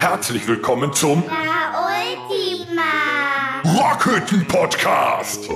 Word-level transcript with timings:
Herzlich 0.00 0.46
willkommen 0.46 0.92
zum 0.92 1.24
La 1.26 1.86
Ultima. 1.86 2.82
Rockhütten 3.64 4.46
Podcast. 4.46 5.48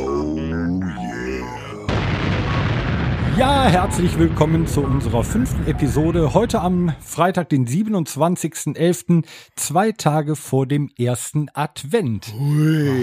Ja, 3.37 3.65
herzlich 3.67 4.19
willkommen 4.19 4.67
zu 4.67 4.81
unserer 4.81 5.23
fünften 5.23 5.67
Episode. 5.67 6.35
Heute 6.35 6.61
am 6.61 6.93
Freitag, 7.01 7.51
den 7.51 7.69
27.11., 7.69 9.25
zwei 9.55 9.93
Tage 9.93 10.35
vor 10.35 10.67
dem 10.67 10.91
ersten 10.99 11.49
Advent. 11.55 12.35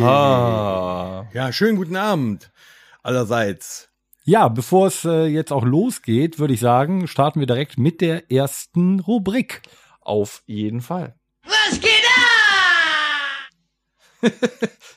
Ja, 0.02 1.52
schönen 1.52 1.78
guten 1.78 1.96
Abend 1.96 2.52
allerseits. 3.02 3.95
Ja, 4.28 4.48
bevor 4.48 4.88
es 4.88 5.05
äh, 5.05 5.26
jetzt 5.28 5.52
auch 5.54 5.64
losgeht, 5.64 6.39
würde 6.39 6.55
ich 6.55 6.60
sagen, 6.60 7.08
starten 7.08 7.39
wir 7.39 7.48
direkt 7.48 7.78
mit 7.78 8.02
der 8.02 8.32
ersten 8.32 8.99
Rubrik. 8.99 9.62
Auf 10.02 10.41
jeden 10.48 10.82
Fall. 10.82 11.16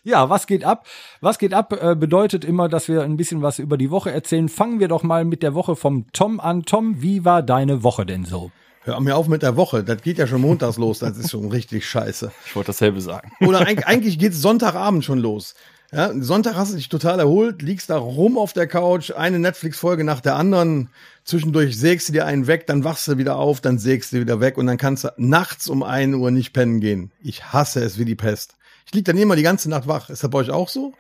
Ja, 0.05 0.31
was 0.31 0.47
geht 0.47 0.65
ab? 0.65 0.87
Was 1.21 1.39
geht 1.39 1.53
ab 1.53 1.75
äh, 1.83 1.95
bedeutet 1.95 2.43
immer, 2.45 2.71
dass 2.71 2.89
wir 2.89 3.03
ein 3.03 3.19
bisschen 3.19 3.43
was 3.43 3.59
über 3.59 3.77
die 3.77 3.91
Woche 3.91 4.11
erzählen. 4.11 4.49
Fangen 4.49 4.81
wir 4.81 4.89
doch 4.89 5.03
mal 5.03 5.27
mit 5.27 5.43
der 5.43 5.53
Woche 5.55 5.77
vom 5.77 6.07
Tom 6.13 6.41
an. 6.41 6.63
Tom, 6.63 7.03
wie 7.03 7.27
war 7.27 7.43
deine 7.43 7.83
Woche 7.83 8.07
denn 8.07 8.25
so? 8.25 8.51
Hör 8.85 8.99
mir 9.01 9.17
auf 9.17 9.29
mit 9.29 9.43
der 9.43 9.57
Woche. 9.57 9.85
Das 9.85 10.01
geht 10.01 10.17
ja 10.17 10.27
schon 10.27 10.41
montags 10.41 10.79
los. 10.79 11.01
Das 11.01 11.19
ist 11.19 11.31
schon 11.31 11.51
richtig 11.51 11.87
scheiße. 11.87 12.33
Ich 12.47 12.57
wollte 12.57 12.69
dasselbe 12.69 13.03
sagen. 13.03 13.33
Oder 13.41 13.61
eig- 13.67 13.85
eigentlich 13.85 14.19
geht's 14.19 14.41
Sonntagabend 14.41 15.05
schon 15.05 15.19
los. 15.19 15.55
Ja, 15.91 16.13
Sonntag 16.21 16.55
hast 16.55 16.73
du 16.73 16.77
dich 16.77 16.91
total 16.91 17.19
erholt, 17.19 17.63
liegst 17.63 17.89
da 17.89 17.97
rum 17.97 18.37
auf 18.37 18.53
der 18.53 18.67
Couch, 18.67 19.11
eine 19.13 19.39
Netflix-Folge 19.39 20.05
nach 20.05 20.21
der 20.21 20.37
anderen. 20.37 20.91
Zwischendurch 21.25 21.79
sägst 21.79 22.09
du 22.09 22.13
dir 22.13 22.27
einen 22.27 22.47
weg, 22.47 22.67
dann 22.67 22.85
wachst 22.85 23.09
du 23.09 23.17
wieder 23.17 23.37
auf, 23.37 23.63
dann 23.63 23.79
sägst 23.79 24.13
du 24.13 24.21
wieder 24.21 24.41
weg 24.41 24.59
und 24.59 24.67
dann 24.67 24.77
kannst 24.77 25.05
du 25.05 25.09
nachts 25.17 25.67
um 25.69 25.83
1 25.83 26.15
Uhr 26.15 26.31
nicht 26.31 26.53
pennen 26.53 26.81
gehen. 26.81 27.11
Ich 27.23 27.53
hasse 27.53 27.81
es 27.83 27.99
wie 27.99 28.05
die 28.05 28.17
Pest. 28.17 28.57
Ich 28.85 28.93
lieg 28.93 29.07
dann 29.07 29.17
immer 29.17 29.35
die 29.35 29.43
ganze 29.43 29.71
Nacht 29.71 29.89
wach. 29.89 30.11
Ist 30.11 30.23
das 30.23 30.31
bei 30.31 30.39
euch 30.39 30.51
auch 30.51 30.69
so? 30.69 30.93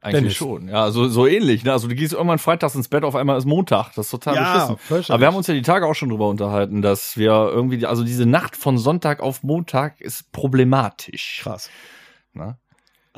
Eigentlich 0.00 0.20
Dennis. 0.20 0.34
schon. 0.36 0.68
Ja, 0.68 0.90
so, 0.90 1.08
so 1.08 1.26
ähnlich. 1.26 1.64
Ne? 1.64 1.72
Also 1.72 1.88
du 1.88 1.94
gehst 1.94 2.12
irgendwann 2.12 2.38
freitags 2.38 2.74
ins 2.74 2.88
Bett, 2.88 3.04
auf 3.04 3.16
einmal 3.16 3.38
ist 3.38 3.46
Montag. 3.46 3.94
Das 3.94 4.06
ist 4.06 4.10
total 4.10 4.36
Ja, 4.36 4.66
beschissen. 4.88 5.12
Aber 5.12 5.20
wir 5.20 5.26
haben 5.26 5.36
uns 5.36 5.46
ja 5.46 5.54
die 5.54 5.62
Tage 5.62 5.86
auch 5.86 5.94
schon 5.94 6.10
drüber 6.10 6.28
unterhalten, 6.28 6.82
dass 6.82 7.16
wir 7.16 7.30
irgendwie, 7.30 7.84
also 7.86 8.04
diese 8.04 8.26
Nacht 8.26 8.54
von 8.54 8.76
Sonntag 8.78 9.20
auf 9.20 9.42
Montag 9.42 10.00
ist 10.00 10.30
problematisch. 10.30 11.40
Krass. 11.42 11.70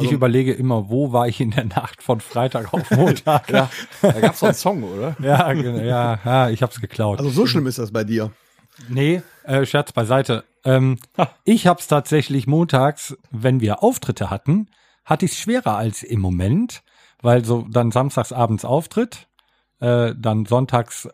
Ne? 0.01 0.06
ich 0.06 0.12
überlege 0.12 0.53
immer, 0.53 0.89
wo 0.91 1.12
war 1.12 1.29
ich 1.29 1.41
in 1.41 1.51
der 1.51 1.65
Nacht 1.65 2.03
von 2.03 2.20
Freitag 2.20 2.73
auf 2.73 2.91
Montag? 2.91 3.51
Ja, 3.53 3.70
da 4.03 4.20
gab's 4.20 4.41
so 4.41 4.47
einen 4.47 4.55
Song, 4.57 4.83
oder? 4.83 5.17
ja, 5.20 5.53
genau, 5.53 5.83
ja, 5.83 6.19
ja, 6.25 6.51
ich 6.51 6.62
hab's 6.62 6.81
geklaut. 6.81 7.19
Also 7.19 7.31
so 7.31 7.47
schlimm 7.47 7.67
ist 7.67 7.79
das 7.79 7.92
bei 7.92 8.05
dir. 8.05 8.31
Nee, 8.89 9.23
äh, 9.45 9.67
Scherz 9.67 9.92
beiseite. 9.92 10.45
Ähm, 10.65 10.98
ich 11.45 11.67
hab's 11.67 11.87
tatsächlich 11.87 12.47
montags, 12.47 13.17
wenn 13.31 13.61
wir 13.61 13.83
Auftritte 13.83 14.31
hatten, 14.31 14.69
hatte 15.05 15.25
ich's 15.25 15.39
schwerer 15.39 15.77
als 15.77 16.03
im 16.03 16.20
Moment, 16.20 16.83
weil 17.23 17.45
so 17.45 17.67
dann 17.70 17.91
samstags 17.91 18.33
abends 18.33 18.64
Auftritt, 18.64 19.29
äh, 19.81 20.14
dann 20.17 20.47
sonntags 20.47 21.09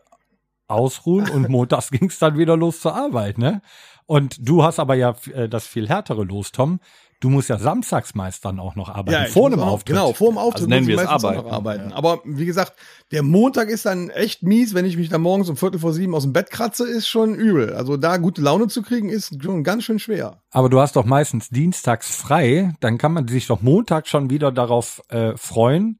ausruhen 0.67 1.29
und 1.29 1.49
montags 1.49 1.91
ging's 1.91 2.19
dann 2.19 2.37
wieder 2.37 2.57
los 2.57 2.81
zur 2.81 2.95
Arbeit, 2.95 3.37
ne? 3.37 3.61
Und 4.05 4.37
du 4.39 4.63
hast 4.63 4.79
aber 4.79 4.95
ja 4.95 5.15
äh, 5.33 5.49
das 5.49 5.67
viel 5.67 5.89
härtere 5.89 6.23
los, 6.23 6.51
Tom. 6.51 6.79
Du 7.19 7.29
musst 7.31 7.49
ja 7.49 7.57
samstags 7.57 8.13
meist 8.13 8.45
dann 8.45 8.59
auch 8.59 8.75
noch 8.75 8.89
arbeiten, 8.89 9.25
ich 9.25 9.31
vor 9.33 9.51
auch- 9.51 9.57
Auftritt. 9.57 9.95
Genau, 9.95 10.13
vor 10.13 10.29
dem 10.29 10.37
Auftritt 10.37 10.55
Also 10.61 10.69
nennen 10.69 10.85
muss 10.85 10.91
ich 10.91 10.97
wir 10.99 11.03
es 11.03 11.09
arbeiten. 11.09 11.43
noch 11.47 11.51
arbeiten. 11.51 11.91
Aber 11.93 12.19
wie 12.25 12.45
gesagt, 12.45 12.73
der 13.11 13.23
Montag 13.23 13.69
ist 13.69 13.87
dann 13.87 14.11
echt 14.11 14.43
mies, 14.43 14.75
wenn 14.75 14.85
ich 14.85 14.97
mich 14.97 15.09
dann 15.09 15.21
morgens 15.21 15.49
um 15.49 15.57
Viertel 15.57 15.79
vor 15.79 15.93
sieben 15.93 16.13
aus 16.13 16.23
dem 16.23 16.33
Bett 16.33 16.51
kratze, 16.51 16.87
ist 16.87 17.07
schon 17.07 17.33
übel. 17.33 17.73
Also 17.73 17.97
da 17.97 18.17
gute 18.17 18.41
Laune 18.43 18.67
zu 18.67 18.83
kriegen, 18.83 19.09
ist 19.09 19.41
schon 19.41 19.63
ganz 19.63 19.83
schön 19.83 19.97
schwer. 19.97 20.43
Aber 20.51 20.69
du 20.69 20.79
hast 20.79 20.95
doch 20.95 21.05
meistens 21.05 21.49
dienstags 21.49 22.15
frei, 22.15 22.75
dann 22.81 22.99
kann 22.99 23.13
man 23.13 23.27
sich 23.27 23.47
doch 23.47 23.63
Montag 23.63 24.07
schon 24.07 24.29
wieder 24.29 24.51
darauf 24.51 25.01
äh, 25.09 25.35
freuen, 25.37 25.99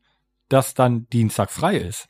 dass 0.49 0.75
dann 0.75 1.07
Dienstag 1.11 1.49
frei 1.49 1.77
ist. 1.77 2.05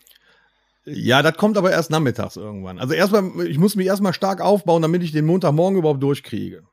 Ja, 0.86 1.22
das 1.22 1.36
kommt 1.38 1.58
aber 1.58 1.72
erst 1.72 1.92
nachmittags 1.92 2.36
irgendwann. 2.36 2.78
Also 2.80 2.94
erstmal, 2.94 3.46
ich 3.48 3.58
muss 3.58 3.76
mich 3.78 3.88
erstmal 3.88 4.14
stark 4.14 4.42
aufbauen, 4.42 4.82
damit 4.82 5.02
ich 5.04 5.12
den 5.14 5.26
Montagmorgen 5.26 5.80
überhaupt 5.80 6.04
durchkriege. 6.04 6.64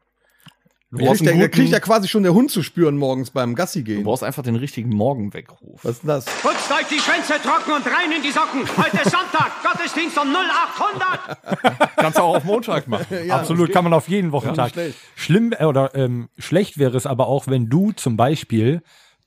Du 0.97 1.05
kriegt, 1.06 1.27
der, 1.27 1.49
kriegt 1.49 1.71
ja 1.71 1.81
quasi 1.81 2.09
schon 2.09 2.22
der 2.22 2.34
Hund 2.34 2.50
zu 2.50 2.62
spüren 2.62 2.97
morgens 2.97 3.31
beim 3.31 3.55
Gassi 3.55 3.81
du 3.81 3.84
gehen. 3.84 4.05
brauchst 4.05 4.22
einfach 4.22 4.43
den 4.43 4.56
richtigen 4.56 4.91
Morgenweckruf. 4.91 5.81
Was 5.82 5.93
ist 5.93 6.03
denn 6.03 6.09
das? 6.09 6.25
Putzt 6.25 6.71
euch 6.71 6.87
die 6.88 7.00
Schwänze 7.00 7.34
trocken 7.43 7.72
und 7.72 7.87
rein 7.87 8.12
in 8.16 8.22
die 8.22 8.31
Socken. 8.31 8.62
Heute 8.77 8.97
ist 8.97 9.10
Sonntag, 9.10 9.53
Gottesdienst 9.62 10.16
um 10.19 10.28
0800. 10.33 11.88
Kannst 11.97 12.19
du 12.19 12.22
auch 12.22 12.37
auf 12.37 12.44
Montag 12.44 12.88
machen. 12.88 13.06
Absolut, 13.31 13.72
kann 13.72 13.84
man 13.84 13.93
auf 13.93 14.09
jeden 14.09 14.33
Wochentag. 14.33 14.72
schlecht. 14.72 14.99
Schlimm 15.16 15.53
äh, 15.59 15.65
oder 15.65 15.94
ähm, 15.94 16.28
schlecht 16.38 16.78
wäre 16.78 16.97
es 16.97 17.06
aber 17.06 17.27
auch, 17.28 17.47
wenn 17.47 17.69
du 17.69 17.93
zum 17.93 18.16
Beispiel, 18.16 18.83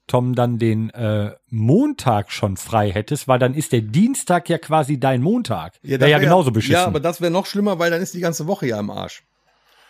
Tom, 0.07 0.35
dann 0.35 0.57
den 0.57 0.89
äh, 0.91 1.31
Montag 1.49 2.31
schon 2.31 2.55
frei 2.55 2.91
hättest, 2.91 3.27
weil 3.27 3.39
dann 3.39 3.53
ist 3.53 3.73
der 3.73 3.81
Dienstag 3.81 4.47
ja 4.47 4.57
quasi 4.57 4.99
dein 4.99 5.21
Montag. 5.21 5.73
Ja, 5.83 5.99
wäre 5.99 6.09
ja 6.11 6.17
wär- 6.17 6.23
genauso 6.25 6.51
beschissen. 6.51 6.73
Ja, 6.81 6.85
aber 6.85 6.99
das 7.01 7.19
wäre 7.19 7.31
noch 7.31 7.45
schlimmer, 7.45 7.77
weil 7.79 7.91
dann 7.91 8.01
ist 8.01 8.13
die 8.13 8.21
ganze 8.21 8.47
Woche 8.47 8.67
ja 8.67 8.79
im 8.79 8.89
Arsch. 8.89 9.23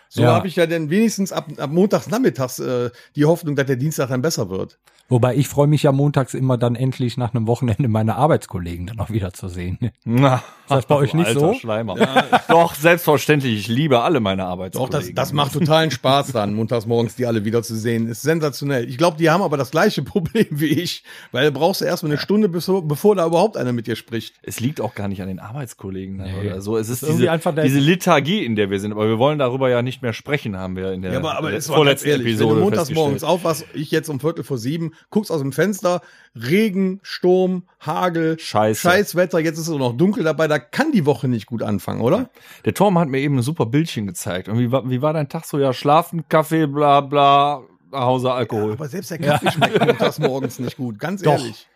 So 0.10 0.22
Ja. 0.22 0.34
habe 0.36 0.48
ich 0.48 0.56
ja 0.56 0.66
dann 0.66 0.90
wenigstens 0.90 1.32
ab, 1.32 1.48
ab 1.58 1.70
montags 1.70 2.08
nachmittags 2.08 2.60
äh, 2.60 2.90
die 3.16 3.26
Hoffnung, 3.26 3.56
dass 3.56 3.66
der 3.66 3.76
Dienstag 3.76 4.10
dann 4.10 4.22
besser 4.22 4.50
wird. 4.50 4.78
Wobei 5.10 5.36
ich 5.36 5.48
freue 5.48 5.68
mich 5.68 5.84
ja 5.84 5.92
montags 5.92 6.34
immer 6.34 6.58
dann 6.58 6.76
endlich 6.76 7.16
nach 7.18 7.34
einem 7.34 7.48
Wochenende 7.48 7.88
meine 7.88 8.16
Arbeitskollegen 8.16 8.88
dann 8.88 9.00
auch 9.00 9.10
wieder 9.10 9.32
zu 9.34 9.48
sehen. 9.48 9.80
Na, 10.04 10.44
Ist 10.70 10.72
das 10.72 10.86
bei 10.86 10.96
euch 10.96 11.14
nicht 11.14 11.28
alter 11.28 11.40
so? 11.40 11.54
Schleimer. 11.54 11.96
Doch, 12.50 12.76
selbstverständlich. 12.76 13.58
Ich 13.58 13.68
liebe 13.70 14.02
alle 14.02 14.20
meine 14.20 14.42
Doch, 14.42 14.50
Arbeitskollegen. 14.50 14.92
das, 14.92 15.14
das 15.14 15.32
macht 15.34 15.54
totalen 15.54 15.92
Spaß 15.92 16.34
dann, 16.34 16.54
montags 16.56 16.86
morgens 16.86 17.16
die 17.16 17.26
alle 17.26 17.46
wieder 17.46 17.64
zu 17.64 17.74
sehen. 17.74 18.10
Ist 18.10 18.22
sensationell. 18.22 18.90
Ich 18.90 18.98
glaube, 18.98 19.16
die 19.16 19.30
haben 19.30 19.42
aber 19.42 19.56
das 19.56 19.72
gleiche 19.72 20.02
Problem 20.04 20.48
wie 20.50 20.66
ich, 20.66 21.04
weil 21.32 21.46
du 21.46 21.52
brauchst 21.58 21.80
ja 21.80 21.88
erstmal 21.88 22.12
eine 22.12 22.20
Stunde, 22.20 22.50
bevor, 22.50 22.86
bevor 22.86 23.16
da 23.16 23.26
überhaupt 23.26 23.56
einer 23.56 23.72
mit 23.72 23.88
dir 23.88 23.96
spricht. 23.96 24.36
Es 24.44 24.60
liegt 24.60 24.82
auch 24.82 24.94
gar 24.94 25.08
nicht 25.08 25.22
an 25.22 25.30
den 25.30 25.40
Arbeitskollegen 25.40 26.22
oder 26.42 26.60
so. 26.60 26.76
Es 26.76 26.90
ist, 26.90 27.04
irgendwie 27.04 27.22
diese, 27.22 27.32
einfach 27.32 27.56
diese 27.56 27.80
Lethargie, 27.80 28.44
in 28.44 28.58
der 28.58 28.70
wir 28.70 28.82
sind. 28.82 28.92
Aber 28.92 29.08
wir 29.08 29.20
wollen 29.20 29.40
darüber 29.40 29.70
ja 29.70 29.82
nicht 29.82 30.02
mehr 30.02 30.12
sprechen, 30.12 30.58
haben 30.58 30.76
wir 30.76 30.92
in 30.92 31.02
der 31.02 31.14
Ja, 31.14 31.20
aber, 31.20 31.38
aber 31.38 31.54
äh, 31.54 31.58
ist 31.58 31.70
doch 31.70 31.76
vorletzten 31.76 32.10
ehrlich, 32.10 32.28
Episode 32.28 32.50
wenn 32.50 32.58
du 32.58 32.64
montags 32.64 32.92
morgens 32.92 33.22
festgestellt. 33.22 33.32
aufwachst, 33.32 33.66
ich 33.74 33.92
jetzt 33.92 34.10
um 34.10 34.20
Viertel 34.20 34.44
vor 34.44 34.58
sieben, 34.58 34.92
guckst 35.10 35.32
aus 35.32 35.42
dem 35.42 35.52
Fenster, 35.52 36.02
Regen, 36.36 37.00
Sturm, 37.04 37.64
Hagel, 37.80 38.40
Scheiße. 38.40 38.82
Scheißwetter, 38.82 39.40
jetzt 39.40 39.58
ist 39.58 39.68
es 39.68 39.74
auch 39.74 39.80
noch 39.80 39.98
dunkel 39.98 40.24
dabei, 40.24 40.48
da 40.48 40.60
kann 40.60 40.92
die 40.92 41.06
Woche 41.06 41.28
nicht 41.28 41.46
gut 41.46 41.64
anfangen, 41.64 42.02
oder? 42.02 42.30
Der 42.66 42.74
Torm 42.74 42.98
hat 43.00 43.08
mir 43.08 43.20
eben 43.20 43.38
ein 43.38 43.44
super 43.44 43.66
Bildchen 43.66 44.08
gezeigt. 44.08 44.50
Und 44.50 44.60
wie 44.60 44.72
war, 44.72 44.90
wie 44.90 45.02
war 45.02 45.14
dein 45.14 45.30
Tag 45.30 45.46
so? 45.46 45.60
Ja, 45.60 45.74
schlafen, 45.74 46.28
Kaffee, 46.30 46.68
bla 46.68 47.02
bla, 47.02 47.64
nach 47.92 48.02
Hause 48.02 48.32
Alkohol. 48.32 48.74
Aber 48.74 48.88
selbst 48.88 49.12
der 49.12 49.20
Kaffee 49.20 49.52
schmeckt 49.52 49.86
montags 49.86 50.20
morgens 50.20 50.60
nicht 50.60 50.78
gut, 50.78 51.00
ganz 51.00 51.22
Doch. 51.22 51.34
ehrlich. 51.34 51.68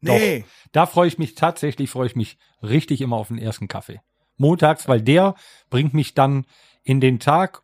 Nee. 0.00 0.40
Doch. 0.40 0.46
Da 0.72 0.86
freue 0.86 1.08
ich 1.08 1.18
mich 1.18 1.34
tatsächlich, 1.34 1.90
freue 1.90 2.06
ich 2.06 2.16
mich 2.16 2.38
richtig 2.62 3.00
immer 3.00 3.16
auf 3.16 3.28
den 3.28 3.38
ersten 3.38 3.68
Kaffee. 3.68 4.00
Montags, 4.36 4.88
weil 4.88 5.00
der 5.00 5.34
bringt 5.70 5.94
mich 5.94 6.14
dann 6.14 6.46
in 6.82 7.00
den 7.00 7.20
Tag 7.20 7.62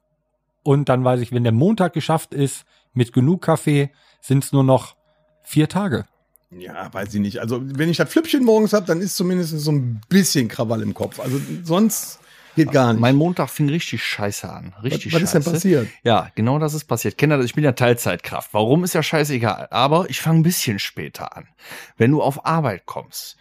und 0.63 0.89
dann 0.89 1.05
weiß 1.05 1.21
ich, 1.21 1.33
wenn 1.33 1.43
der 1.43 1.53
Montag 1.53 1.93
geschafft 1.93 2.33
ist, 2.35 2.65
mit 2.93 3.13
genug 3.13 3.43
Kaffee, 3.43 3.91
sind 4.21 4.45
es 4.45 4.53
nur 4.53 4.65
noch 4.65 4.97
vier 5.51 5.69
Tage. 5.69 6.07
Ja, 6.51 6.93
weiß 6.93 7.15
ich 7.15 7.21
nicht. 7.21 7.39
Also, 7.39 7.61
wenn 7.63 7.89
ich 7.89 7.97
das 7.97 8.11
Flippchen 8.11 8.45
morgens 8.45 8.73
hab, 8.73 8.87
dann 8.87 9.01
ist 9.01 9.17
zumindest 9.17 9.59
so 9.59 9.73
ein 9.73 10.01
bisschen 10.09 10.49
Krawall 10.49 10.83
im 10.83 10.95
Kopf. 10.95 11.21
Also, 11.21 11.41
sonst 11.63 12.19
geht 12.57 12.73
gar 12.73 12.93
nicht. 12.93 13.01
Mein 13.01 13.17
Montag 13.17 13.51
fing 13.51 13.69
richtig 13.69 14.03
scheiße 14.05 14.51
an. 14.51 14.75
Richtig 14.83 15.13
was, 15.13 15.23
was 15.23 15.23
ist 15.23 15.33
scheiße. 15.33 15.45
denn 15.45 15.53
passiert? 15.53 15.89
Ja, 16.03 16.31
genau 16.35 16.59
das 16.59 16.75
ist 16.75 16.85
passiert. 16.85 17.19
Kennt 17.19 17.33
ihr 17.33 17.37
das? 17.37 17.47
Ich 17.47 17.55
bin 17.55 17.63
ja 17.63 17.73
Teilzeitkraft. 17.73 18.53
Warum 18.53 18.83
ist 18.83 18.95
ja 18.95 19.03
scheißegal. 19.03 19.69
Aber 19.71 20.11
ich 20.11 20.21
fange 20.21 20.41
ein 20.41 20.43
bisschen 20.43 20.79
später 20.79 21.37
an. 21.37 21.47
Wenn 21.97 22.11
du 22.11 22.23
auf 22.23 22.45
Arbeit 22.45 22.87
kommst, 22.87 23.37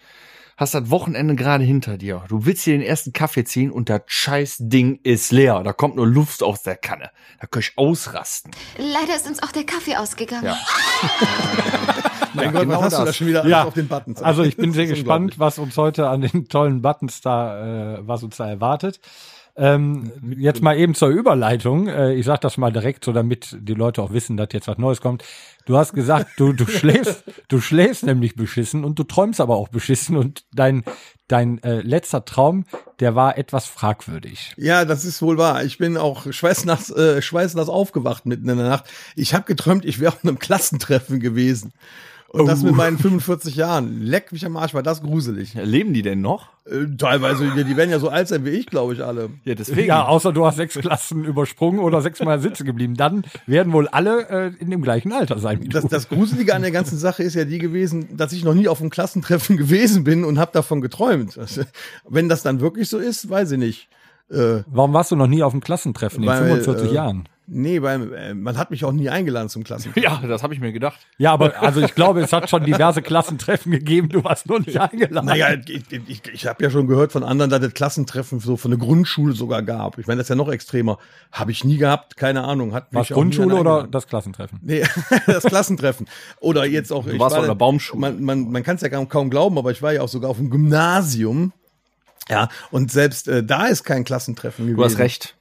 hast 0.60 0.74
das 0.74 0.90
Wochenende 0.90 1.36
gerade 1.36 1.64
hinter 1.64 1.98
dir. 1.98 2.24
Du 2.28 2.46
willst 2.46 2.66
dir 2.66 2.74
den 2.78 2.82
ersten 2.86 3.14
Kaffee 3.14 3.46
ziehen 3.46 3.72
und 3.72 3.90
das 3.90 4.02
scheiß 4.08 4.58
Ding 4.60 5.00
ist 5.04 5.32
leer. 5.32 5.64
Da 5.64 5.72
kommt 5.72 5.96
nur 5.96 6.06
Luft 6.06 6.44
aus 6.44 6.64
der 6.64 6.76
Kanne. 6.76 7.12
Da 7.40 7.48
kann 7.48 7.62
ich 7.62 7.74
ausrasten. 7.78 8.52
Leider 8.78 9.16
ist 9.16 9.26
uns 9.28 9.42
auch 9.42 9.52
der 9.54 9.64
Kaffee 9.64 9.96
ausgegangen. 9.96 10.46
Ja. 10.46 10.58
Mein 12.34 12.52
Gott, 12.52 12.56
was 12.56 12.62
genau 12.68 12.82
hast 12.84 12.94
du 12.94 12.98
da 13.00 13.06
das. 13.06 13.16
schon 13.16 13.28
wieder 13.28 13.40
alles 13.42 13.52
Ja, 13.52 13.64
auf 13.64 13.74
den 13.74 13.88
Buttons? 13.88 14.22
Also 14.22 14.44
ich 14.44 14.58
bin 14.58 14.74
sehr 14.74 14.86
Das 14.86 14.96
gespannt, 14.96 15.40
was 15.40 15.58
uns 15.60 15.78
heute 15.78 16.10
an 16.10 16.22
den 16.22 16.48
tollen 16.50 16.82
Buttons 16.82 17.22
da, 17.22 17.96
äh, 17.96 18.08
was 18.08 18.22
uns 18.24 18.38
da 18.38 18.50
erwartet. 18.50 19.00
Ähm, 19.60 20.12
jetzt 20.38 20.62
mal 20.62 20.78
eben 20.78 20.96
zur 20.96 21.10
Überleitung. 21.10 21.88
Äh, 21.88 22.14
ich 22.14 22.26
sag 22.26 22.42
das 22.42 22.58
mal 22.58 22.72
direkt, 22.72 23.06
so 23.06 23.12
damit 23.12 23.58
die 23.60 23.74
Leute 23.74 24.02
auch 24.02 24.12
wissen, 24.14 24.38
dass 24.38 24.50
jetzt 24.54 24.68
was 24.68 24.78
Neues 24.78 25.02
kommt. 25.02 25.24
Du 25.66 25.78
hast 25.78 25.94
gesagt, 25.94 26.32
du, 26.38 26.54
du 26.54 26.66
schläfst, 26.68 27.24
du 27.50 27.60
schläfst 27.60 28.04
nämlich 28.04 28.36
beschissen 28.36 28.84
und 28.84 28.98
du 28.98 29.04
träumst 29.04 29.42
aber 29.42 29.58
auch 29.58 29.68
beschissen 29.68 30.16
und 30.16 30.46
dein, 30.54 30.84
dein 31.28 31.62
äh, 31.64 31.82
letzter 31.82 32.26
Traum, 32.26 32.66
der 33.00 33.16
war 33.16 33.38
etwas 33.38 33.66
fragwürdig. 33.66 34.54
Ja, 34.58 34.86
das 34.86 35.06
ist 35.06 35.22
wohl 35.22 35.38
wahr. 35.38 35.64
Ich 35.64 35.78
bin 35.78 35.98
auch 35.98 36.32
schweißnass, 36.32 36.90
äh, 36.92 37.22
schweißnass 37.22 37.70
aufgewacht 37.70 38.26
mitten 38.26 38.50
in 38.50 38.58
der 38.58 38.70
Nacht. 38.70 38.86
Ich 39.16 39.34
habe 39.34 39.46
geträumt, 39.46 39.86
ich 39.86 40.00
wäre 40.00 40.14
auf 40.14 40.24
einem 40.24 40.40
Klassentreffen 40.40 41.20
gewesen. 41.20 41.74
Und 42.32 42.46
das 42.46 42.62
mit 42.62 42.76
meinen 42.76 42.98
45 42.98 43.56
Jahren. 43.56 44.02
Leck 44.04 44.32
mich 44.32 44.46
am 44.46 44.56
Arsch, 44.56 44.74
war 44.76 44.84
das 44.84 45.02
gruselig. 45.02 45.56
Leben 45.56 45.94
die 45.94 46.04
denn 46.04 46.22
noch? 46.22 46.50
Äh, 46.66 46.86
teilweise, 46.96 47.52
die, 47.56 47.64
die 47.64 47.76
werden 47.76 47.90
ja 47.90 47.98
so 47.98 48.10
alt 48.10 48.28
sein 48.28 48.46
wie 48.46 48.50
ich, 48.50 48.68
glaube 48.68 48.94
ich, 48.94 49.04
alle. 49.04 49.30
Ja, 49.46 49.56
deswegen. 49.56 49.88
Ja, 49.88 50.06
außer 50.06 50.32
du 50.32 50.46
hast 50.46 50.58
sechs 50.58 50.76
Klassen 50.76 51.26
übersprungen 51.26 51.80
oder 51.80 52.02
sechsmal 52.02 52.40
sitzen 52.40 52.66
geblieben. 52.66 52.96
Dann 52.96 53.24
werden 53.48 53.74
wohl 53.74 53.88
alle 53.88 54.30
äh, 54.30 54.52
in 54.60 54.70
dem 54.70 54.84
gleichen 54.84 55.12
Alter 55.12 55.40
sein 55.40 55.64
wie 55.64 55.70
Das, 55.70 55.84
du. 55.84 55.90
das 55.90 56.08
Gruselige 56.08 56.54
an 56.54 56.62
der 56.62 56.72
ganzen 56.72 57.00
Sache 57.00 57.24
ist 57.24 57.34
ja 57.34 57.46
die 57.46 57.58
gewesen, 57.58 58.16
dass 58.16 58.32
ich 58.32 58.44
noch 58.44 58.54
nie 58.54 58.68
auf 58.68 58.80
einem 58.80 58.92
Klassentreffen 58.92 59.58
gewesen 59.58 60.04
bin 60.04 60.24
und 60.24 60.38
habe 60.38 60.52
davon 60.54 60.82
geträumt. 60.82 61.38
Also, 61.38 61.64
wenn 62.08 62.30
das 62.30 62.44
dann 62.44 62.60
wirklich 62.60 62.90
so 62.90 63.00
ist, 63.00 63.30
weiß 63.30 63.52
ich 63.52 63.58
nicht. 63.60 63.90
Äh, 64.30 64.62
Warum 64.68 64.94
warst 64.94 65.10
du 65.12 65.16
noch 65.16 65.28
nie 65.28 65.42
auf 65.42 65.52
dem 65.54 65.62
Klassentreffen 65.62 66.22
in 66.22 66.30
Weil, 66.30 66.62
45 66.62 66.92
äh, 66.92 66.94
Jahren? 66.94 67.28
Nee, 67.50 67.82
weil 67.82 68.14
äh, 68.14 68.34
man 68.34 68.58
hat 68.58 68.72
mich 68.72 68.86
auch 68.86 68.92
nie 68.92 69.10
eingeladen 69.10 69.50
zum 69.50 69.64
Klassentreffen. 69.64 70.04
ja, 70.22 70.28
das 70.28 70.44
habe 70.44 70.54
ich 70.54 70.60
mir 70.60 70.72
gedacht. 70.72 71.00
Ja, 71.18 71.34
aber 71.34 71.62
also 71.62 71.82
ich 71.82 71.96
glaube, 71.96 72.22
es 72.22 72.32
hat 72.34 72.50
schon 72.50 72.64
diverse 72.64 73.02
Klassentreffen 73.02 73.72
gegeben. 73.72 74.10
Du 74.10 74.24
warst 74.24 74.48
nur 74.48 74.60
nicht 74.60 74.80
eingeladen. 74.80 75.26
Naja, 75.28 75.54
ich, 75.54 75.92
ich, 75.92 76.22
ich 76.34 76.48
habe 76.48 76.64
ja 76.64 76.70
schon 76.70 76.88
gehört 76.88 77.12
von 77.12 77.24
anderen, 77.24 77.50
dass 77.50 77.62
es 77.62 77.74
Klassentreffen 77.74 78.40
so 78.40 78.58
von 78.58 78.72
der 78.72 78.80
Grundschule 78.80 79.34
sogar 79.34 79.64
gab. 79.64 79.98
Ich 79.98 80.08
meine, 80.08 80.18
das 80.18 80.26
ist 80.26 80.30
ja 80.30 80.36
noch 80.36 80.50
extremer. 80.50 80.98
Habe 81.32 81.52
ich 81.52 81.64
nie 81.64 81.78
gehabt, 81.78 82.18
keine 82.18 82.44
Ahnung. 82.44 82.74
Hat 82.74 82.94
War 82.94 83.02
es 83.02 83.10
mich 83.10 83.16
Grundschule 83.16 83.56
oder 83.56 83.88
das 83.90 84.08
Klassentreffen? 84.08 84.60
Nee, 84.62 84.84
das 85.26 85.44
Klassentreffen. 85.44 86.08
Oder 86.40 86.66
jetzt 86.66 86.92
auch. 86.92 87.06
Du 87.06 87.18
warst 87.20 87.36
war 87.36 87.42
auf 87.42 87.48
der 87.48 87.56
Baumschule. 87.56 88.00
Man, 88.00 88.24
man, 88.24 88.52
man 88.52 88.64
kann 88.64 88.76
es 88.76 88.82
ja 88.82 88.90
kaum, 88.90 89.10
kaum 89.10 89.30
glauben, 89.30 89.58
aber 89.58 89.72
ich 89.72 89.82
war 89.82 89.94
ja 89.94 90.02
auch 90.02 90.10
sogar 90.10 90.30
auf 90.30 90.38
dem 90.38 90.50
Gymnasium. 90.50 91.54
Ja, 92.30 92.50
und 92.70 92.92
selbst 92.92 93.28
äh, 93.28 93.44
da 93.44 93.66
ist 93.66 93.84
kein 93.84 94.04
Klassentreffen 94.04 94.66
gewesen. 94.66 94.78
Du 94.78 94.84
hast 94.84 95.00
recht. 95.00 95.36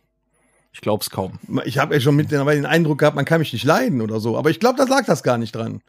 Ich 0.73 0.81
glaub's 0.81 1.11
kaum. 1.11 1.39
Ich 1.65 1.79
habe 1.79 1.95
ja 1.95 2.01
schon 2.01 2.17
mittlerweile 2.17 2.61
den 2.61 2.67
Eindruck 2.67 2.99
gehabt, 2.99 3.17
man 3.17 3.25
kann 3.25 3.41
mich 3.41 3.53
nicht 3.53 3.65
leiden 3.65 4.01
oder 4.01 4.21
so. 4.21 4.37
Aber 4.37 4.51
ich 4.51 4.61
glaube, 4.61 4.77
das 4.77 4.89
lag 4.89 5.05
das 5.07 5.23
gar 5.23 5.39
nicht 5.39 5.55
dran. 5.55 5.81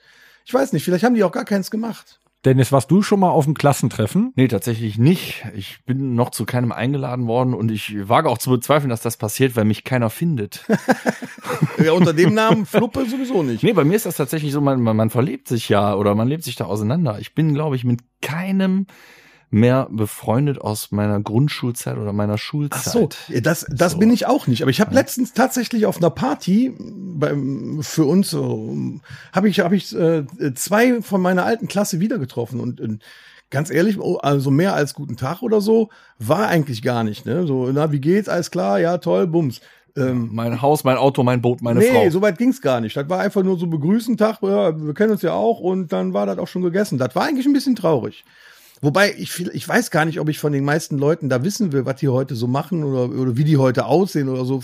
Ich 0.45 0.53
weiß 0.53 0.73
nicht, 0.73 0.83
vielleicht 0.83 1.03
haben 1.03 1.15
die 1.15 1.23
auch 1.23 1.31
gar 1.31 1.45
keins 1.45 1.69
gemacht. 1.69 2.19
Dennis, 2.45 2.71
warst 2.71 2.89
du 2.89 3.01
schon 3.01 3.19
mal 3.19 3.31
auf 3.31 3.43
dem 3.43 3.53
Klassentreffen? 3.53 4.31
Nee, 4.37 4.47
tatsächlich 4.47 4.97
nicht. 4.97 5.45
Ich 5.55 5.83
bin 5.85 6.15
noch 6.15 6.29
zu 6.29 6.45
keinem 6.45 6.71
eingeladen 6.71 7.27
worden 7.27 7.53
und 7.53 7.69
ich 7.69 8.07
wage 8.07 8.29
auch 8.29 8.37
zu 8.37 8.49
bezweifeln, 8.49 8.89
dass 8.89 9.01
das 9.01 9.17
passiert, 9.17 9.57
weil 9.57 9.65
mich 9.65 9.83
keiner 9.83 10.09
findet. 10.09 10.65
Ja, 11.83 11.93
unter 11.93 12.13
dem 12.13 12.33
Namen 12.33 12.65
Fluppe 12.65 13.05
sowieso 13.05 13.41
nicht. 13.41 13.63
Nee, 13.63 13.73
bei 13.73 13.83
mir 13.83 13.95
ist 13.95 14.05
das 14.05 14.17
tatsächlich 14.17 14.51
so, 14.51 14.61
man, 14.61 14.81
man, 14.81 14.95
man 14.95 15.09
verlebt 15.09 15.47
sich 15.47 15.67
ja 15.69 15.95
oder 15.95 16.13
man 16.13 16.27
lebt 16.27 16.43
sich 16.43 16.55
da 16.55 16.65
auseinander. 16.65 17.17
Ich 17.19 17.33
bin, 17.33 17.53
glaube 17.53 17.75
ich, 17.75 17.83
mit 17.83 18.01
keinem 18.21 18.85
mehr 19.51 19.87
befreundet 19.91 20.61
aus 20.61 20.91
meiner 20.91 21.19
Grundschulzeit 21.19 21.97
oder 21.97 22.13
meiner 22.13 22.37
Schulzeit. 22.37 22.81
Ach 22.85 22.91
so, 22.91 23.09
ja, 23.27 23.41
das, 23.41 23.65
das 23.69 23.97
bin 23.97 24.11
ich 24.11 24.27
auch 24.27 24.47
nicht. 24.47 24.61
Aber 24.61 24.71
ich 24.71 24.79
habe 24.79 24.93
letztens 24.93 25.33
tatsächlich 25.33 25.85
auf 25.85 25.97
einer 25.97 26.11
Party 26.11 26.75
beim, 26.77 27.79
für 27.81 28.05
uns 28.05 28.29
so, 28.29 28.75
habe 29.33 29.49
ich, 29.49 29.59
hab 29.59 29.71
ich 29.71 29.95
äh, 29.95 30.25
zwei 30.53 31.01
von 31.01 31.21
meiner 31.21 31.45
alten 31.45 31.67
Klasse 31.67 31.99
wieder 31.99 32.19
getroffen 32.19 32.59
und, 32.59 32.79
und 32.79 33.01
ganz 33.49 33.71
ehrlich, 33.71 33.99
oh, 33.99 34.17
also 34.17 34.51
mehr 34.51 34.75
als 34.75 34.93
guten 34.93 35.17
Tag 35.17 35.41
oder 35.41 35.61
so 35.61 35.89
war 36.19 36.47
eigentlich 36.47 36.83
gar 36.83 37.03
nicht. 37.03 37.25
Ne? 37.25 37.47
So, 37.47 37.71
na, 37.71 37.91
wie 37.91 37.99
geht's? 37.99 38.29
Alles 38.29 38.51
klar, 38.51 38.79
ja, 38.79 38.99
toll, 38.99 39.25
bums. 39.25 39.61
Ähm, 39.97 40.29
Mein 40.31 40.61
Haus, 40.61 40.83
mein 40.83 40.97
Auto, 40.97 41.23
mein 41.23 41.41
Boot, 41.41 41.63
meine 41.63 41.79
nee, 41.79 41.91
Frau. 41.91 42.09
so 42.11 42.21
weit 42.21 42.37
ging's 42.37 42.61
gar 42.61 42.79
nicht. 42.79 42.95
Das 42.95 43.09
war 43.09 43.19
einfach 43.19 43.41
nur 43.41 43.57
so 43.57 43.65
begrüßen 43.65 44.17
Tag, 44.17 44.37
ja, 44.43 44.79
wir 44.79 44.93
kennen 44.93 45.11
uns 45.11 45.23
ja 45.23 45.33
auch 45.33 45.59
und 45.59 45.91
dann 45.91 46.13
war 46.13 46.27
das 46.27 46.37
auch 46.37 46.47
schon 46.47 46.61
gegessen. 46.61 46.99
Das 46.99 47.15
war 47.15 47.23
eigentlich 47.23 47.47
ein 47.47 47.53
bisschen 47.53 47.75
traurig. 47.75 48.23
Wobei 48.81 49.13
ich 49.17 49.45
ich 49.53 49.67
weiß 49.67 49.91
gar 49.91 50.05
nicht, 50.05 50.19
ob 50.19 50.29
ich 50.29 50.39
von 50.39 50.53
den 50.53 50.63
meisten 50.63 50.97
Leuten 50.97 51.27
da 51.27 51.43
wissen 51.43 51.71
will, 51.73 51.85
was 51.85 51.97
die 51.97 52.07
heute 52.07 52.35
so 52.35 52.47
machen 52.47 52.83
oder, 52.83 53.13
oder 53.13 53.35
wie 53.35 53.43
die 53.43 53.57
heute 53.57 53.85
aussehen 53.85 54.29
oder 54.29 54.45
so. 54.45 54.63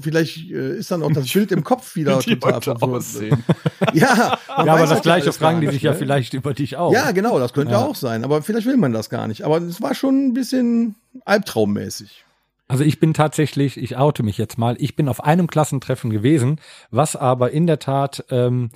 Vielleicht 0.00 0.50
äh, 0.50 0.76
ist 0.76 0.90
dann 0.90 1.02
auch 1.02 1.12
das 1.12 1.32
Bild 1.32 1.50
im 1.52 1.64
Kopf 1.64 1.96
wieder 1.96 2.18
die 2.18 2.38
total 2.38 2.56
heute 2.56 2.62
verwirrt. 2.62 2.90
aussehen. 2.98 3.44
Ja, 3.92 4.38
Ja, 4.48 4.74
aber 4.74 4.86
das 4.86 5.02
gleiche 5.02 5.32
fragen 5.32 5.60
die 5.60 5.68
sich 5.68 5.82
ja 5.82 5.92
ne? 5.92 5.96
vielleicht 5.98 6.34
über 6.34 6.52
dich 6.54 6.76
auch. 6.76 6.92
Ja, 6.92 7.12
genau, 7.12 7.38
das 7.38 7.52
könnte 7.52 7.78
auch 7.78 7.94
sein. 7.94 8.24
Aber 8.24 8.42
vielleicht 8.42 8.66
will 8.66 8.76
man 8.76 8.92
das 8.92 9.08
gar 9.10 9.28
nicht. 9.28 9.42
Aber 9.42 9.58
es 9.58 9.80
war 9.80 9.94
schon 9.94 10.26
ein 10.26 10.34
bisschen 10.34 10.94
albtraummäßig. 11.24 12.24
Also 12.66 12.82
ich 12.82 12.98
bin 12.98 13.12
tatsächlich, 13.12 13.76
ich 13.76 13.96
oute 13.96 14.22
mich 14.22 14.38
jetzt 14.38 14.56
mal, 14.58 14.76
ich 14.78 14.96
bin 14.96 15.08
auf 15.08 15.22
einem 15.22 15.46
Klassentreffen 15.46 16.10
gewesen, 16.10 16.60
was 16.90 17.14
aber 17.14 17.50
in 17.50 17.66
der 17.66 17.78
Tat 17.78 18.24
ähm, 18.30 18.70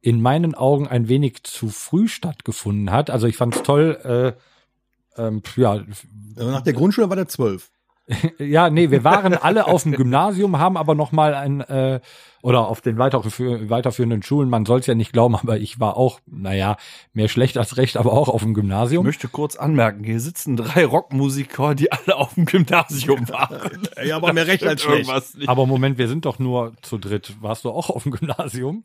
in 0.00 0.20
meinen 0.20 0.54
Augen 0.54 0.86
ein 0.86 1.08
wenig 1.08 1.42
zu 1.44 1.68
früh 1.68 2.08
stattgefunden 2.08 2.90
hat. 2.90 3.10
Also 3.10 3.26
ich 3.26 3.36
fand 3.36 3.56
es 3.56 3.62
toll, 3.62 4.36
äh, 5.16 5.20
ähm, 5.20 5.42
ja, 5.56 5.72
Also 5.72 6.50
nach 6.50 6.62
der 6.62 6.72
Grundschule 6.72 7.08
war 7.08 7.16
der 7.16 7.28
zwölf. 7.28 7.70
ja, 8.38 8.70
nee, 8.70 8.90
wir 8.90 9.04
waren 9.04 9.34
alle 9.34 9.66
auf 9.66 9.82
dem 9.82 9.92
Gymnasium, 9.92 10.58
haben 10.58 10.76
aber 10.76 10.94
noch 10.94 11.12
mal 11.12 11.34
ein 11.34 11.60
äh, 11.60 12.00
oder 12.42 12.68
auf 12.68 12.80
den 12.80 12.98
weiterfü 12.98 13.68
weiterführenden 13.68 14.22
Schulen. 14.22 14.48
Man 14.48 14.64
soll 14.66 14.80
es 14.80 14.86
ja 14.86 14.94
nicht 14.94 15.12
glauben, 15.12 15.34
aber 15.36 15.58
ich 15.58 15.80
war 15.80 15.96
auch, 15.96 16.20
naja, 16.26 16.76
mehr 17.12 17.28
schlecht 17.28 17.58
als 17.58 17.76
recht, 17.76 17.96
aber 17.96 18.12
auch 18.12 18.28
auf 18.28 18.42
dem 18.42 18.50
Ich 18.50 18.54
Gymnasium. 18.56 19.04
möchte 19.04 19.28
kurz 19.28 19.56
anmerken, 19.56 20.04
hier 20.04 20.20
sitzen 20.20 20.56
drei 20.56 20.84
Rockmusiker, 20.84 21.74
die 21.74 21.90
alle 21.92 22.16
auf 22.16 22.34
dem 22.34 22.44
Gymnasium 22.44 23.28
waren. 23.28 23.82
Ja, 24.04 24.16
aber 24.16 24.32
mehr 24.32 24.46
recht 24.46 24.64
als 24.64 24.82
schlecht. 24.82 25.08
Irgendwas 25.08 25.34
nicht. 25.34 25.48
Aber 25.48 25.66
Moment, 25.66 25.98
wir 25.98 26.08
sind 26.08 26.24
doch 26.24 26.38
nur 26.38 26.72
zu 26.82 26.98
dritt. 26.98 27.34
Warst 27.40 27.64
du 27.64 27.70
auch 27.70 27.90
auf 27.90 28.02
dem 28.04 28.12
Gymnasium? 28.12 28.84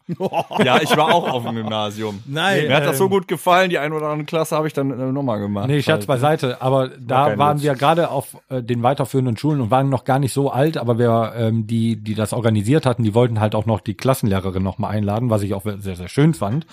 Ja, 0.63 0.81
ich 0.81 0.95
war 0.97 1.13
auch 1.13 1.29
auf 1.29 1.43
dem 1.43 1.55
Gymnasium. 1.55 2.21
Nein. 2.25 2.67
Mir 2.67 2.75
hat 2.75 2.85
das 2.85 2.97
so 2.97 3.09
gut 3.09 3.27
gefallen, 3.27 3.69
die 3.69 3.77
eine 3.79 3.93
oder 3.95 4.07
andere 4.07 4.25
Klasse 4.25 4.55
habe 4.55 4.67
ich 4.67 4.73
dann 4.73 4.91
äh, 4.91 5.11
nochmal 5.11 5.39
gemacht. 5.39 5.67
Nee, 5.67 5.81
Scherz 5.81 6.05
beiseite. 6.05 6.61
Aber 6.61 6.89
da 6.89 7.29
kein 7.29 7.37
waren 7.37 7.57
Witz. 7.57 7.63
wir 7.63 7.75
gerade 7.75 8.09
auf 8.09 8.37
äh, 8.49 8.61
den 8.63 8.83
weiterführenden 8.83 9.37
Schulen 9.37 9.61
und 9.61 9.71
waren 9.71 9.89
noch 9.89 10.05
gar 10.05 10.19
nicht 10.19 10.33
so 10.33 10.49
alt, 10.51 10.77
aber 10.77 10.97
wir, 10.97 11.33
ähm, 11.35 11.67
die, 11.67 11.95
die 11.97 12.15
das 12.15 12.33
organisiert 12.33 12.85
hatten, 12.85 13.03
die 13.03 13.13
wollten 13.13 13.39
halt 13.43 13.53
auch 13.53 13.67
noch 13.67 13.81
die 13.81 13.93
Klassenlehrerin 13.93 14.63
noch 14.63 14.79
mal 14.79 14.89
einladen, 14.89 15.29
was 15.29 15.43
ich 15.43 15.53
auch 15.53 15.63
sehr, 15.63 15.95
sehr 15.95 16.09
schön 16.09 16.33
fand. 16.33 16.65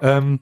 Ähm, 0.00 0.40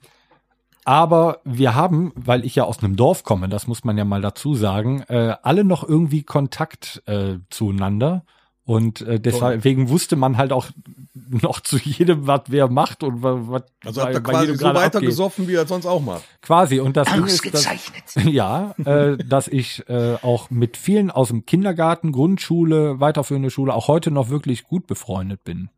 aber 0.85 1.41
wir 1.45 1.75
haben, 1.75 2.13
weil 2.15 2.45
ich 2.45 2.57
ja 2.57 2.65
aus 2.65 2.83
einem 2.83 2.97
Dorf 2.97 3.25
komme, 3.25 3.49
das 3.49 3.67
muss 3.67 3.85
man 3.85 3.99
ja 3.99 4.05
mal 4.05 4.21
dazu 4.21 4.55
sagen, 4.55 5.03
äh, 5.09 5.35
alle 5.43 5.65
noch 5.65 5.89
irgendwie 5.89 6.23
Kontakt 6.23 7.03
äh, 7.07 7.39
zueinander. 7.51 8.25
Und 8.65 9.01
äh, 9.01 9.19
deswegen 9.19 9.89
wusste 9.89 10.15
man 10.15 10.37
halt 10.37 10.53
auch 10.53 10.69
noch 11.15 11.61
zu 11.61 11.79
jedem, 11.79 12.27
was 12.29 12.43
wer 12.47 12.69
macht 12.69 13.03
und 13.03 13.23
wa- 13.23 13.41
was 13.43 13.63
Also 13.85 14.03
habt 14.03 14.15
ihr 14.15 14.21
quasi 14.21 14.57
so 14.57 14.67
weiter 14.75 15.01
gesoffen, 15.01 15.49
wie 15.49 15.55
er 15.55 15.67
sonst 15.67 15.85
auch 15.87 16.01
macht. 16.01 16.23
Quasi. 16.43 16.79
Und 16.79 16.97
das 16.97 17.09
Ding 17.13 17.25
ist, 17.25 17.45
dass, 17.53 17.67
ja, 18.25 18.73
äh, 18.85 19.17
dass 19.19 19.49
ich 19.49 19.83
äh, 19.89 20.15
auch 20.23 20.51
mit 20.51 20.77
vielen 20.77 21.11
aus 21.11 21.29
dem 21.29 21.45
Kindergarten, 21.45 22.13
Grundschule, 22.13 23.01
weiterführende 23.01 23.51
Schule 23.51 23.75
auch 23.75 23.89
heute 23.89 24.13
noch 24.13 24.31
wirklich 24.31 24.63
gut 24.65 24.87
befreundet 24.87 25.43
bin. 25.43 25.69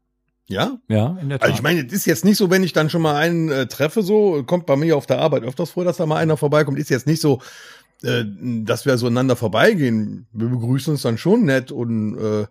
Ja? 0.46 0.78
Ja, 0.88 1.16
in 1.22 1.30
der 1.30 1.38
Tat. 1.38 1.48
Also 1.48 1.56
ich 1.56 1.62
meine, 1.62 1.86
es 1.86 1.92
ist 1.92 2.04
jetzt 2.04 2.26
nicht 2.26 2.36
so, 2.36 2.50
wenn 2.50 2.62
ich 2.64 2.74
dann 2.74 2.90
schon 2.90 3.00
mal 3.00 3.16
einen 3.16 3.50
äh, 3.50 3.66
treffe, 3.66 4.02
so, 4.02 4.42
kommt 4.44 4.66
bei 4.66 4.76
mir 4.76 4.98
auf 4.98 5.06
der 5.06 5.20
Arbeit 5.20 5.42
öfters 5.44 5.70
vor, 5.70 5.84
dass 5.84 5.96
da 5.96 6.04
mal 6.04 6.16
einer 6.16 6.36
vorbeikommt, 6.36 6.78
ist 6.78 6.90
jetzt 6.90 7.06
nicht 7.06 7.22
so, 7.22 7.40
äh, 8.02 8.24
dass 8.26 8.84
wir 8.84 8.98
so 8.98 9.06
aneinander 9.06 9.36
vorbeigehen. 9.36 10.26
Wir 10.32 10.48
begrüßen 10.48 10.92
uns 10.92 11.00
dann 11.00 11.16
schon 11.16 11.46
nett 11.46 11.72
und 11.72 12.18
äh, 12.18 12.46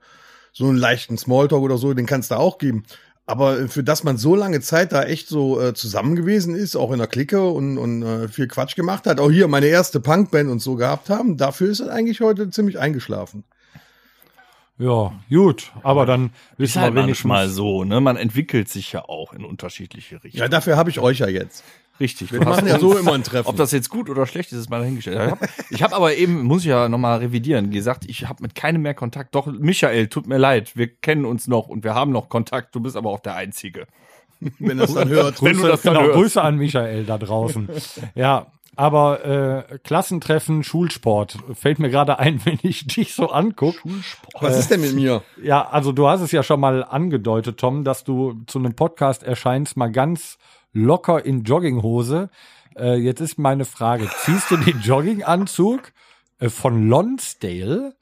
so 0.54 0.66
einen 0.68 0.78
leichten 0.78 1.18
Smalltalk 1.18 1.62
oder 1.62 1.78
so, 1.78 1.94
den 1.94 2.06
kannst 2.06 2.32
du 2.32 2.36
auch 2.36 2.58
geben. 2.58 2.84
Aber 3.26 3.68
für 3.70 3.84
das 3.84 4.04
man 4.04 4.18
so 4.18 4.36
lange 4.36 4.60
Zeit 4.62 4.92
da 4.92 5.04
echt 5.04 5.28
so 5.30 5.60
äh, 5.62 5.74
zusammen 5.74 6.16
gewesen 6.16 6.56
ist, 6.56 6.76
auch 6.76 6.92
in 6.92 6.98
der 7.00 7.08
Clique 7.08 7.42
und, 7.42 7.78
und 7.78 8.04
äh, 8.04 8.28
viel 8.28 8.48
Quatsch 8.48 8.76
gemacht 8.76 9.08
hat, 9.08 9.20
auch 9.20 9.32
hier 9.32 9.48
meine 9.48 9.68
erste 9.68 10.00
Punkband 10.00 10.50
und 10.50 10.60
so 10.60 10.76
gehabt 10.76 11.10
haben, 11.10 11.38
dafür 11.38 11.70
ist 11.70 11.80
es 11.80 11.88
eigentlich 11.88 12.20
heute 12.22 12.50
ziemlich 12.50 12.80
eingeschlafen. 12.80 13.46
ja, 14.78 15.14
gut. 15.30 15.72
Aber 15.84 16.06
dann 16.06 16.32
Ist 16.54 16.60
wissen 16.60 16.82
halt 16.82 16.96
wir 16.96 17.04
wenigstens. 17.04 17.26
manchmal 17.26 17.50
so, 17.50 17.84
ne? 17.86 18.02
Man 18.02 18.18
entwickelt 18.18 18.68
sich 18.70 18.92
ja 18.92 19.06
auch 19.06 19.32
in 19.34 19.46
unterschiedliche 19.46 20.16
Ja, 20.16 20.22
Richtungen. 20.22 20.52
dafür 20.52 20.76
habe 20.78 20.90
ich 20.90 21.00
euch 21.00 21.20
ja 21.20 21.28
jetzt. 21.28 21.64
Richtig. 22.00 22.32
Wir 22.32 22.42
machen 22.42 22.68
ja 22.68 22.80
so 22.80 22.98
immer 22.98 23.14
ein 23.14 23.24
Treffen. 23.24 23.48
Ob 23.48 23.56
das 23.56 23.72
jetzt 23.72 23.90
gut 23.90 24.10
oder 24.10 24.26
schlecht 24.26 24.52
ist, 24.52 24.60
ist 24.60 24.70
mal 24.70 24.80
dahingestellt. 24.80 25.18
Ich 25.18 25.32
habe 25.32 25.48
ich 25.70 25.84
hab 25.84 25.94
aber 25.94 26.16
eben, 26.16 26.44
muss 26.44 26.62
ich 26.62 26.68
ja 26.68 26.90
nochmal 26.90 27.20
revidieren, 27.20 27.72
gesagt, 27.72 28.06
ich 28.08 28.28
habe 28.28 28.44
mit 28.44 28.56
keinem 28.56 28.82
mehr 28.82 28.94
Kontakt. 28.94 29.36
Doch, 29.36 29.48
Michael, 29.48 30.08
tut 30.08 30.28
mir 30.28 30.38
leid, 30.38 30.76
wir 30.76 30.88
kennen 30.88 31.26
uns 31.26 31.48
noch 31.48 31.68
und 31.68 31.84
wir 31.84 31.94
haben 31.94 32.12
noch 32.12 32.30
Kontakt. 32.30 32.76
Du 32.76 32.80
bist 32.80 32.96
aber 32.96 33.10
auch 33.10 33.20
der 33.20 33.36
Einzige. 33.36 33.88
wenn 34.60 34.78
das 34.78 34.94
dann 34.94 35.10
hört. 35.10 35.42
Wenn 35.42 35.58
du 35.58 35.68
das 35.68 35.82
dann 35.82 35.94
genau, 35.94 36.08
hörst. 36.08 36.20
Grüße 36.20 36.42
an 36.42 36.58
Michael 36.58 37.06
da 37.06 37.18
draußen. 37.18 37.70
ja, 38.16 38.48
aber 38.76 39.68
äh, 39.70 39.78
Klassentreffen, 39.80 40.64
Schulsport 40.64 41.38
fällt 41.54 41.80
mir 41.80 41.90
gerade 41.90 42.20
ein, 42.20 42.42
wenn 42.46 42.60
ich 42.64 42.88
dich 42.88 43.14
so 43.14 43.30
anguck. 43.30 43.76
Was 44.40 44.58
ist 44.58 44.72
denn 44.72 44.82
mit 44.82 44.96
mir? 44.96 45.22
Ja, 45.42 45.68
also 45.68 45.92
du 45.92 46.08
hast 46.08 46.22
es 46.22 46.32
ja 46.32 46.44
schon 46.44 46.60
mal 46.60 46.84
angedeutet, 46.84 47.60
Tom, 47.60 47.84
dass 47.84 48.04
du 48.04 48.42
zu 48.48 48.60
einem 48.60 48.74
Podcast 48.74 49.24
erscheinst, 49.24 49.78
mal 49.78 49.92
ganz 49.92 50.38
locker 50.74 51.26
in 51.26 51.44
Jogginghose. 51.44 52.30
Äh, 52.78 52.96
jetzt 52.96 53.22
ist 53.22 53.38
meine 53.38 53.66
Frage, 53.66 54.10
ziehst 54.24 54.50
du 54.52 54.58
den 54.58 54.82
Jogginganzug 54.82 55.92
äh, 56.40 56.50
von 56.50 56.90
Lonsdale? 56.90 57.96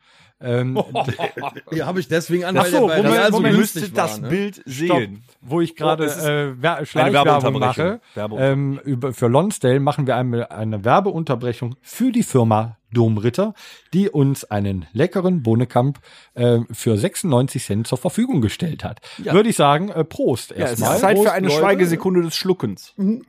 Ähm, 0.44 0.82
Ja, 1.72 1.86
habe 1.86 2.00
ich 2.00 2.08
deswegen 2.08 2.46
an, 2.46 2.56
weil 2.56 2.72
so, 2.72 2.88
bei 2.88 2.98
Moment, 2.98 3.14
Real 3.16 3.32
so 3.32 3.38
Moment, 3.38 3.58
war, 3.96 4.04
das 4.04 4.22
ne? 4.22 4.28
Bild 4.30 4.56
Stopp, 4.66 4.98
sehen. 4.98 5.24
wo 5.42 5.62
ich 5.62 5.76
gerade 5.76 6.06
Oh, 6.06 6.68
äh, 6.68 6.86
Schleichwerbung 6.86 7.44
Werbeunterbrechung. 7.44 8.00
mache. 8.16 8.42
Ähm, 8.44 8.80
über, 8.84 9.14
für 9.14 9.28
Lonsdale 9.28 9.80
machen 9.80 10.08
wir 10.08 10.16
eine, 10.16 10.50
eine 10.50 10.84
Werbeunterbrechung 10.84 11.76
für 11.82 12.12
die 12.12 12.24
Firma 12.24 12.78
Domritter, 12.94 13.54
die 13.94 14.10
uns 14.10 14.44
einen 14.46 14.86
leckeren 14.94 15.44
Bohnekamp 15.44 16.00
äh, 16.34 16.60
für 16.72 16.98
96 16.98 17.64
Cent 17.66 17.88
zur 17.88 17.98
Verfügung 17.98 18.42
gestellt 18.42 18.84
hat. 18.84 19.00
Würde 19.18 19.50
ich 19.50 19.56
sagen, 19.56 19.90
äh, 19.90 20.04
Prost 20.04 20.52
Ja, 20.52 20.58
es 20.66 20.72
erstmal. 20.72 20.96
ist 20.96 21.02
Zeit 21.02 21.16
Prost, 21.16 21.28
für 21.28 21.34
eine 21.34 21.48
Leute. 21.48 21.60
Schweigesekunde 21.60 22.22
des 22.22 22.36
Schluckens. 22.36 22.94
Mhm. 22.98 23.26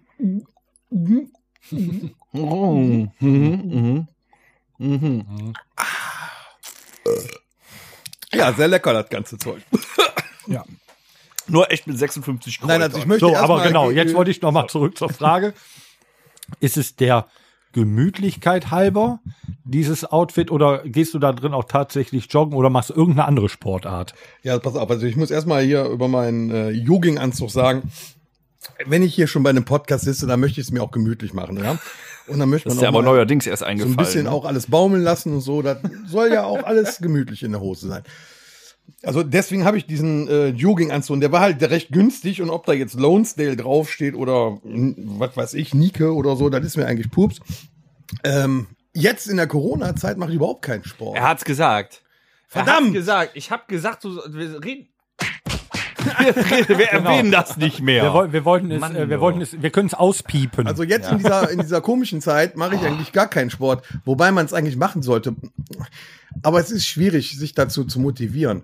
Mhm. 0.90 1.28
Mhm. 4.78 5.52
Ja, 8.35 8.52
sehr 8.52 8.69
lecker, 8.69 8.92
das 8.92 9.09
ganze 9.11 9.38
Zeug. 9.38 9.62
Nur 11.49 11.71
echt 11.71 11.87
mit 11.87 11.99
56 11.99 12.59
Kräutern. 12.61 12.69
Nein, 12.81 12.83
also 12.83 12.99
ich 12.99 13.07
möchte 13.07 13.26
So, 13.26 13.37
aber 13.37 13.62
genau, 13.62 13.90
jetzt 13.90 14.14
wollte 14.14 14.31
ich 14.31 14.40
noch 14.42 14.52
mal 14.52 14.69
zurück 14.69 14.97
zur 14.97 15.09
Frage. 15.11 15.54
Ist 16.61 16.76
es 16.76 16.97
der 16.97 17.26
Gemütlichkeit 17.73 18.71
halber, 18.71 19.21
dieses 19.64 20.05
Outfit, 20.05 20.50
oder 20.50 20.83
gehst 20.85 21.14
du 21.14 21.19
da 21.19 21.33
drin 21.33 21.55
auch 21.55 21.64
tatsächlich 21.64 22.31
joggen 22.31 22.55
oder 22.57 22.71
machst 22.71 22.91
du 22.91 22.95
irgendeine 22.95 23.26
andere 23.26 23.49
Sportart? 23.49 24.14
Ja, 24.43 24.59
pass 24.59 24.76
auf, 24.76 24.91
also 24.91 25.07
ich 25.07 25.17
muss 25.17 25.31
erstmal 25.31 25.62
hier 25.62 25.85
über 25.87 26.09
meinen 26.09 26.50
äh, 26.50 26.71
Jogginganzug 26.71 27.50
sagen, 27.50 27.91
wenn 28.87 29.02
ich 29.02 29.14
hier 29.14 29.26
schon 29.26 29.43
bei 29.43 29.50
einem 29.50 29.64
Podcast 29.64 30.05
sitze, 30.05 30.26
dann 30.26 30.41
möchte 30.41 30.61
ich 30.61 30.67
es 30.67 30.73
mir 30.73 30.83
auch 30.83 30.91
gemütlich 30.91 31.35
machen, 31.35 31.59
ja. 31.59 31.79
Und 32.29 32.38
dann 32.38 32.49
möchte 32.50 32.69
das 32.69 32.76
man 32.76 32.79
ist 32.79 32.83
ja 32.83 32.88
auch 32.88 32.95
aber 32.95 33.02
mal 33.02 33.11
neuerdings 33.11 33.47
erst 33.47 33.61
so 33.61 33.67
eingefallen. 33.67 33.99
ein 33.99 34.05
bisschen 34.05 34.25
ne? 34.25 34.31
auch 34.31 34.45
alles 34.45 34.69
baumeln 34.69 35.02
lassen 35.02 35.35
und 35.35 35.41
so. 35.41 35.61
Das 35.61 35.79
soll 36.07 36.33
ja 36.33 36.45
auch 36.45 36.62
alles 36.62 36.99
gemütlich 36.99 37.43
in 37.43 37.52
der 37.52 37.61
Hose 37.61 37.88
sein. 37.88 38.02
Also 39.02 39.22
deswegen 39.22 39.64
habe 39.64 39.76
ich 39.78 39.87
diesen 39.87 40.28
äh, 40.28 40.49
Jogginganzug 40.49 41.14
und 41.14 41.20
der 41.20 41.32
war 41.32 41.40
halt 41.40 41.62
recht 41.62 41.90
günstig 41.90 42.40
und 42.42 42.50
ob 42.50 42.66
da 42.66 42.72
jetzt 42.72 42.94
Lonesdale 42.99 43.56
draufsteht 43.56 44.14
oder 44.14 44.58
was 44.62 45.37
weiß 45.37 45.54
ich, 45.54 45.75
Nike 45.75 46.04
oder 46.04 46.37
so, 46.37 46.49
das 46.50 46.64
ist 46.64 46.76
mir 46.76 46.87
eigentlich 46.87 47.11
Pups. 47.11 47.40
Ähm, 48.25 48.66
jetzt 48.94 49.26
in 49.26 49.37
der 49.38 49.46
Corona-Zeit 49.49 50.18
mache 50.18 50.30
ich 50.30 50.37
überhaupt 50.37 50.62
keinen 50.62 50.84
Sport. 50.84 51.16
Er 51.16 51.28
hat's 51.28 51.44
gesagt. 51.44 52.02
Er 52.50 52.64
Verdammt! 52.64 52.87
hat's 52.88 52.92
gesagt. 52.94 53.30
Ich 53.34 53.50
habe 53.50 53.62
gesagt, 53.66 54.04
du, 54.04 54.16
wir 54.28 54.62
reden. 54.62 54.88
wir, 56.18 56.37
reden- 56.37 56.78
wir 56.78 56.87
erwähnen 56.92 57.30
das 57.32 57.56
nicht 57.56 57.80
mehr. 57.80 58.04
Wir, 58.04 58.32
wir 58.32 58.44
wollten 58.44 58.70
es, 58.70 58.80
Mann, 58.80 58.94
äh, 58.94 59.08
wir 59.08 59.20
wollten 59.20 59.40
es, 59.40 59.61
wir 59.61 59.70
können 59.70 59.88
es 59.88 59.94
auspiepen. 59.94 60.66
Also 60.66 60.82
jetzt 60.82 61.11
in 61.11 61.18
dieser 61.18 61.50
in 61.50 61.61
dieser 61.61 61.80
komischen 61.80 62.20
Zeit 62.20 62.56
mache 62.56 62.75
ich 62.76 62.82
eigentlich 62.82 63.12
gar 63.12 63.28
keinen 63.28 63.50
Sport, 63.50 63.84
wobei 64.04 64.30
man 64.32 64.44
es 64.44 64.52
eigentlich 64.52 64.76
machen 64.76 65.02
sollte. 65.02 65.34
Aber 66.42 66.61
es 66.61 66.70
ist 66.70 66.87
schwierig, 66.87 67.37
sich 67.38 67.54
dazu 67.54 67.84
zu 67.84 68.00
motivieren. 68.00 68.62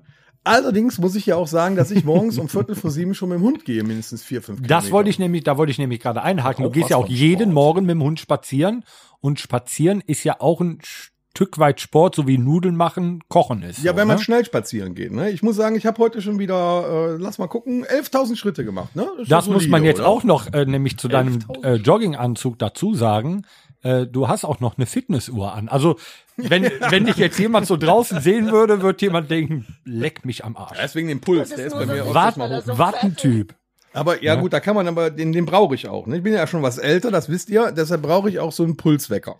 Allerdings 0.48 0.98
muss 0.98 1.14
ich 1.14 1.26
ja 1.26 1.36
auch 1.36 1.46
sagen, 1.46 1.76
dass 1.76 1.90
ich 1.90 2.04
morgens 2.04 2.38
um 2.38 2.48
Viertel 2.48 2.74
vor 2.74 2.90
sieben 2.90 3.14
schon 3.14 3.28
mit 3.28 3.38
dem 3.38 3.42
Hund 3.42 3.64
gehe, 3.66 3.84
mindestens 3.84 4.22
vier, 4.22 4.40
fünf 4.40 4.62
Das 4.66 4.90
wollte 4.90 5.10
ich 5.10 5.18
nämlich, 5.18 5.44
da 5.44 5.58
wollte 5.58 5.70
ich 5.70 5.78
nämlich 5.78 6.00
gerade 6.00 6.22
einhaken. 6.22 6.64
Du 6.64 6.70
gehst 6.70 6.88
ja 6.88 6.96
auch 6.96 7.08
jeden 7.08 7.52
Morgen 7.52 7.82
mit 7.82 7.90
dem 7.90 8.02
Hund 8.02 8.18
spazieren 8.18 8.82
und 9.20 9.40
spazieren 9.40 10.02
ist 10.06 10.24
ja 10.24 10.40
auch 10.40 10.62
ein 10.62 10.78
Stück 10.82 11.58
weit 11.58 11.80
Sport, 11.80 12.14
so 12.14 12.26
wie 12.26 12.38
Nudeln 12.38 12.76
machen, 12.76 13.22
Kochen 13.28 13.62
ist. 13.62 13.84
Ja, 13.84 13.92
so, 13.92 13.98
wenn 13.98 14.08
man 14.08 14.16
ne? 14.16 14.22
schnell 14.22 14.44
spazieren 14.44 14.94
geht. 14.94 15.12
Ne? 15.12 15.30
Ich 15.30 15.42
muss 15.42 15.54
sagen, 15.54 15.76
ich 15.76 15.86
habe 15.86 15.98
heute 16.02 16.22
schon 16.22 16.38
wieder, 16.38 17.14
äh, 17.14 17.16
lass 17.16 17.38
mal 17.38 17.46
gucken, 17.46 17.84
11.000 17.84 18.36
Schritte 18.36 18.64
gemacht. 18.64 18.96
Ne? 18.96 19.06
ist 19.20 19.30
Das 19.30 19.44
schon 19.44 19.54
muss 19.54 19.68
man 19.68 19.82
solide, 19.82 19.86
jetzt 19.86 20.00
oder? 20.00 20.08
auch 20.08 20.24
noch 20.24 20.52
äh, 20.52 20.64
nämlich 20.64 20.96
zu 20.96 21.08
deinem 21.08 21.38
äh, 21.62 21.74
Jogginganzug 21.74 22.58
dazu 22.58 22.94
sagen. 22.94 23.42
Äh, 23.82 24.06
du 24.06 24.28
hast 24.28 24.44
auch 24.44 24.60
noch 24.60 24.76
eine 24.76 24.86
Fitnessuhr 24.86 25.52
an. 25.54 25.68
Also 25.68 25.96
wenn, 26.36 26.64
wenn 26.90 27.04
dich 27.04 27.16
jetzt 27.16 27.38
jemand 27.38 27.66
so 27.66 27.76
draußen 27.76 28.20
sehen 28.20 28.50
würde, 28.50 28.82
wird 28.82 29.00
jemand 29.02 29.30
denken, 29.30 29.66
leck 29.84 30.24
mich 30.24 30.44
am 30.44 30.56
Arsch. 30.56 30.78
Deswegen 30.80 31.08
den 31.08 31.20
Puls, 31.20 31.50
der 31.50 31.66
ist 31.66 31.74
bei 31.74 31.86
mir 31.86 32.04
auch 32.04 32.14
Wat, 32.14 32.36
mal 32.36 32.62
hoch. 32.62 32.78
Wattentyp. 32.78 33.54
Aber 33.92 34.22
ja, 34.22 34.34
gut, 34.34 34.52
da 34.52 34.60
kann 34.60 34.76
man 34.76 34.86
aber, 34.86 35.10
den, 35.10 35.32
den 35.32 35.46
brauche 35.46 35.74
ich 35.74 35.88
auch. 35.88 36.06
Ne? 36.06 36.18
Ich 36.18 36.22
bin 36.22 36.32
ja 36.32 36.46
schon 36.46 36.62
was 36.62 36.78
älter, 36.78 37.10
das 37.10 37.28
wisst 37.28 37.50
ihr, 37.50 37.72
deshalb 37.72 38.02
brauche 38.02 38.28
ich 38.28 38.38
auch 38.38 38.52
so 38.52 38.62
einen 38.62 38.76
Pulswecker. 38.76 39.36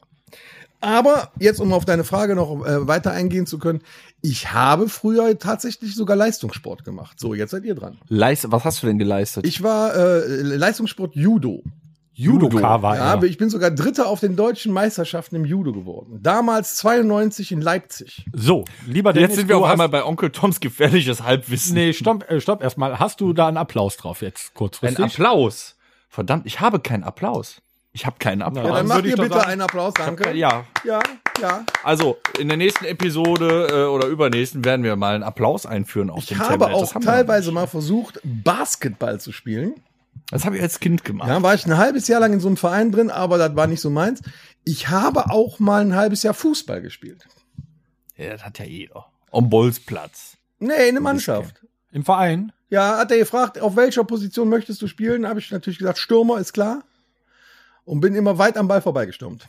Aber 0.80 1.33
jetzt, 1.40 1.61
um 1.61 1.73
auf 1.73 1.85
deine 1.85 2.04
Frage 2.04 2.37
noch 2.37 2.64
äh, 2.64 2.87
weiter 2.87 3.11
eingehen 3.11 3.47
zu 3.47 3.59
können, 3.59 3.80
ich 4.23 4.52
habe 4.52 4.88
früher 4.88 5.37
tatsächlich 5.38 5.95
sogar 5.95 6.16
Leistungssport 6.16 6.85
gemacht. 6.85 7.18
So, 7.18 7.35
jetzt 7.35 7.50
seid 7.50 7.64
ihr 7.64 7.75
dran. 7.75 7.99
Leist, 8.09 8.50
was 8.50 8.64
hast 8.64 8.83
du 8.83 8.87
denn 8.87 8.99
geleistet? 8.99 9.45
Ich 9.45 9.62
war 9.62 9.95
äh, 9.95 10.42
Leistungssport 10.42 11.16
Judo. 11.16 11.62
Judoka 12.19 12.83
war 12.83 12.97
Ja, 12.97 13.15
er. 13.15 13.23
ich 13.23 13.39
bin 13.39 13.49
sogar 13.49 13.71
Dritter 13.71 14.09
auf 14.09 14.19
den 14.19 14.35
deutschen 14.35 14.73
Meisterschaften 14.73 15.37
im 15.37 15.45
Judo 15.45 15.73
geworden. 15.73 16.19
Damals 16.21 16.75
92 16.77 17.53
in 17.53 17.61
Leipzig. 17.61 18.27
So, 18.33 18.65
lieber 18.87 19.13
Dennis, 19.13 19.31
Jetzt 19.31 19.37
sind 19.39 19.49
wir 19.49 19.57
auf 19.59 19.65
hast- 19.67 19.73
einmal 19.73 19.89
bei 19.89 20.05
Onkel 20.05 20.31
Toms 20.31 20.59
gefährliches 20.59 21.23
Halbwissen. 21.23 21.75
Nee, 21.75 21.93
stopp, 21.93 22.29
äh, 22.29 22.41
stopp 22.41 22.61
erstmal. 22.63 22.99
Hast 22.99 23.21
du 23.21 23.33
da 23.33 23.47
einen 23.47 23.57
Applaus 23.57 23.97
drauf 23.97 24.21
jetzt 24.23 24.51
Ein 24.51 24.55
kurzfristig? 24.55 25.05
Applaus. 25.05 25.77
Verdammt, 26.09 26.45
ich 26.47 26.59
habe 26.61 26.81
keinen 26.81 27.05
Applaus. 27.05 27.63
Ich 27.93 28.05
habe 28.05 28.17
keinen 28.19 28.43
Applaus. 28.43 28.67
Ja, 28.67 28.83
dann 28.83 29.05
ich 29.05 29.11
ihr 29.11 29.17
doch 29.17 29.23
bitte 29.25 29.37
sagen- 29.39 29.51
einen 29.51 29.61
Applaus, 29.63 29.95
danke. 29.95 30.37
ja, 30.37 30.65
ja, 30.85 31.01
ja. 31.41 31.65
also 31.85 32.17
in 32.39 32.49
der 32.49 32.57
nächsten 32.57 32.85
Episode 32.85 33.69
äh, 33.71 33.85
oder 33.87 34.09
übernächsten 34.09 34.65
werden 34.65 34.83
wir 34.83 34.97
mal 34.97 35.15
einen 35.15 35.25
Applaus 35.25 35.67
einführen 35.67 36.11
auf 36.11 36.19
Ich 36.19 36.27
dem 36.27 36.39
habe 36.41 36.59
Tablet. 36.65 36.75
auch 36.75 36.93
teilweise 37.01 37.53
mal 37.53 37.67
versucht, 37.69 38.21
Basketball 38.25 39.21
zu 39.21 39.31
spielen. 39.33 39.75
Das 40.31 40.45
habe 40.45 40.57
ich 40.57 40.63
als 40.63 40.81
Kind 40.81 41.05
gemacht. 41.05 41.29
Ja, 41.29 41.43
war 41.43 41.55
ich 41.55 41.65
ein 41.67 41.77
halbes 41.77 42.09
Jahr 42.09 42.21
lang 42.21 42.33
in 42.33 42.41
so 42.41 42.49
einem 42.49 42.57
Verein 42.57 42.93
drin, 42.93 43.11
aber 43.11 43.39
das 43.39 43.55
war 43.57 43.67
nicht 43.67 43.81
so 43.81 43.91
meins. 43.91 44.21
Ich 44.65 44.89
habe 44.89 45.31
auch 45.31 45.59
mal 45.59 45.81
ein 45.83 45.95
halbes 45.95 46.23
Jahr 46.23 46.35
Fußball 46.35 46.83
gespielt. 46.83 47.27
Ja, 48.17 48.31
das 48.31 48.45
hat 48.45 48.59
ja 48.59 48.65
jeder. 48.65 49.07
Am 49.33 49.49
Bolzplatz. 49.49 50.37
Nee, 50.59 50.89
in 50.89 50.95
der 50.97 51.03
Mannschaft. 51.03 51.63
Im 51.93 52.05
Verein? 52.05 52.53
Ja, 52.69 52.99
hat 52.99 53.11
er 53.11 53.19
gefragt, 53.19 53.59
auf 53.61 53.77
welcher 53.77 54.05
Position 54.05 54.49
möchtest 54.49 54.83
du 54.83 54.87
spielen? 54.89 55.27
Habe 55.27 55.41
ich 55.41 55.51
natürlich 55.51 55.79
gesagt, 55.79 55.99
Stürmer, 55.99 56.39
ist 56.39 56.53
klar. 56.53 56.83
Und 57.85 58.01
bin 58.01 58.15
immer 58.15 58.37
weit 58.37 58.57
am 58.59 58.69
Ball 58.69 58.83
vorbeigestürmt. 58.83 59.49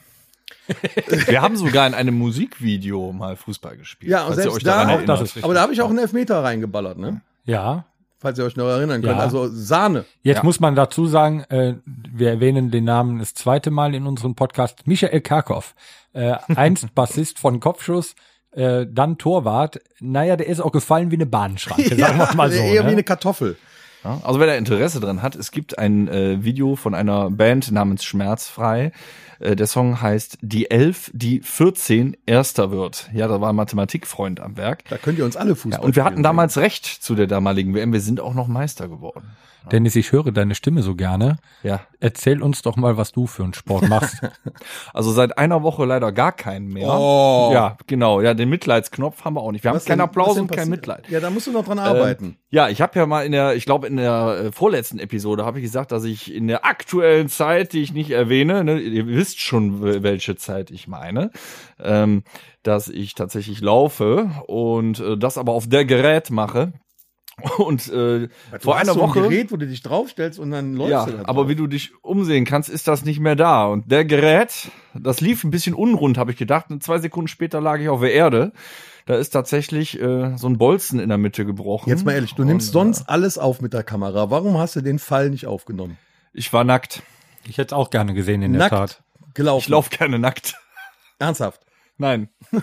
Wir 1.28 1.42
haben 1.42 1.58
sogar 1.58 1.86
in 1.88 1.94
einem 1.94 2.16
Musikvideo 2.18 3.12
mal 3.12 3.36
Fußball 3.36 3.76
gespielt. 3.76 4.12
Ja, 4.12 4.26
und 4.26 4.36
selbst 4.36 4.56
euch 4.58 4.64
da- 4.64 4.72
daran 4.72 4.88
auch 4.88 4.92
erinnert. 4.98 5.10
das 5.10 5.22
ist 5.22 5.36
richtig. 5.36 5.44
Aber 5.44 5.54
da 5.54 5.62
habe 5.62 5.74
ich 5.74 5.82
auch 5.82 5.90
einen 5.90 5.98
Elfmeter 6.00 6.44
reingeballert, 6.44 6.98
ne? 6.98 7.22
Ja. 7.46 7.86
Falls 8.22 8.38
ihr 8.38 8.44
euch 8.46 8.58
noch 8.58 8.68
erinnern 8.68 9.02
könnt. 9.02 9.18
Ja. 9.18 9.24
Also 9.24 9.48
Sahne. 9.50 10.04
Jetzt 10.24 10.38
Ja. 10.38 10.44
muss 10.44 10.60
man 10.60 10.76
dazu 10.76 11.06
sagen, 11.06 11.46
äh, 11.50 11.76
wir 11.86 12.30
erwähnen 12.30 12.70
den 12.70 12.84
Namen 12.84 13.20
das 13.20 13.34
zweite 13.34 13.72
Mal 13.72 13.96
in 13.96 14.06
unserem 14.06 14.36
Podcast, 14.36 14.86
Michael 14.88 15.22
Karkow. 15.22 15.74
Äh, 16.12 16.34
einst 16.56 16.88
Bassist 16.96 17.40
von 17.40 17.60
Kopfschuss, 17.62 18.16
äh, 18.52 18.86
dann 18.90 19.18
Torwart. 19.18 19.80
Naja, 20.02 20.36
der 20.36 20.48
ist 20.48 20.60
auch 20.60 20.74
gefallen 20.74 21.12
wie 21.12 21.16
eine 21.16 21.28
Bahnschranke, 21.28 21.96
sagen 21.98 22.18
wir 22.18 22.34
mal 22.36 22.52
so. 22.52 22.58
eher 22.62 22.82
wie 22.82 22.88
ne? 22.88 22.92
eine 22.94 23.04
Kartoffel. 23.04 23.56
Ja, 24.03 24.22
also 24.24 24.39
wer 24.39 24.48
da 24.48 24.56
Interesse 24.56 25.00
dran 25.00 25.22
hat, 25.22 25.36
es 25.36 25.51
gibt 25.51 25.77
ein 25.77 26.08
äh, 26.08 26.44
Video 26.44 26.75
von 26.75 26.96
einer 26.96 27.29
Band 27.29 27.72
namens 27.72 28.03
Schmerzfrei. 28.06 28.91
Äh, 29.39 29.56
der 29.56 29.68
Song 29.68 30.01
heißt 30.01 30.38
Die 30.41 30.72
Elf, 30.72 31.12
die 31.13 31.41
14 31.41 32.15
Erster 32.25 32.72
wird. 32.72 33.10
Ja, 33.13 33.27
da 33.27 33.41
war 33.41 33.50
ein 33.50 33.56
Mathematikfreund 33.56 34.39
am 34.39 34.56
Werk. 34.58 34.86
Da 34.89 34.98
könnt 34.98 35.18
ihr 35.18 35.25
uns 35.25 35.36
alle 35.36 35.50
Ja, 35.50 35.56
Fußball 35.56 35.86
und 35.86 35.96
wir 35.96 36.06
hatten 36.06 36.24
damals 36.24 36.58
recht 36.58 36.86
zu 36.86 37.15
der 37.15 37.27
damaligen 37.27 37.74
WM. 37.74 37.91
Wir 37.91 38.01
sind 38.01 38.22
auch 38.22 38.34
noch 38.34 38.48
Meister 38.48 38.88
geworden. 38.88 39.27
Dennis, 39.72 39.96
ich 39.96 40.12
höre 40.12 40.32
deine 40.32 40.56
Stimme 40.56 40.82
so 40.84 40.96
gerne. 40.96 41.38
Ja, 41.63 41.82
Erzähl 42.01 42.42
uns 42.42 42.62
doch 42.62 42.78
mal, 42.78 42.96
was 42.96 43.12
du 43.12 43.28
für 43.28 43.44
einen 43.44 43.54
Sport 43.54 43.89
machst. 43.89 44.22
also 44.94 45.12
seit 45.12 45.38
einer 45.38 45.63
Woche 45.63 45.84
leider 45.84 46.13
gar 46.13 46.32
keinen 46.32 46.68
mehr. 46.68 46.88
Oh. 46.89 47.51
Ja, 47.54 47.78
genau. 47.88 48.22
Ja, 48.22 48.34
den 48.34 48.48
Mitleidsknopf 48.50 49.25
haben 49.25 49.34
wir 49.34 49.42
auch 49.42 49.51
nicht. 49.51 49.66
Wir 49.66 49.72
haben 49.72 49.75
Was 49.75 49.84
keinen 49.86 49.98
denn- 49.98 50.06
Applaus 50.06 50.38
und 50.38 50.50
kein? 50.50 50.70
Mitleid. 50.70 51.10
Ja, 51.10 51.20
da 51.20 51.30
musst 51.30 51.48
du 51.48 51.51
noch 51.51 51.66
dran 51.66 51.78
arbeiten. 51.80 52.25
Ähm, 52.25 52.36
ja, 52.51 52.70
ich 52.70 52.82
habe 52.82 52.98
ja 52.98 53.06
mal 53.06 53.25
in 53.25 53.34
der, 53.34 53.56
ich 53.56 53.66
glaube 53.66 53.88
in 53.88 53.98
der 53.98 54.46
äh, 54.46 54.51
vorletzten 54.54 54.98
Episode 55.00 55.44
habe 55.44 55.60
ich 55.60 55.66
gesagt, 55.66 55.92
dass 55.92 56.06
ich 56.06 56.34
in 56.34 56.48
der 56.48 56.63
aktuellen 56.66 57.28
Zeit, 57.28 57.74
die 57.74 57.82
ich 57.82 57.92
nicht 57.92 58.12
erwähne, 58.12 58.63
ne, 58.63 58.80
ihr 58.80 59.08
wisst 59.08 59.42
schon, 59.42 59.82
welche 59.82 60.38
Zeit 60.38 60.72
ich 60.72 60.88
meine, 60.88 61.32
ähm, 61.84 62.24
dass 62.63 62.88
ich 62.88 63.13
tatsächlich 63.13 63.60
laufe 63.60 64.30
und 64.48 65.00
äh, 65.01 65.18
das 65.18 65.38
aber 65.38 65.51
auf 65.51 65.68
der 65.68 65.84
Gerät 65.84 66.30
mache. 66.30 66.72
Und 67.58 67.88
äh, 67.91 68.29
vor 68.60 68.77
einer 68.77 68.93
so 68.93 69.01
ein 69.01 69.10
Woche. 69.10 69.22
Gerät, 69.22 69.51
wo 69.51 69.58
du 69.58 69.67
dich 69.67 69.81
draufstellst 69.81 70.39
und 70.39 70.51
dann 70.51 70.74
läufst 70.75 70.91
Ja, 70.91 71.05
du 71.05 71.12
da 71.12 71.17
drauf. 71.17 71.27
aber 71.29 71.50
wie 71.50 71.55
du 71.55 71.67
dich 71.67 71.91
umsehen 72.03 72.46
kannst, 72.46 72.69
ist 72.69 72.88
das 72.88 73.05
nicht 73.05 73.19
mehr 73.19 73.36
da. 73.36 73.65
Und 73.67 73.91
der 73.91 74.05
Gerät, 74.05 74.69
das 74.93 75.22
lief 75.22 75.43
ein 75.43 75.51
bisschen 75.51 75.74
unrund, 75.74 76.17
habe 76.17 76.31
ich 76.31 76.38
gedacht. 76.38 76.65
Und 76.69 76.84
zwei 76.84 77.00
Sekunden 77.00 77.27
später 77.27 77.62
lag 77.62 77.79
ich 77.79 77.89
auf 77.89 78.01
der 78.01 78.13
Erde. 78.13 78.51
Da 79.05 79.15
ist 79.15 79.31
tatsächlich 79.31 80.00
äh, 80.00 80.38
so 80.38 80.48
ein 80.48 80.58
Bolzen 80.58 81.00
in 81.00 81.10
der 81.10 81.17
Mitte 81.17 81.43
gebrochen. 81.46 81.89
Jetzt 81.89 82.05
mal 82.05 82.12
ehrlich, 82.13 82.36
du 82.36 82.43
nimmst 82.43 82.75
Und, 82.75 82.93
sonst 82.93 83.10
alles 83.10 83.38
auf 83.39 83.60
mit 83.62 83.74
der 83.74 83.84
Kamera. 83.84 84.29
Warum 84.29 84.58
hast 84.58 84.75
du 84.75 84.81
den 84.81 85.00
Fall 85.00 85.29
nicht 85.31 85.48
aufgenommen? 85.48 85.98
äh, 86.34 86.38
Ich 86.39 86.53
war 86.53 86.63
nackt. 86.63 87.01
Ich 87.46 87.58
hätte 87.58 87.74
es 87.74 87.74
auch 87.74 87.89
gerne 87.89 88.13
gesehen 88.13 88.41
in 88.43 88.51
der 88.53 88.60
Nackt 88.60 88.72
Tat. 88.72 89.01
gelaufen. 89.34 89.63
Ich 89.63 89.69
laufe 89.69 89.89
gerne 89.89 90.19
nackt. 90.19 90.55
Ernsthaft. 91.17 91.62
Nein. 92.01 92.29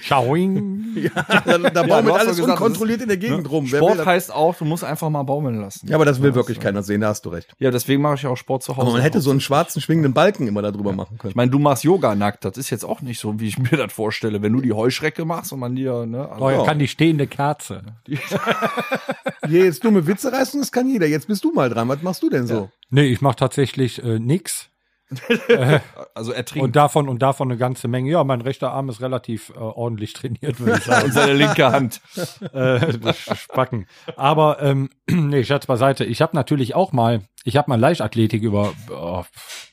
Schauing. 0.00 1.10
Da, 1.14 1.58
da 1.58 1.82
du 1.82 1.88
baumelt 1.88 2.16
alles 2.16 2.36
gesagt, 2.36 2.60
unkontrolliert 2.60 3.02
in 3.02 3.08
der 3.08 3.18
Gegend 3.18 3.48
rum. 3.48 3.66
Wer 3.70 3.80
will 3.80 3.86
Sport 3.86 3.98
das? 4.00 4.06
heißt 4.06 4.34
auch, 4.34 4.56
du 4.56 4.64
musst 4.64 4.82
einfach 4.82 5.08
mal 5.10 5.22
baumeln 5.22 5.60
lassen. 5.60 5.86
Ja, 5.88 5.94
aber 5.94 6.04
das 6.04 6.20
will 6.20 6.34
wirklich 6.34 6.58
keiner 6.58 6.82
sehen, 6.82 7.02
da 7.02 7.08
hast 7.08 7.24
du 7.24 7.28
recht. 7.28 7.54
Ja, 7.60 7.70
deswegen 7.70 8.02
mache 8.02 8.16
ich 8.16 8.26
auch 8.26 8.36
Sport 8.36 8.64
zu 8.64 8.72
Hause. 8.76 8.82
Aber 8.82 8.92
man 8.94 9.02
hätte 9.02 9.20
so 9.20 9.30
einen 9.30 9.40
schwarzen 9.40 9.80
schwingenden 9.80 10.12
Balken 10.12 10.48
immer 10.48 10.60
da 10.60 10.72
drüber 10.72 10.92
machen 10.92 11.14
ich 11.14 11.20
können. 11.20 11.34
meine, 11.36 11.52
du 11.52 11.60
machst 11.60 11.84
Yoga 11.84 12.16
nackt. 12.16 12.44
Das 12.44 12.56
ist 12.56 12.68
jetzt 12.70 12.84
auch 12.84 13.00
nicht 13.00 13.20
so, 13.20 13.38
wie 13.38 13.46
ich 13.46 13.58
mir 13.58 13.76
das 13.76 13.92
vorstelle. 13.92 14.42
Wenn 14.42 14.52
du 14.52 14.60
die 14.60 14.72
Heuschrecke 14.72 15.24
machst 15.24 15.52
und 15.52 15.60
man 15.60 15.76
dir, 15.76 16.06
ne, 16.06 16.28
also, 16.28 16.44
Oh, 16.44 16.48
er 16.48 16.64
kann 16.64 16.80
die 16.80 16.88
stehende 16.88 17.28
Kerze. 17.28 17.82
Hier 19.46 19.64
jetzt 19.64 19.84
dumme 19.84 20.06
Witze 20.06 20.32
reißen, 20.32 20.60
das 20.60 20.72
kann 20.72 20.88
jeder. 20.88 21.06
Jetzt 21.06 21.28
bist 21.28 21.44
du 21.44 21.52
mal 21.52 21.70
dran. 21.70 21.88
Was 21.88 22.02
machst 22.02 22.22
du 22.22 22.28
denn 22.28 22.46
so? 22.48 22.70
Nee, 22.90 23.04
ich 23.06 23.20
mache 23.20 23.36
tatsächlich 23.36 24.02
äh, 24.02 24.18
nix. 24.18 24.69
Also 26.14 26.32
ertrinken. 26.32 26.64
Und 26.64 26.76
davon 26.76 27.08
und 27.08 27.20
davon 27.20 27.50
eine 27.50 27.58
ganze 27.58 27.88
Menge. 27.88 28.10
Ja, 28.10 28.24
mein 28.24 28.40
rechter 28.40 28.72
Arm 28.72 28.88
ist 28.88 29.00
relativ 29.00 29.50
äh, 29.50 29.58
ordentlich 29.58 30.12
trainiert, 30.12 30.60
würde 30.60 30.78
ich 30.78 30.84
sagen. 30.84 31.04
Und 31.06 31.12
seine 31.12 31.32
linke 31.32 31.72
Hand. 31.72 32.00
äh, 32.52 33.12
Spacken. 33.14 33.86
Aber 34.16 34.60
ähm, 34.60 34.90
nee, 35.10 35.44
Scherz 35.44 35.66
beiseite. 35.66 36.04
Ich 36.04 36.20
habe 36.20 36.36
natürlich 36.36 36.74
auch 36.74 36.92
mal, 36.92 37.22
ich 37.44 37.56
habe 37.56 37.70
mal 37.70 37.80
Leichtathletik 37.80 38.42
über 38.42 38.72
oh, 38.90 39.24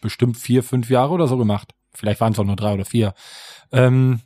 bestimmt 0.01 0.37
vier, 0.37 0.63
fünf 0.63 0.89
Jahre 0.89 1.13
oder 1.13 1.27
so 1.27 1.37
gemacht. 1.37 1.73
Vielleicht 1.93 2.21
waren 2.21 2.33
es 2.33 2.39
auch 2.39 2.45
nur 2.45 2.55
drei 2.55 2.73
oder 2.73 2.85
vier. 2.85 3.13
Ähm, 3.71 4.21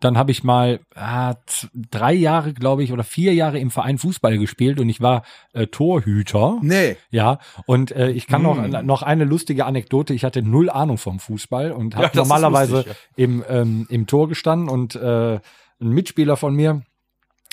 dann 0.00 0.18
habe 0.18 0.30
ich 0.30 0.42
mal 0.44 0.80
ah, 0.94 1.34
drei 1.74 2.12
Jahre, 2.12 2.52
glaube 2.54 2.82
ich, 2.82 2.92
oder 2.92 3.04
vier 3.04 3.34
Jahre 3.34 3.58
im 3.58 3.70
Verein 3.70 3.98
Fußball 3.98 4.38
gespielt 4.38 4.80
und 4.80 4.88
ich 4.88 5.00
war 5.00 5.22
äh, 5.52 5.66
Torhüter. 5.66 6.58
Nee. 6.62 6.96
Ja, 7.10 7.38
und 7.66 7.92
äh, 7.92 8.10
ich 8.10 8.26
kann 8.26 8.44
Hm. 8.46 8.70
noch, 8.70 8.82
noch 8.82 9.02
eine 9.02 9.24
lustige 9.24 9.66
Anekdote. 9.66 10.14
Ich 10.14 10.24
hatte 10.24 10.42
null 10.42 10.70
Ahnung 10.70 10.98
vom 10.98 11.20
Fußball 11.20 11.72
und 11.72 11.94
habe 11.96 12.06
Ja, 12.06 12.10
normalerweise 12.14 12.76
lustig, 12.76 12.96
im, 13.16 13.44
ähm, 13.48 13.86
im 13.90 14.06
Tor 14.06 14.28
gestanden 14.28 14.68
und 14.68 14.94
äh, 14.96 15.34
ein 15.34 15.40
Mitspieler 15.88 16.36
von 16.36 16.54
mir, 16.54 16.82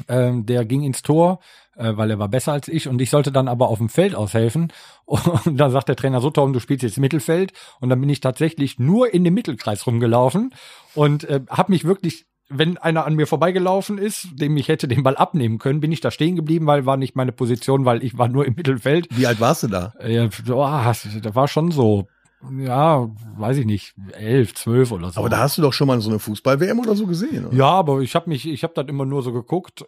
ähm, 0.08 0.46
der 0.46 0.66
ging 0.66 0.84
ins 0.84 1.02
Tor, 1.02 1.40
äh, 1.76 1.96
weil 1.96 2.12
er 2.12 2.20
war 2.20 2.28
besser 2.30 2.54
als 2.54 2.68
ich 2.68 2.88
und 2.88 3.02
ich 3.02 3.10
sollte 3.10 3.32
dann 3.32 3.48
aber 3.48 3.70
auf 3.70 3.80
dem 3.80 3.90
Feld 3.90 4.16
aushelfen. 4.16 4.72
Und 5.06 5.58
dann 5.58 5.72
sagt 5.72 5.88
der 5.88 5.96
Trainer 5.96 6.20
so, 6.20 6.30
Tom, 6.32 6.52
du 6.52 6.60
spielst 6.60 6.84
jetzt 6.84 6.98
Mittelfeld. 6.98 7.54
Und 7.80 7.90
dann 7.90 8.02
bin 8.02 8.10
ich 8.10 8.20
tatsächlich 8.20 8.78
nur 8.78 9.14
in 9.14 9.24
dem 9.24 9.34
Mittelkreis 9.34 9.88
rumgelaufen 9.88 10.54
und 10.96 11.24
äh, 11.24 11.40
habe 11.50 11.72
mich 11.72 11.86
wirklich 11.86 12.26
wenn 12.50 12.78
einer 12.78 13.06
an 13.06 13.16
mir 13.16 13.28
vorbeigelaufen 13.28 13.98
ist, 13.98 14.28
dem 14.34 14.56
ich 14.58 14.68
hätte 14.68 14.88
den 14.88 15.04
Ball 15.04 15.18
abnehmen 15.18 15.58
können, 15.58 15.80
bin 15.80 15.92
ich 15.92 16.02
da 16.02 16.12
stehen 16.12 16.36
geblieben, 16.36 16.66
weil 16.66 16.86
war 16.86 16.98
nicht 16.98 17.16
meine 17.16 17.32
Position, 17.32 17.86
weil 17.86 18.04
ich 18.04 18.18
war 18.18 18.30
nur 18.30 18.46
im 18.46 18.56
Mittelfeld. 18.56 19.08
Wie 19.12 19.28
alt 19.28 19.40
warst 19.40 19.64
du 19.64 19.68
da? 19.68 19.94
Ja, 20.06 20.26
oh, 20.26 21.20
da 21.22 21.36
war 21.36 21.48
schon 21.48 21.72
so, 21.72 22.08
ja, 22.60 23.10
weiß 23.38 23.58
ich 23.58 23.66
nicht, 23.66 23.96
elf, 24.14 24.54
zwölf 24.54 24.92
oder 24.92 25.10
so. 25.10 25.20
Aber 25.20 25.30
da 25.30 25.40
hast 25.40 25.58
du 25.58 25.62
doch 25.62 25.74
schon 25.74 25.88
mal 25.88 26.00
so 26.00 26.10
eine 26.10 26.20
Fußball-WM 26.20 26.80
oder 26.80 26.96
so 26.96 27.08
gesehen, 27.08 27.48
oder? 27.48 27.56
ja, 27.56 27.70
aber 27.70 28.00
ich 28.02 28.16
habe 28.16 28.30
mich, 28.30 28.48
ich 28.48 28.64
habe 28.64 28.74
das 28.76 28.88
immer 28.88 29.06
nur 29.06 29.24
so 29.24 29.34
geguckt. 29.34 29.86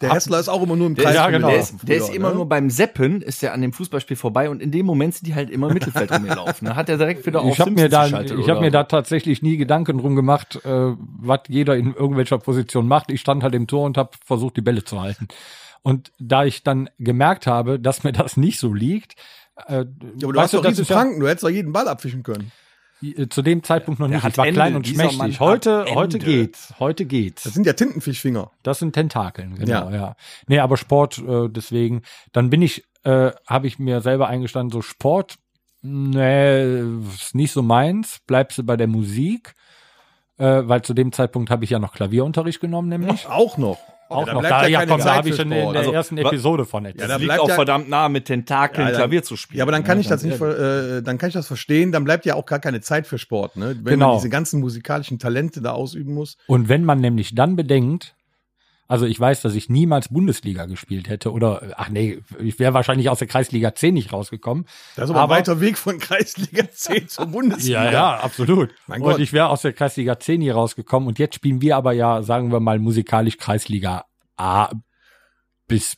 Der 0.00 0.08
hab- 0.08 0.16
Wrestler 0.16 0.40
ist 0.40 0.48
auch 0.48 0.62
immer 0.62 0.76
nur 0.76 0.86
im 0.86 0.96
Kreis. 0.96 1.14
Ja, 1.14 1.28
genau. 1.30 1.48
der, 1.48 1.58
ist, 1.58 1.74
der 1.82 1.96
ist 1.96 2.14
immer 2.14 2.30
ne? 2.30 2.36
nur 2.36 2.48
beim 2.48 2.70
Seppen, 2.70 3.22
ist 3.22 3.42
der 3.42 3.52
an 3.52 3.60
dem 3.62 3.72
Fußballspiel 3.72 4.16
vorbei 4.16 4.48
und 4.50 4.62
in 4.62 4.70
dem 4.70 4.86
Moment 4.86 5.14
sind 5.14 5.26
die 5.26 5.34
halt 5.34 5.50
immer 5.50 5.68
im 5.68 5.74
Mittelfeld 5.74 6.10
rumgelaufen. 6.12 6.66
Dann 6.66 6.76
hat 6.76 6.88
er 6.88 6.98
direkt 6.98 7.26
wieder 7.26 7.40
auf 7.42 7.52
ich 7.52 7.60
habe 7.60 7.70
mir 7.72 7.88
da, 7.88 8.04
geschaltet 8.04 8.38
ich 8.38 8.48
habe 8.48 8.60
mir 8.60 8.70
da 8.70 8.84
tatsächlich 8.84 9.42
nie 9.42 9.56
Gedanken 9.56 9.98
drum 9.98 10.16
gemacht, 10.16 10.60
äh, 10.64 10.94
was 10.96 11.40
jeder 11.48 11.76
in 11.76 11.94
irgendwelcher 11.94 12.38
Position 12.38 12.88
macht. 12.88 13.10
Ich 13.10 13.20
stand 13.20 13.42
halt 13.42 13.54
im 13.54 13.66
Tor 13.66 13.84
und 13.84 13.96
habe 13.96 14.10
versucht, 14.24 14.56
die 14.56 14.62
Bälle 14.62 14.84
zu 14.84 15.00
halten. 15.00 15.28
Und 15.82 16.12
da 16.18 16.44
ich 16.44 16.62
dann 16.62 16.88
gemerkt 16.98 17.46
habe, 17.46 17.80
dass 17.80 18.04
mir 18.04 18.12
das 18.12 18.36
nicht 18.36 18.60
so 18.60 18.72
liegt, 18.72 19.16
äh, 19.66 19.72
Ja, 19.74 19.80
aber 20.24 20.32
du 20.32 20.40
hast 20.40 20.54
doch 20.54 20.64
riesen 20.64 20.82
ist 20.82 20.88
ja- 20.88 21.04
du 21.04 21.26
hättest 21.26 21.44
doch 21.44 21.50
jeden 21.50 21.72
Ball 21.72 21.88
abfischen 21.88 22.22
können. 22.22 22.52
Äh, 23.02 23.28
zu 23.28 23.42
dem 23.42 23.62
Zeitpunkt 23.62 24.00
noch 24.00 24.08
nicht. 24.08 24.24
Ich 24.26 24.38
war 24.38 24.46
Ende, 24.46 24.56
klein 24.58 24.76
und 24.76 24.86
dieser 24.86 25.10
schmächtig. 25.10 25.40
Heute, 25.40 25.86
heute 25.94 26.18
geht's. 26.18 26.74
Heute 26.78 27.04
geht's. 27.04 27.44
Das 27.44 27.54
sind 27.54 27.66
ja 27.66 27.72
Tintenfischfinger. 27.72 28.50
Das 28.62 28.78
sind 28.78 28.92
Tentakeln, 28.92 29.56
genau, 29.56 29.90
Ja. 29.90 29.94
ja. 29.94 30.16
Nee, 30.46 30.58
aber 30.60 30.76
Sport, 30.76 31.18
äh, 31.18 31.48
deswegen, 31.48 32.02
dann 32.32 32.50
bin 32.50 32.62
ich, 32.62 32.84
äh, 33.04 33.32
habe 33.46 33.66
ich 33.66 33.78
mir 33.78 34.00
selber 34.00 34.28
eingestanden, 34.28 34.72
so 34.72 34.82
Sport, 34.82 35.36
nee, 35.82 36.80
ist 37.14 37.34
nicht 37.34 37.52
so 37.52 37.62
meins, 37.62 38.20
bleibst 38.26 38.58
du 38.58 38.62
bei 38.62 38.76
der 38.76 38.86
Musik, 38.86 39.54
äh, 40.38 40.62
weil 40.64 40.82
zu 40.82 40.94
dem 40.94 41.12
Zeitpunkt 41.12 41.50
habe 41.50 41.64
ich 41.64 41.70
ja 41.70 41.78
noch 41.78 41.92
Klavierunterricht 41.92 42.60
genommen, 42.60 42.88
nämlich. 42.88 43.26
Auch 43.26 43.58
noch. 43.58 43.78
Auch 44.14 44.26
da 44.26 44.34
noch. 44.34 44.40
bleibt 44.40 44.52
Da, 44.54 44.62
ja 44.66 44.80
ja, 44.80 44.86
komm, 44.86 45.00
da 45.00 45.14
habe 45.16 45.28
ich 45.28 45.36
schon 45.36 45.50
in 45.52 45.72
der 45.72 45.80
Also, 45.80 45.92
ersten 45.92 46.18
Episode 46.18 46.64
von 46.64 46.84
Ja, 46.84 46.90
erzählt. 46.90 47.08
da 47.10 47.14
Das 47.14 47.22
liegt 47.22 47.38
auch 47.40 47.48
ja- 47.48 47.54
verdammt 47.54 47.88
nah 47.88 48.08
mit 48.08 48.24
Tentakeln 48.26 48.86
Ja, 48.86 48.92
dann- 48.92 49.00
Klavier 49.00 49.22
zu 49.22 49.36
spielen. 49.36 49.58
Ja, 49.58 49.64
aber 49.64 49.72
dann 49.72 49.84
kann 49.84 49.98
ich 50.00 50.08
das 50.08 50.22
nicht, 50.22 50.40
äh, 50.40 51.02
dann 51.02 51.18
kann 51.18 51.28
ich 51.28 51.34
das 51.34 51.46
verstehen, 51.46 51.92
dann 51.92 52.04
bleibt 52.04 52.24
ja 52.26 52.34
auch 52.34 52.46
gar 52.46 52.58
keine 52.60 52.80
Zeit 52.80 53.06
für 53.06 53.18
Sport, 53.18 53.56
ne? 53.56 53.76
Wenn 53.82 53.94
Genau. 53.94 54.08
man 54.08 54.16
diese 54.18 54.28
ganzen 54.30 54.60
musikalischen 54.60 55.18
Talente 55.18 55.60
da 55.62 55.72
ausüben 55.72 56.14
muss. 56.14 56.36
Und 56.46 56.68
wenn 56.68 56.84
man 56.84 57.00
nämlich 57.00 57.34
dann 57.34 57.56
bedenkt, 57.56 58.14
also 58.88 59.06
ich 59.06 59.18
weiß, 59.18 59.40
dass 59.42 59.54
ich 59.54 59.68
niemals 59.70 60.08
Bundesliga 60.08 60.66
gespielt 60.66 61.08
hätte 61.08 61.32
oder, 61.32 61.72
ach 61.76 61.88
nee, 61.88 62.20
ich 62.38 62.58
wäre 62.58 62.74
wahrscheinlich 62.74 63.08
aus 63.08 63.20
der 63.20 63.28
Kreisliga 63.28 63.74
10 63.74 63.94
nicht 63.94 64.12
rausgekommen. 64.12 64.66
Das 64.96 65.04
ist 65.06 65.10
aber, 65.10 65.20
Aber- 65.20 65.34
ein 65.34 65.38
weiter 65.40 65.60
Weg 65.60 65.78
von 65.78 65.98
Kreisliga 65.98 66.70
10 66.70 67.08
zur 67.08 67.26
Bundesliga. 67.26 67.84
Ja, 67.84 67.92
ja, 67.92 68.16
absolut. 68.20 68.74
Mein 68.86 69.00
und 69.00 69.08
Gott. 69.10 69.20
ich 69.20 69.32
wäre 69.32 69.48
aus 69.48 69.62
der 69.62 69.72
Kreisliga 69.72 70.18
10 70.18 70.40
hier 70.42 70.54
rausgekommen 70.54 71.08
und 71.08 71.18
jetzt 71.18 71.36
spielen 71.36 71.60
wir 71.62 71.76
aber 71.76 71.92
ja, 71.92 72.22
sagen 72.22 72.52
wir 72.52 72.60
mal, 72.60 72.78
musikalisch 72.78 73.38
Kreisliga 73.38 74.04
A 74.36 74.70
bis 75.68 75.96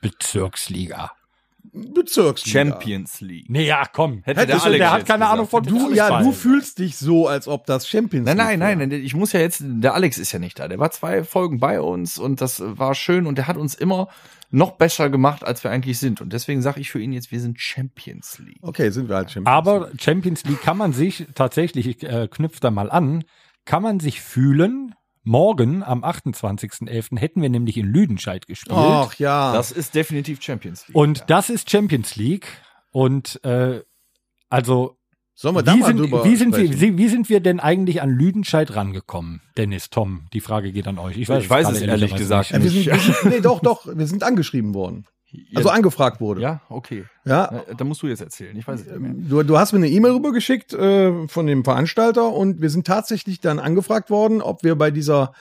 Bezirksliga. 0.00 1.12
Bezirksliga. 1.72 2.58
Champions 2.58 3.20
League. 3.20 3.48
Nee, 3.48 3.66
ja, 3.66 3.84
komm. 3.92 4.22
Hätte 4.24 4.46
der, 4.46 4.46
der 4.46 4.56
der, 4.56 4.64
Alex 4.64 4.84
hat 4.84 5.06
keine 5.06 5.18
gesagt. 5.20 5.32
Ahnung 5.32 5.48
von 5.48 5.62
Du, 5.62 5.92
ja, 5.92 6.22
du 6.22 6.32
fühlst 6.32 6.78
dich 6.78 6.96
so, 6.96 7.28
als 7.28 7.46
ob 7.48 7.66
das 7.66 7.88
Champions 7.88 8.26
Nein, 8.26 8.36
nein, 8.36 8.48
League 8.48 8.58
nein, 8.58 8.78
wäre. 8.80 8.88
nein, 8.88 9.04
ich 9.04 9.14
muss 9.14 9.32
ja 9.32 9.40
jetzt, 9.40 9.62
der 9.64 9.94
Alex 9.94 10.18
ist 10.18 10.32
ja 10.32 10.38
nicht 10.38 10.58
da. 10.58 10.68
Der 10.68 10.78
war 10.78 10.90
zwei 10.90 11.24
Folgen 11.24 11.60
bei 11.60 11.80
uns 11.80 12.18
und 12.18 12.40
das 12.40 12.62
war 12.64 12.94
schön 12.94 13.26
und 13.26 13.38
der 13.38 13.46
hat 13.46 13.56
uns 13.56 13.74
immer 13.74 14.08
noch 14.50 14.72
besser 14.72 15.10
gemacht, 15.10 15.44
als 15.44 15.62
wir 15.62 15.70
eigentlich 15.70 15.98
sind. 15.98 16.20
Und 16.20 16.32
deswegen 16.32 16.60
sage 16.60 16.80
ich 16.80 16.90
für 16.90 17.00
ihn 17.00 17.12
jetzt, 17.12 17.30
wir 17.30 17.40
sind 17.40 17.60
Champions 17.60 18.38
League. 18.40 18.58
Okay, 18.62 18.90
sind 18.90 19.08
wir 19.08 19.16
halt 19.16 19.30
Champions 19.30 19.46
Aber 19.56 19.90
Champions 19.98 20.44
League 20.44 20.60
kann 20.60 20.76
man 20.76 20.92
sich 20.92 21.26
tatsächlich, 21.34 21.86
ich 21.86 22.02
äh, 22.02 22.26
knüpfe 22.28 22.60
da 22.60 22.70
mal 22.70 22.90
an, 22.90 23.24
kann 23.64 23.82
man 23.82 24.00
sich 24.00 24.20
fühlen, 24.20 24.94
morgen 25.22 25.82
am 25.82 26.04
28.11. 26.04 27.18
hätten 27.18 27.42
wir 27.42 27.50
nämlich 27.50 27.76
in 27.76 27.86
Lüdenscheid 27.86 28.46
gespielt. 28.46 28.76
Ach 28.78 29.14
ja. 29.14 29.52
Das 29.52 29.72
ist 29.72 29.94
definitiv 29.94 30.42
Champions 30.42 30.88
League. 30.88 30.96
und 30.96 31.24
das 31.28 31.50
ist 31.50 31.70
Champions 31.70 32.16
League. 32.16 32.46
Und 32.90 33.42
äh, 33.44 33.82
also 34.48 34.96
Sollen 35.34 35.54
wir 35.54 35.62
da 35.62 35.74
wie 35.74 35.80
mal 35.80 35.86
sind, 35.86 35.98
drüber 35.98 36.24
wie, 36.24 36.36
sind 36.36 36.54
wir, 36.54 36.98
wie, 36.98 37.08
sind 37.08 37.30
wir 37.30 37.40
denn 37.40 37.60
eigentlich 37.60 38.02
an 38.02 38.10
Lüdenscheid 38.10 38.74
rangekommen? 38.76 39.40
Dennis, 39.56 39.88
Tom, 39.88 40.26
die 40.34 40.40
Frage 40.40 40.70
geht 40.70 40.86
an 40.86 40.98
euch. 40.98 41.16
Ich 41.16 41.30
weiß, 41.30 41.44
Ich 41.44 41.48
weiß 41.48 41.70
es 41.70 41.80
ehrlich 41.80 42.14
gesagt 42.14 42.52
nicht. 42.52 42.60
ja, 42.60 42.62
wir 42.62 42.70
sind, 42.70 43.06
wir 43.06 43.14
sind, 43.14 43.30
nee, 43.32 43.40
doch, 43.40 43.60
doch, 43.60 43.86
wir 43.86 44.06
sind 44.06 44.22
angeschrieben 44.22 44.74
worden. 44.74 45.06
Also 45.54 45.68
angefragt 45.68 46.20
wurde. 46.20 46.40
ja, 46.40 46.60
okay. 46.68 47.04
Ja. 47.24 47.62
Da 47.76 47.84
musst 47.84 48.02
du 48.02 48.06
jetzt 48.08 48.20
erzählen. 48.20 48.56
Ich 48.56 48.66
weiß 48.66 48.80
es 48.80 48.86
nicht 48.86 48.98
mehr. 48.98 49.12
Du, 49.14 49.42
du 49.42 49.58
hast 49.58 49.72
mir 49.72 49.78
eine 49.78 49.88
E-Mail 49.88 50.12
rübergeschickt 50.12 50.72
äh, 50.72 51.28
von 51.28 51.46
dem 51.46 51.64
Veranstalter 51.64 52.32
und 52.32 52.60
wir 52.60 52.70
sind 52.70 52.86
tatsächlich 52.86 53.40
dann 53.40 53.58
angefragt 53.58 54.10
worden, 54.10 54.42
ob 54.42 54.64
wir 54.64 54.74
bei 54.74 54.90
dieser 54.90 55.32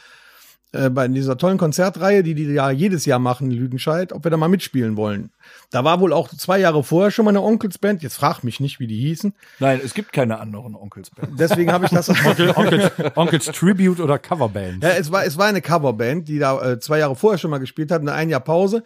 äh, 0.72 0.92
bei 0.92 1.08
dieser 1.08 1.36
tollen 1.36 1.58
Konzertreihe, 1.58 2.22
die 2.22 2.36
die 2.36 2.44
ja 2.44 2.70
jedes 2.70 3.06
Jahr 3.06 3.18
machen, 3.18 3.50
in 3.50 3.58
Lüdenscheid, 3.58 4.14
ob 4.14 4.24
wir 4.24 4.30
da 4.30 4.38
mal 4.38 4.50
mitspielen 4.50 4.98
wollen. 4.98 5.32
Da 5.72 5.84
war 5.84 6.00
wohl 6.00 6.14
auch 6.14 6.30
zwei 6.30 6.60
Jahre 6.60 6.84
vorher 6.84 7.10
schon 7.10 7.26
mal 7.26 7.32
eine 7.32 7.42
Onkelsband. 7.42 8.04
Jetzt 8.04 8.16
frag 8.16 8.44
mich 8.44 8.60
nicht, 8.60 8.80
wie 8.80 8.86
die 8.86 9.00
hießen. 9.00 9.34
Nein, 9.58 9.82
es 9.84 9.96
gibt 9.96 10.14
keine 10.14 10.40
anderen 10.40 10.76
Onkelsbands. 10.76 11.36
Deswegen 11.40 11.72
habe 11.72 11.86
ich 11.86 11.92
das. 11.92 12.10
Onkel, 12.26 12.52
Onkels, 12.52 12.92
Onkels 13.16 13.46
Tribute 13.46 14.00
oder 14.00 14.20
Coverband. 14.20 14.84
Ja, 14.84 14.92
es 14.92 15.12
war, 15.12 15.26
es 15.26 15.38
war 15.40 15.48
eine 15.48 15.62
Coverband, 15.62 16.28
die 16.28 16.38
da 16.38 16.74
äh, 16.74 16.80
zwei 16.80 17.00
Jahre 17.00 17.16
vorher 17.16 17.40
schon 17.40 17.50
mal 17.50 17.58
gespielt 17.58 17.90
hat, 17.90 18.02
eine 18.02 18.14
ein 18.14 18.30
Jahr 18.30 18.40
Pause. 18.40 18.84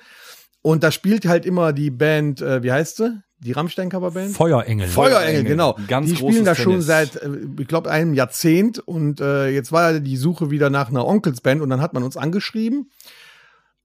Und 0.64 0.82
da 0.82 0.92
spielt 0.92 1.28
halt 1.28 1.46
immer 1.46 1.74
die 1.74 1.92
Band, 1.92 2.42
äh, 2.42 2.64
wie 2.64 2.72
heißt 2.72 2.98
sie? 2.98 3.22
Die 3.40 3.52
Rammstein-Coverband? 3.52 4.32
Feuerengel. 4.32 4.88
Feuerengel, 4.88 5.44
genau. 5.44 5.78
Ganz 5.90 6.10
die 6.10 6.16
spielen 6.16 6.46
da 6.46 6.56
schon 6.56 6.72
Tennis. 6.72 6.86
seit, 6.86 7.16
äh, 7.18 7.30
ich 7.60 7.68
glaube, 7.68 7.92
einem 7.92 8.14
Jahrzehnt. 8.14 8.80
Und 8.80 9.20
äh, 9.20 9.50
jetzt 9.50 9.74
war 9.74 10.00
die 10.00 10.18
Suche 10.18 10.50
wieder 10.50 10.70
nach 10.70 10.90
einer 10.90 11.06
Onkelsband 11.06 11.62
und 11.62 11.70
dann 11.70 11.82
hat 11.82 11.94
man 11.94 12.04
uns 12.04 12.16
angeschrieben. 12.16 12.90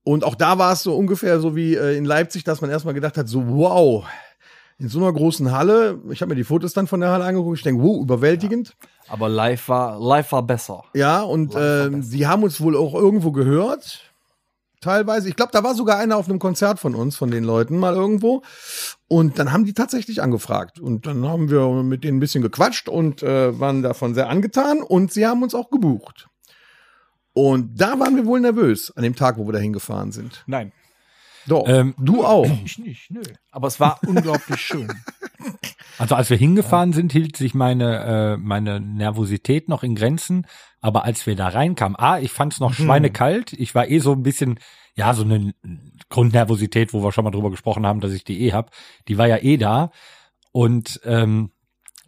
Und 0.04 0.22
auch 0.22 0.36
da 0.36 0.58
war 0.58 0.72
es 0.72 0.84
so 0.84 0.96
ungefähr 0.96 1.40
so 1.40 1.56
wie 1.56 1.74
äh, 1.74 1.96
in 1.96 2.04
Leipzig, 2.04 2.44
dass 2.44 2.60
man 2.60 2.70
erstmal 2.70 2.94
gedacht 2.94 3.18
hat, 3.18 3.28
so 3.28 3.46
wow, 3.48 4.06
in 4.78 4.88
so 4.88 5.00
einer 5.00 5.12
großen 5.12 5.50
Halle, 5.50 5.98
ich 6.10 6.22
habe 6.22 6.30
mir 6.30 6.36
die 6.36 6.44
Fotos 6.44 6.72
dann 6.72 6.86
von 6.86 7.00
der 7.00 7.10
Halle 7.10 7.24
angeguckt, 7.24 7.58
ich 7.58 7.64
denke, 7.64 7.82
wow, 7.82 8.00
überwältigend. 8.00 8.76
Aber 9.08 9.28
live 9.28 9.68
war, 9.68 9.98
live 9.98 10.30
war 10.30 10.44
besser. 10.44 10.84
Ja, 10.94 11.22
und 11.22 11.56
äh, 11.56 11.90
sie 12.00 12.28
haben 12.28 12.44
uns 12.44 12.60
wohl 12.60 12.76
auch 12.76 12.94
irgendwo 12.94 13.32
gehört. 13.32 14.07
Teilweise. 14.80 15.28
Ich 15.28 15.36
glaube, 15.36 15.52
da 15.52 15.64
war 15.64 15.74
sogar 15.74 15.98
einer 15.98 16.16
auf 16.16 16.28
einem 16.28 16.38
Konzert 16.38 16.78
von 16.78 16.94
uns, 16.94 17.16
von 17.16 17.30
den 17.30 17.44
Leuten, 17.44 17.78
mal 17.78 17.94
irgendwo. 17.94 18.42
Und 19.08 19.38
dann 19.38 19.52
haben 19.52 19.64
die 19.64 19.74
tatsächlich 19.74 20.22
angefragt. 20.22 20.78
Und 20.78 21.06
dann 21.06 21.26
haben 21.26 21.50
wir 21.50 21.68
mit 21.82 22.04
denen 22.04 22.18
ein 22.18 22.20
bisschen 22.20 22.42
gequatscht 22.42 22.88
und 22.88 23.22
äh, 23.22 23.58
waren 23.58 23.82
davon 23.82 24.14
sehr 24.14 24.28
angetan. 24.28 24.82
Und 24.82 25.12
sie 25.12 25.26
haben 25.26 25.42
uns 25.42 25.54
auch 25.54 25.70
gebucht. 25.70 26.28
Und 27.32 27.80
da 27.80 27.98
waren 28.00 28.16
wir 28.16 28.26
wohl 28.26 28.40
nervös 28.40 28.92
an 28.96 29.02
dem 29.02 29.14
Tag, 29.14 29.38
wo 29.38 29.46
wir 29.46 29.52
da 29.52 29.58
hingefahren 29.58 30.12
sind. 30.12 30.44
Nein. 30.46 30.72
Doch, 31.46 31.66
Ähm, 31.66 31.94
du 31.98 32.24
auch. 32.24 32.46
Ich 32.64 32.78
nicht, 32.78 33.10
nö. 33.10 33.22
Aber 33.50 33.68
es 33.68 33.80
war 33.80 34.00
unglaublich 34.06 34.60
schön. 34.60 34.88
Also 35.98 36.14
als 36.14 36.30
wir 36.30 36.36
hingefahren 36.36 36.92
sind, 36.92 37.12
hielt 37.12 37.36
sich 37.36 37.54
meine, 37.54 38.04
äh, 38.04 38.36
meine 38.36 38.80
Nervosität 38.80 39.68
noch 39.68 39.82
in 39.82 39.94
Grenzen. 39.94 40.46
Aber 40.80 41.04
als 41.04 41.26
wir 41.26 41.34
da 41.34 41.48
reinkamen, 41.48 41.96
ah, 41.98 42.18
ich 42.18 42.32
fand 42.32 42.52
es 42.52 42.60
noch 42.60 42.72
schweinekalt. 42.72 43.52
Ich 43.52 43.74
war 43.74 43.88
eh 43.88 43.98
so 43.98 44.12
ein 44.12 44.22
bisschen, 44.22 44.60
ja, 44.94 45.12
so 45.12 45.24
eine 45.24 45.52
Grundnervosität, 46.08 46.92
wo 46.92 47.02
wir 47.02 47.12
schon 47.12 47.24
mal 47.24 47.30
drüber 47.30 47.50
gesprochen 47.50 47.86
haben, 47.86 48.00
dass 48.00 48.12
ich 48.12 48.24
die 48.24 48.46
eh 48.46 48.52
hab. 48.52 48.70
Die 49.08 49.18
war 49.18 49.26
ja 49.26 49.38
eh 49.38 49.56
da. 49.56 49.90
Und 50.52 51.00
ähm, 51.04 51.50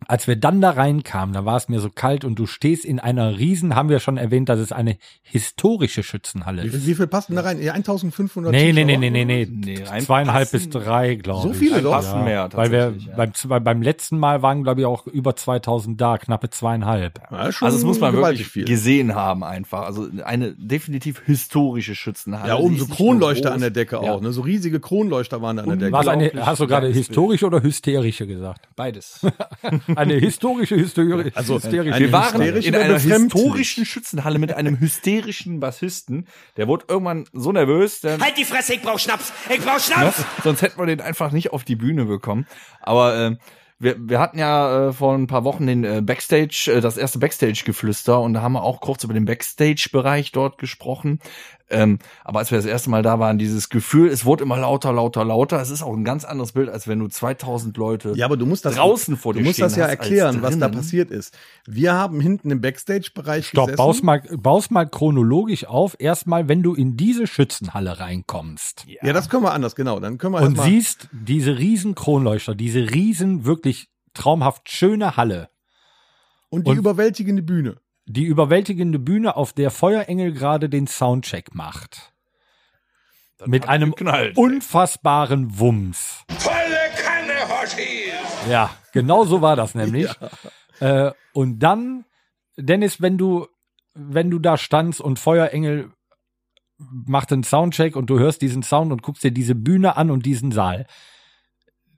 als 0.09 0.27
wir 0.27 0.37
dann 0.37 0.61
da 0.61 0.71
reinkamen, 0.71 1.35
da 1.35 1.45
war 1.45 1.57
es 1.57 1.69
mir 1.69 1.79
so 1.81 1.91
kalt 1.91 2.25
und 2.25 2.39
du 2.39 2.47
stehst 2.47 2.85
in 2.85 2.99
einer 2.99 3.39
riesen, 3.39 3.75
haben 3.75 3.89
wir 3.89 4.01
schon 4.01 4.17
erwähnt, 4.17 4.49
dass 4.49 4.59
es 4.59 4.73
eine 4.73 4.97
historische 5.23 6.03
Schützenhalle 6.03 6.63
Wie, 6.63 6.67
ist. 6.69 6.75
viel- 6.77 6.87
wie 6.87 6.95
viel 6.95 7.07
passen 7.07 7.35
da 7.37 7.43
rein? 7.43 7.63
Ja, 7.63 7.75
1500 7.75 8.53
Nee, 8.53 8.73
nee, 8.73 8.85
nee, 8.85 8.97
nee, 8.97 9.11
nee, 9.11 9.25
nee. 9.25 9.47
Nee, 9.51 9.85
Zweieinhalb 10.01 10.51
bis 10.51 10.69
drei, 10.69 11.15
glaube 11.17 11.43
So 11.43 11.51
ich. 11.53 11.59
viele 11.59 11.83
doch? 11.83 11.93
Passen 11.93 12.25
mehr, 12.25 12.49
Weil 12.53 12.71
wir 12.73 12.95
ja. 12.99 13.15
beim, 13.17 13.33
beim, 13.49 13.65
beim 13.65 13.83
letzten 13.83 14.19
Mal 14.19 14.43
waren, 14.43 14.63
glaube 14.63 14.81
ich, 14.81 14.87
auch 14.87 15.07
über 15.07 15.37
2000 15.37 16.01
da, 16.01 16.19
knappe 16.19 16.51
zweieinhalb. 16.51 17.21
Ja, 17.31 17.53
schon 17.53 17.67
Also 17.67 17.79
das 17.79 17.85
muss 17.85 18.01
man 18.01 18.13
wirklich 18.15 18.47
viel. 18.49 18.65
gesehen 18.65 19.15
haben 19.15 19.45
einfach. 19.45 19.83
Also 19.83 20.09
eine 20.25 20.53
definitiv 20.55 21.21
historische 21.27 21.95
Schützenhalle. 21.95 22.49
Ja, 22.49 22.57
Die 22.57 22.63
oben 22.63 22.79
so 22.79 22.87
Kronleuchter 22.87 23.53
an 23.53 23.61
der 23.61 23.71
Decke 23.71 23.97
Ja. 23.97 24.13
auch, 24.13 24.21
ne? 24.21 24.33
So 24.33 24.41
riesige 24.43 24.81
Kronleuchter 24.81 25.43
waren 25.43 25.57
da 25.57 25.63
an 25.65 25.69
der 25.69 25.77
Decke. 25.79 25.93
Was 25.93 26.09
eine, 26.09 26.33
hast 26.47 26.61
du 26.61 26.67
gerade 26.67 26.89
historische 26.89 27.47
oder 27.47 27.63
hysterische 27.63 28.27
gesagt? 28.27 28.69
Beides. 28.77 29.21
Eine 29.97 30.15
historische, 30.15 30.77
hysterische, 30.77 31.33
Also, 31.35 31.57
hysterische. 31.57 31.95
eine 31.95 32.05
Wir 32.07 32.13
waren 32.13 32.41
in 32.43 32.75
einer 32.75 32.95
befremdlich. 32.95 33.33
historischen 33.33 33.85
Schützenhalle 33.87 34.39
mit 34.39 34.53
einem 34.53 34.79
hysterischen 34.81 35.61
Bassisten. 35.61 36.27
Der 36.57 36.69
wurde 36.69 36.87
irgendwann 36.89 37.27
so 37.33 37.53
nervös, 37.53 38.01
der, 38.01 38.19
Halt 38.19 38.37
die 38.39 38.45
Fresse, 38.45 38.75
ich 38.75 38.83
brauch 38.83 38.99
Schnaps! 38.99 39.33
Ich 39.49 39.61
brauch 39.61 39.79
Schnaps! 39.81 40.19
ne? 40.19 40.25
sonst 40.43 40.63
hätten 40.63 40.79
wir 40.79 40.87
den 40.87 41.01
einfach 41.01 41.33
nicht 41.33 41.53
auf 41.53 41.65
die 41.65 41.77
Bühne 41.77 42.05
bekommen. 42.05 42.47
Aber 42.81 43.17
äh, 43.17 43.37
wir, 43.79 43.97
wir 43.99 44.21
hatten 44.21 44.39
ja 44.39 44.89
äh, 44.89 44.93
vor 44.93 45.15
ein 45.15 45.27
paar 45.27 45.45
Wochen 45.45 45.67
den 45.67 45.85
äh, 45.85 46.03
Backstage, 46.03 46.71
äh, 46.75 46.81
das 46.81 46.97
erste 46.99 47.19
Backstage-Geflüster 47.19 48.21
und 48.21 48.35
da 48.35 48.43
haben 48.43 48.53
wir 48.53 48.63
auch 48.63 48.81
kurz 48.81 49.05
über 49.05 49.15
den 49.15 49.25
Backstage-Bereich 49.25 50.33
dort 50.33 50.59
gesprochen. 50.59 51.19
Ähm, 51.71 51.99
aber 52.25 52.41
als 52.41 52.51
wir 52.51 52.59
das 52.59 52.67
erste 52.67 52.91
Mal 52.91 53.03
da 53.03 53.19
waren, 53.19 53.39
dieses 53.39 53.69
Gefühl, 53.69 54.09
es 54.09 54.25
wurde 54.25 54.43
immer 54.45 54.59
lauter, 54.59 54.93
lauter, 54.93 55.25
lauter. 55.25 55.61
Es 55.61 55.71
ist 55.71 55.83
auch 55.83 55.95
ein 55.97 56.05
ganz 56.05 56.25
anderes 56.25 56.53
Bild, 56.53 56.69
als 56.69 56.89
wenn 56.89 56.99
du 56.99 57.09
2000 57.09 57.77
Leute 57.77 58.13
Ja, 58.17 58.27
aber 58.27 58.37
du 58.37 58.45
musst 58.47 58.65
das 58.65 58.75
draußen 58.75 59.17
vor 59.17 59.33
Du 59.33 59.39
dir 59.39 59.45
musst 59.45 59.55
stehen 59.55 59.65
das 59.67 59.77
ja 59.77 59.87
erklären, 59.87 60.43
was 60.43 60.59
da 60.59 60.69
passiert 60.69 61.11
ist. 61.11 61.37
Wir 61.67 61.93
haben 61.95 62.21
hinten 62.21 62.51
im 62.51 62.61
Backstage-Bereich 62.61 63.47
Stopp, 63.49 63.67
gesessen. 63.67 63.77
baust 63.77 64.03
mal, 64.03 64.21
baust 64.37 64.71
mal 64.71 64.89
chronologisch 64.89 65.65
auf. 65.65 65.97
Erstmal, 65.99 66.49
wenn 66.49 66.63
du 66.63 66.75
in 66.75 66.97
diese 66.97 67.27
Schützenhalle 67.27 68.01
reinkommst 68.01 68.87
Ja, 69.03 69.13
das 69.13 69.29
können 69.29 69.45
wir 69.45 69.53
anders, 69.53 69.77
genau. 69.77 70.01
Dann 70.01 70.19
können 70.19 70.35
wir 70.35 70.43
und 70.43 70.61
siehst 70.61 71.09
diese 71.13 71.59
riesen 71.59 71.95
Kronleuchter, 71.95 72.55
diese 72.55 72.91
riesen, 72.91 73.45
wirklich 73.45 73.89
traumhaft 74.15 74.69
schöne 74.71 75.17
Halle, 75.17 75.49
Und 76.49 76.67
die 76.67 76.73
und- 76.73 76.79
überwältigende 76.79 77.43
Bühne. 77.43 77.77
Die 78.13 78.25
überwältigende 78.25 78.99
Bühne, 78.99 79.37
auf 79.37 79.53
der 79.53 79.71
Feuerengel 79.71 80.33
gerade 80.33 80.69
den 80.69 80.87
Soundcheck 80.87 81.55
macht. 81.55 82.13
Mit 83.47 83.63
hat 83.63 83.71
einem 83.71 83.91
geknallt, 83.91 84.37
unfassbaren 84.37 85.59
Wumms. 85.59 86.25
Volle 86.39 86.55
Kanne, 86.97 87.49
Hoshi! 87.49 88.13
Ja, 88.51 88.71
genau 88.93 89.25
so 89.25 89.41
war 89.41 89.57
das 89.57 89.75
nämlich. 89.75 90.11
Äh, 90.83 91.13
und 91.35 91.59
dann, 91.59 92.07
Dennis, 92.57 93.03
wenn 93.03 93.19
du, 93.19 93.47
wenn 93.93 94.31
du 94.31 94.39
da 94.39 94.57
standst 94.57 95.03
und 95.03 95.19
Feuerengel 95.19 95.93
macht 96.79 97.33
einen 97.35 97.45
Soundcheck 97.45 97.97
und 97.97 98.09
du 98.09 98.19
hörst 98.19 98.41
diesen 98.41 98.63
Sound 98.63 98.91
und 98.91 99.03
guckst 99.03 99.23
dir 99.23 99.31
diese 99.31 99.55
Bühne 99.55 99.99
an 99.99 100.11
und 100.11 100.25
diesen 100.25 100.53
Saal. 100.53 100.87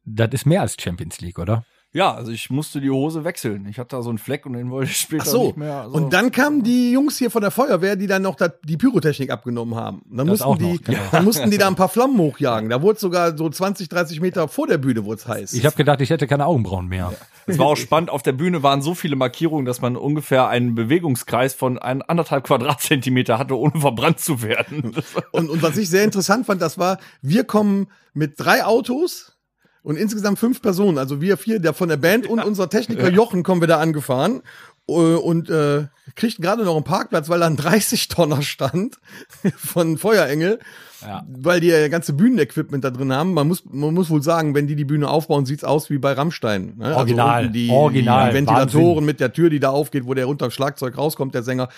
Das 0.04 0.30
ist 0.32 0.46
mehr 0.46 0.62
als 0.62 0.74
Champions 0.80 1.20
League, 1.20 1.38
oder? 1.38 1.64
Ja, 1.94 2.14
also 2.14 2.32
ich 2.32 2.48
musste 2.48 2.80
die 2.80 2.88
Hose 2.88 3.22
wechseln. 3.24 3.66
Ich 3.68 3.78
hatte 3.78 3.96
da 3.96 4.02
so 4.02 4.08
einen 4.08 4.16
Fleck 4.16 4.46
und 4.46 4.54
den 4.54 4.70
wollte 4.70 4.90
ich 4.90 4.96
später 4.96 5.24
Ach 5.26 5.30
so. 5.30 5.46
nicht 5.48 5.58
mehr. 5.58 5.82
Also 5.82 5.94
Und 5.94 6.14
dann 6.14 6.32
kamen 6.32 6.62
die 6.62 6.90
Jungs 6.90 7.18
hier 7.18 7.30
von 7.30 7.42
der 7.42 7.50
Feuerwehr, 7.50 7.96
die 7.96 8.06
dann 8.06 8.22
noch 8.22 8.34
da, 8.34 8.48
die 8.48 8.78
Pyrotechnik 8.78 9.30
abgenommen 9.30 9.74
haben. 9.74 9.98
Und 10.10 10.16
Dann 10.16 10.26
Das 10.26 10.38
mussten, 10.38 10.44
auch 10.44 10.56
die, 10.56 10.72
noch, 10.72 10.82
genau. 10.82 10.98
dann 11.12 11.24
mussten 11.26 11.50
die 11.50 11.58
da 11.58 11.68
ein 11.68 11.74
paar 11.76 11.90
Flammen 11.90 12.16
hochjagen. 12.16 12.70
Da 12.70 12.80
wurde 12.80 12.98
sogar 12.98 13.36
so 13.36 13.46
20, 13.46 13.90
30 13.90 14.22
Meter 14.22 14.48
vor 14.48 14.66
der 14.66 14.78
Bühne 14.78 15.04
wurde 15.04 15.20
es 15.20 15.28
heiß. 15.28 15.52
Ich 15.52 15.66
habe 15.66 15.76
gedacht, 15.76 16.00
ich 16.00 16.08
hätte 16.08 16.26
keine 16.26 16.46
Augenbrauen 16.46 16.88
mehr. 16.88 17.12
Es 17.46 17.58
war 17.58 17.66
auch 17.66 17.76
spannend. 17.76 18.08
Auf 18.08 18.22
der 18.22 18.32
Bühne 18.32 18.62
waren 18.62 18.80
so 18.80 18.94
viele 18.94 19.16
Markierungen, 19.16 19.66
dass 19.66 19.82
man 19.82 19.96
ungefähr 19.96 20.48
einen 20.48 20.74
Bewegungskreis 20.74 21.52
von 21.52 21.78
ein, 21.78 22.00
anderthalb 22.00 22.44
Quadratzentimeter 22.44 23.38
hatte, 23.38 23.58
ohne 23.58 23.78
verbrannt 23.78 24.18
zu 24.18 24.40
werden. 24.40 24.94
Und, 25.32 25.50
und 25.50 25.60
was 25.60 25.76
ich 25.76 25.90
sehr 25.90 26.04
interessant 26.04 26.46
fand, 26.46 26.62
das 26.62 26.78
war, 26.78 26.96
wir 27.20 27.44
kommen 27.44 27.88
mit 28.14 28.34
drei 28.38 28.64
Autos 28.64 29.36
und 29.82 29.96
insgesamt 29.96 30.38
fünf 30.38 30.62
Personen, 30.62 30.98
also 30.98 31.20
wir 31.20 31.36
vier, 31.36 31.58
der 31.58 31.74
von 31.74 31.88
der 31.88 31.96
Band 31.96 32.26
und 32.26 32.42
unser 32.42 32.68
Techniker 32.68 33.10
Jochen 33.10 33.42
kommen 33.42 33.60
wir 33.60 33.68
da 33.68 33.78
angefahren. 33.78 34.42
Äh, 34.88 34.92
und 34.92 35.48
äh, 35.50 35.86
kriegten 36.16 36.42
gerade 36.42 36.64
noch 36.64 36.74
einen 36.74 36.84
Parkplatz, 36.84 37.28
weil 37.28 37.40
da 37.40 37.46
ein 37.46 37.56
30-Tonner 37.56 38.42
stand 38.42 38.96
von 39.56 39.98
Feuerengel, 39.98 40.58
Ja. 41.06 41.24
weil 41.28 41.60
die 41.60 41.68
ja 41.68 41.88
ganze 41.88 42.12
Bühnenequipment 42.12 42.84
da 42.84 42.90
drin 42.90 43.12
haben. 43.12 43.34
Man 43.34 43.48
muss, 43.48 43.64
man 43.70 43.94
muss 43.94 44.10
wohl 44.10 44.22
sagen, 44.22 44.54
wenn 44.54 44.66
die 44.66 44.76
die 44.76 44.84
Bühne 44.84 45.08
aufbauen, 45.08 45.46
sieht's 45.46 45.64
aus 45.64 45.90
wie 45.90 45.98
bei 45.98 46.12
Rammstein. 46.12 46.74
Ne? 46.78 46.96
Original, 46.96 47.42
unten 47.42 47.52
die, 47.52 47.70
original, 47.70 48.30
die 48.30 48.34
Ventilatoren 48.36 48.86
Wahnsinn. 48.88 49.04
mit 49.04 49.20
der 49.20 49.32
Tür, 49.32 49.50
die 49.50 49.60
da 49.60 49.70
aufgeht, 49.70 50.06
wo 50.06 50.14
der 50.14 50.28
unter 50.28 50.48
dem 50.48 50.50
Schlagzeug 50.52 50.96
rauskommt, 50.96 51.34
der 51.34 51.42
Sänger. 51.42 51.68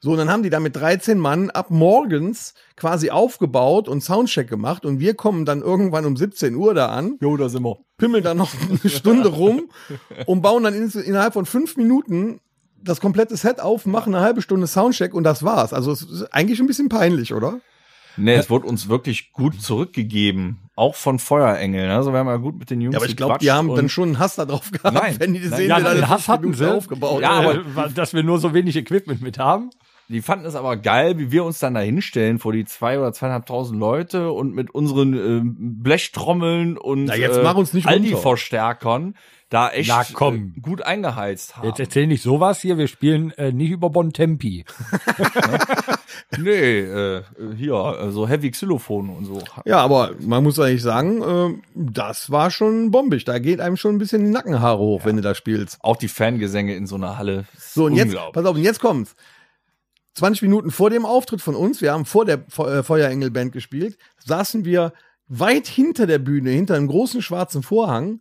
So, 0.00 0.10
und 0.12 0.18
dann 0.18 0.28
haben 0.30 0.42
die 0.42 0.50
da 0.50 0.60
mit 0.60 0.76
13 0.76 1.18
Mann 1.18 1.50
ab 1.50 1.70
morgens 1.70 2.54
quasi 2.76 3.10
aufgebaut 3.10 3.88
und 3.88 4.02
Soundcheck 4.02 4.48
gemacht 4.48 4.84
und 4.84 5.00
wir 5.00 5.14
kommen 5.14 5.44
dann 5.44 5.62
irgendwann 5.62 6.04
um 6.04 6.16
17 6.16 6.54
Uhr 6.54 6.74
da 6.74 6.86
an, 6.88 7.16
Jo, 7.20 7.36
da 7.36 7.48
sind 7.48 7.62
wir. 7.62 7.78
pimmeln 7.96 8.22
dann 8.24 8.36
noch 8.36 8.50
eine 8.82 8.90
Stunde 8.90 9.28
rum 9.28 9.70
und 10.26 10.42
bauen 10.42 10.62
dann 10.64 10.74
in, 10.74 10.90
innerhalb 10.90 11.32
von 11.32 11.46
fünf 11.46 11.76
Minuten 11.76 12.40
das 12.82 13.00
komplette 13.00 13.34
Set 13.36 13.60
auf, 13.60 13.86
machen 13.86 14.14
eine 14.14 14.22
halbe 14.22 14.42
Stunde 14.42 14.66
Soundcheck 14.66 15.14
und 15.14 15.24
das 15.24 15.42
war's. 15.42 15.72
Also 15.72 15.90
es 15.90 16.02
ist 16.02 16.34
eigentlich 16.34 16.60
ein 16.60 16.66
bisschen 16.66 16.90
peinlich, 16.90 17.32
oder? 17.32 17.60
Nee, 18.16 18.34
es 18.34 18.50
wurde 18.50 18.66
uns 18.66 18.88
wirklich 18.88 19.32
gut 19.32 19.60
zurückgegeben. 19.60 20.58
Auch 20.76 20.94
von 20.94 21.18
Feuerengel. 21.18 21.90
Also 21.90 22.12
wir 22.12 22.18
haben 22.18 22.26
ja 22.26 22.36
gut 22.36 22.58
mit 22.58 22.70
den 22.70 22.80
Jungs 22.80 22.94
Ja, 22.94 22.98
aber 23.00 23.08
ich 23.08 23.16
glaube, 23.16 23.38
die 23.40 23.50
haben 23.52 23.74
dann 23.74 23.88
schon 23.88 24.08
einen 24.10 24.18
Hass 24.18 24.34
da 24.36 24.44
drauf 24.44 24.70
gehabt, 24.70 24.94
Nein. 24.94 25.16
wenn 25.18 25.34
die 25.34 25.40
Nein, 25.40 25.50
sehen, 25.58 25.68
ja, 25.68 25.78
den 25.78 25.86
eine 25.86 26.08
Hass 26.08 26.28
hatten 26.28 26.52
sie. 26.54 26.70
aufgebaut 26.72 27.22
Ja, 27.22 27.30
aber- 27.30 27.54
Äh, 27.56 27.90
dass 27.94 28.12
wir 28.14 28.22
nur 28.22 28.38
so 28.38 28.52
wenig 28.54 28.76
Equipment 28.76 29.22
mit 29.22 29.38
haben. 29.38 29.70
Die 30.08 30.20
fanden 30.20 30.44
es 30.44 30.54
aber 30.54 30.76
geil, 30.76 31.16
wie 31.18 31.32
wir 31.32 31.44
uns 31.44 31.60
dann 31.60 31.72
da 31.74 31.80
hinstellen 31.80 32.38
vor 32.38 32.52
die 32.52 32.66
zwei 32.66 32.98
oder 32.98 33.12
zweieinhalbtausend 33.14 33.80
Leute 33.80 34.32
und 34.32 34.54
mit 34.54 34.70
unseren 34.74 35.14
äh, 35.14 35.40
Blechtrommeln 35.44 36.76
und 36.76 37.04
Na, 37.06 37.16
jetzt 37.16 37.38
äh, 37.38 37.42
mach 37.42 37.54
uns 37.54 37.72
nicht. 37.72 37.86
Aldi-Verstärkern 37.86 39.14
da 39.48 39.70
echt 39.70 39.88
Na, 39.88 40.04
komm. 40.12 40.54
Äh, 40.56 40.60
gut 40.60 40.82
eingeheizt 40.82 41.56
haben. 41.56 41.68
Jetzt 41.68 41.80
erzähl 41.80 42.06
nicht 42.06 42.22
sowas 42.22 42.60
hier, 42.60 42.76
wir 42.76 42.88
spielen 42.88 43.30
äh, 43.32 43.52
nicht 43.52 43.70
über 43.70 43.88
Bon 43.88 44.12
Tempi. 44.12 44.64
Nee, 46.38 46.80
äh, 46.80 47.22
hier, 47.56 48.08
so 48.10 48.28
Heavy 48.28 48.50
Xylophon 48.50 49.10
und 49.10 49.24
so. 49.24 49.42
Ja, 49.64 49.78
aber 49.78 50.12
man 50.20 50.42
muss 50.42 50.58
eigentlich 50.58 50.82
sagen, 50.82 51.22
äh, 51.22 51.62
das 51.74 52.30
war 52.30 52.50
schon 52.50 52.90
bombig. 52.90 53.24
Da 53.24 53.38
geht 53.38 53.60
einem 53.60 53.76
schon 53.76 53.94
ein 53.94 53.98
bisschen 53.98 54.24
die 54.24 54.30
Nackenhaare 54.30 54.78
hoch, 54.78 55.04
wenn 55.04 55.16
du 55.16 55.22
da 55.22 55.34
spielst. 55.34 55.78
Auch 55.80 55.96
die 55.96 56.08
Fangesänge 56.08 56.74
in 56.74 56.86
so 56.86 56.96
einer 56.96 57.18
Halle. 57.18 57.44
So, 57.58 57.86
und 57.86 57.94
jetzt, 57.94 58.14
pass 58.32 58.44
auf, 58.44 58.56
und 58.56 58.62
jetzt 58.62 58.80
kommt's. 58.80 59.14
20 60.14 60.42
Minuten 60.42 60.70
vor 60.70 60.90
dem 60.90 61.04
Auftritt 61.04 61.42
von 61.42 61.56
uns, 61.56 61.80
wir 61.80 61.92
haben 61.92 62.04
vor 62.04 62.24
der 62.24 62.44
äh, 62.58 62.82
Feuerengel-Band 62.82 63.52
gespielt, 63.52 63.98
saßen 64.24 64.64
wir 64.64 64.92
weit 65.26 65.66
hinter 65.66 66.06
der 66.06 66.18
Bühne, 66.18 66.50
hinter 66.50 66.76
einem 66.76 66.86
großen 66.86 67.20
schwarzen 67.20 67.62
Vorhang 67.62 68.20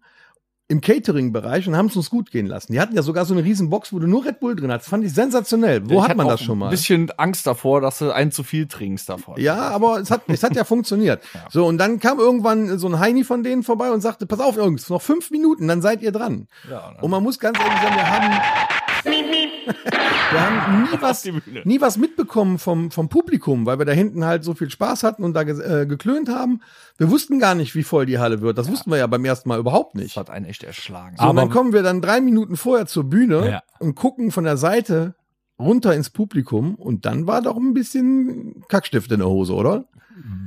im 0.70 0.82
Catering-Bereich 0.82 1.68
und 1.68 1.76
haben 1.76 1.88
es 1.88 1.96
uns 1.96 2.10
gut 2.10 2.32
gehen 2.32 2.48
lassen. 2.48 2.72
Die 2.72 2.80
hatten 2.80 2.96
ja 2.96 3.02
sogar 3.02 3.26
so 3.26 3.34
eine 3.34 3.44
riesen 3.44 3.70
Box, 3.70 3.92
wo 3.92 4.00
du 4.00 4.08
nur 4.08 4.26
Red 4.26 4.40
Bull 4.40 4.56
drin 4.56 4.72
hast. 4.72 4.88
Fand 4.88 5.04
ich 5.04 5.14
sensationell. 5.14 5.88
Wo 5.90 6.02
Ich 6.02 6.08
hat 6.08 6.16
man 6.16 6.28
das 6.28 6.42
schon 6.42 6.58
mal? 6.58 6.68
Ein 6.68 6.72
bisschen 6.72 7.12
Angst 7.18 7.46
davor, 7.46 7.82
dass 7.82 8.00
du 8.00 8.12
einen 8.12 8.32
zu 8.32 8.44
viel 8.44 8.68
trinkst 8.68 9.10
davon. 9.10 9.40
Ja, 9.40 9.56
aber 9.56 10.00
es 10.00 10.10
hat, 10.10 10.22
es 10.28 10.42
hat 10.42 10.56
ja 10.56 10.64
funktioniert. 10.64 11.22
So, 11.50 11.68
und 11.68 11.78
dann 11.78 12.00
kam 12.00 12.20
irgendwann 12.20 12.80
so 12.80 12.88
ein 12.88 13.00
Heini 13.00 13.24
von 13.24 13.44
denen 13.44 13.64
vorbei 13.64 13.92
und 13.92 14.02
sagte, 14.02 14.26
pass 14.26 14.40
auf, 14.40 14.56
Jungs, 14.56 14.90
noch 14.90 15.02
fünf 15.02 15.30
Minuten, 15.30 15.68
dann 15.68 15.82
seid 15.82 16.02
ihr 16.02 16.12
dran. 16.12 16.48
Ja, 16.70 16.94
und 17.02 17.12
man 17.12 17.22
muss 17.22 17.38
ganz 17.38 17.60
ehrlich 17.60 17.82
sagen, 17.82 17.96
wir 17.96 18.10
haben, 18.10 20.03
wir 20.34 20.42
haben 20.42 20.84
nie 20.92 20.98
was, 21.02 21.26
nie 21.66 21.80
was 21.82 21.98
mitbekommen 21.98 22.60
vom, 22.60 22.92
vom 22.92 23.08
Publikum, 23.10 23.66
weil 23.66 23.78
wir 23.80 23.86
da 23.86 23.92
hinten 23.94 24.26
halt 24.26 24.44
so 24.44 24.54
viel 24.54 24.70
Spaß 24.70 25.04
hatten 25.04 25.24
und 25.24 25.34
da 25.34 25.44
ge 25.44 25.60
äh, 25.62 25.86
geklönt 25.86 26.30
haben. 26.30 26.62
Wir 26.98 27.10
wussten 27.10 27.40
gar 27.40 27.56
nicht, 27.56 27.76
wie 27.76 27.84
voll 27.84 28.06
die 28.06 28.20
Halle 28.20 28.42
wird. 28.42 28.58
Das 28.58 28.70
wussten 28.70 28.92
wir 28.92 28.98
ja 28.98 29.08
beim 29.08 29.24
ersten 29.26 29.48
Mal 29.50 29.60
überhaupt 29.60 29.96
nicht. 29.96 30.18
Das 30.18 30.22
hat 30.22 30.30
einen 30.30 30.46
echt 30.46 30.64
erschlagen. 30.64 31.16
So, 31.18 31.28
und 31.30 31.36
dann 31.36 31.46
Aber- 31.46 31.54
kommen 31.54 31.72
wir 31.74 31.84
dann 31.84 32.02
drei 32.02 32.20
Minuten 32.22 32.58
vorher 32.58 32.86
zur 32.88 33.06
Bühne 33.06 33.50
Ja. 33.50 33.64
und 33.80 33.96
gucken 33.96 34.32
von 34.32 34.44
der 34.44 34.58
Seite 34.58 35.16
runter 35.60 35.94
ins 35.96 36.10
Publikum 36.10 36.76
und 36.76 37.06
dann 37.06 37.28
war 37.28 37.42
doch 37.42 37.56
ein 37.58 37.74
bisschen 37.74 38.64
Kackstift 38.70 39.12
in 39.12 39.20
der 39.20 39.30
Hose, 39.30 39.54
oder? 39.54 39.86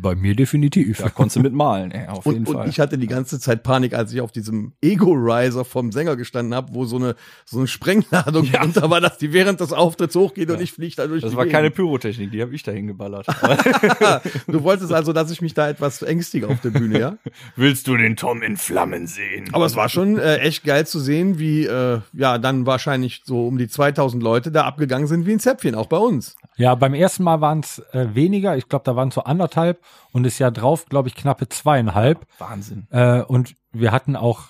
Bei 0.00 0.14
mir 0.14 0.36
definitiv. 0.36 0.98
Da 0.98 1.08
konntest 1.08 1.36
du 1.36 1.40
mitmalen, 1.40 1.90
ey, 1.90 2.06
auf 2.08 2.24
jeden 2.26 2.46
Und, 2.46 2.52
Fall. 2.54 2.64
und 2.64 2.68
ich 2.70 2.78
hatte 2.78 2.98
die 2.98 3.06
ganze 3.08 3.40
Zeit 3.40 3.62
Panik, 3.64 3.94
als 3.94 4.12
ich 4.12 4.20
auf 4.20 4.30
diesem 4.30 4.72
Ego-Riser 4.80 5.64
vom 5.64 5.90
Sänger 5.90 6.14
gestanden 6.16 6.54
habe, 6.54 6.72
wo 6.74 6.84
so 6.84 6.96
eine, 6.96 7.16
so 7.44 7.58
eine 7.58 7.66
Sprengladung 7.66 8.44
Ja. 8.52 8.60
drunter 8.60 8.88
war, 8.90 9.00
dass 9.00 9.18
die 9.18 9.32
während 9.32 9.58
des 9.60 9.72
Auftritts 9.72 10.14
hochgeht 10.14 10.50
und 10.50 10.60
ich 10.60 10.72
fliege 10.72 10.94
da 10.96 11.06
durch 11.06 11.22
das 11.22 11.34
war 11.34 11.46
keine 11.46 11.64
Gegend. 11.70 11.76
Pyrotechnik, 11.76 12.30
die 12.30 12.42
habe 12.42 12.54
ich 12.54 12.62
da 12.62 12.72
hingeballert. 12.72 13.26
Du 14.46 14.62
wolltest 14.62 14.92
also, 14.92 15.12
dass 15.12 15.30
ich 15.30 15.40
mich 15.42 15.54
da 15.54 15.68
etwas 15.68 16.02
ängstige 16.02 16.48
auf 16.48 16.60
der 16.60 16.70
Bühne, 16.70 16.98
ja? 17.00 17.16
Willst 17.56 17.86
du 17.88 17.96
den 17.96 18.16
Tom 18.16 18.42
in 18.42 18.56
Flammen 18.56 19.06
sehen? 19.06 19.48
Aber 19.52 19.66
es 19.66 19.76
war 19.76 19.88
schon 19.88 20.18
äh, 20.18 20.36
echt 20.38 20.64
geil 20.64 20.86
zu 20.86 21.00
sehen, 21.00 21.38
wie 21.38 21.64
äh, 21.66 22.00
ja 22.12 22.38
dann 22.38 22.66
wahrscheinlich 22.66 23.22
so 23.24 23.46
um 23.46 23.58
die 23.58 23.68
2000 23.68 24.22
Leute 24.22 24.50
da 24.50 24.64
abgegangen 24.64 25.06
sind 25.06 25.26
wie 25.26 25.32
ein 25.32 25.40
Zäpfchen, 25.40 25.74
auch 25.74 25.86
bei 25.86 25.98
uns. 25.98 26.36
Ja, 26.56 26.74
beim 26.74 26.94
ersten 26.94 27.22
Mal 27.22 27.40
waren 27.40 27.60
es 27.60 27.78
äh, 27.92 28.14
weniger. 28.14 28.56
Ich 28.56 28.68
glaube, 28.68 28.84
da 28.84 28.96
waren 28.96 29.08
es 29.08 29.14
so 29.14 29.22
anderthalb 29.24 29.80
und 30.12 30.22
das 30.24 30.38
Jahr 30.38 30.50
drauf, 30.50 30.86
glaube 30.86 31.08
ich, 31.08 31.14
knappe 31.14 31.48
zweieinhalb. 31.48 32.26
Wahnsinn. 32.38 32.86
Äh, 32.90 33.22
und 33.22 33.54
wir 33.72 33.92
hatten 33.92 34.16
auch 34.16 34.48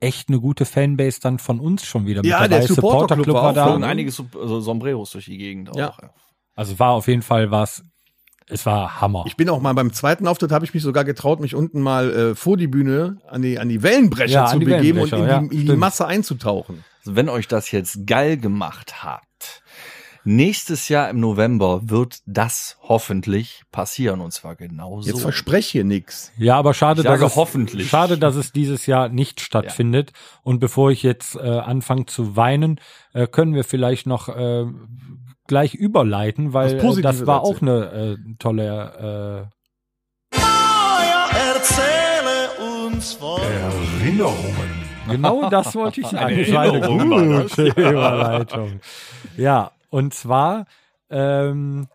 echt 0.00 0.28
eine 0.28 0.40
gute 0.40 0.64
Fanbase 0.64 1.20
dann 1.20 1.38
von 1.38 1.60
uns 1.60 1.84
schon 1.84 2.06
wieder 2.06 2.24
Ja, 2.24 2.40
mit 2.42 2.50
der 2.50 2.60
dabei. 2.60 2.74
Supporterclub 2.74 3.34
war 3.36 3.50
auch 3.50 3.54
da. 3.54 3.66
Und 3.74 3.84
einige 3.84 4.10
Sub- 4.10 4.36
also 4.36 4.60
Sombreros 4.60 5.10
durch 5.10 5.26
die 5.26 5.38
Gegend 5.38 5.70
auch. 5.70 5.76
Ja. 5.76 5.94
Also 6.54 6.78
war 6.78 6.90
auf 6.90 7.08
jeden 7.08 7.22
Fall 7.22 7.50
was, 7.50 7.82
es 8.46 8.64
war 8.66 9.00
Hammer. 9.00 9.24
Ich 9.26 9.36
bin 9.36 9.48
auch 9.48 9.60
mal 9.60 9.72
beim 9.74 9.92
zweiten 9.92 10.26
Auftritt, 10.28 10.52
habe 10.52 10.64
ich 10.64 10.72
mich 10.74 10.82
sogar 10.82 11.04
getraut, 11.04 11.40
mich 11.40 11.54
unten 11.54 11.80
mal 11.80 12.12
äh, 12.12 12.34
vor 12.34 12.56
die 12.56 12.66
Bühne 12.68 13.18
an 13.28 13.42
die, 13.42 13.58
an 13.58 13.68
die 13.68 13.82
Wellenbrecher 13.82 14.32
Ja, 14.32 14.46
zu 14.46 14.54
an 14.54 14.60
die 14.60 14.66
begeben 14.66 14.98
und 15.00 15.12
in, 15.12 15.12
Wellenbrecher, 15.12 15.40
die, 15.48 15.56
ja, 15.56 15.60
in 15.62 15.66
die. 15.68 15.76
Masse 15.76 16.06
einzutauchen. 16.06 16.84
Also 17.00 17.16
wenn 17.16 17.28
euch 17.28 17.48
das 17.48 17.70
jetzt 17.70 18.06
geil 18.06 18.36
gemacht 18.36 19.02
habt, 19.02 19.62
nächstes 20.24 20.88
Jahr 20.88 21.08
im 21.10 21.20
November 21.20 21.80
wird 21.88 22.18
das 22.26 22.76
hoffentlich 22.82 23.62
passieren 23.70 24.20
und 24.20 24.32
zwar 24.32 24.56
genauso. 24.56 25.08
Jetzt 25.08 25.20
verspreche 25.22 25.72
hier 25.72 25.84
nix. 25.84 26.32
Ja, 26.36 26.56
aber 26.56 26.74
schade, 26.74 27.02
Ich 27.02 27.06
dass 27.06 27.20
es, 27.20 27.36
hoffentlich. 27.36 27.88
schade, 27.88 28.18
dass 28.18 28.34
es 28.36 28.52
dieses 28.52 28.86
Jahr 28.86 29.08
nicht 29.08 29.40
stattfindet. 29.40 30.12
Und 30.42 30.58
bevor 30.60 30.90
ich 30.90 31.02
jetzt 31.02 31.36
äh, 31.36 31.40
anfange 31.40 32.06
zu 32.06 32.36
weinen, 32.36 32.80
äh, 33.12 33.26
können 33.26 33.54
wir 33.54 33.64
vielleicht 33.64 34.06
noch 34.06 34.28
äh, 34.28 34.64
gleich 35.46 35.74
überleiten, 35.74 36.52
weil 36.52 36.82
Was 36.82 36.98
äh, 36.98 37.02
das 37.02 37.26
war 37.26 37.42
auch 37.42 37.60
eine 37.60 38.16
äh, 38.16 38.16
tolle 38.38 39.50
Erinnerungen. 44.00 44.84
äh, 45.06 45.10
genau 45.12 45.50
das 45.50 45.74
wollte 45.74 46.00
ich 46.00 46.06
sagen. 46.08 46.38
Das 46.38 46.54
eine 46.56 46.78
Überleitung. 47.68 48.80
Ja, 49.36 49.70
und 49.94 50.12
zwar 50.12 50.66
ähm, 51.10 51.86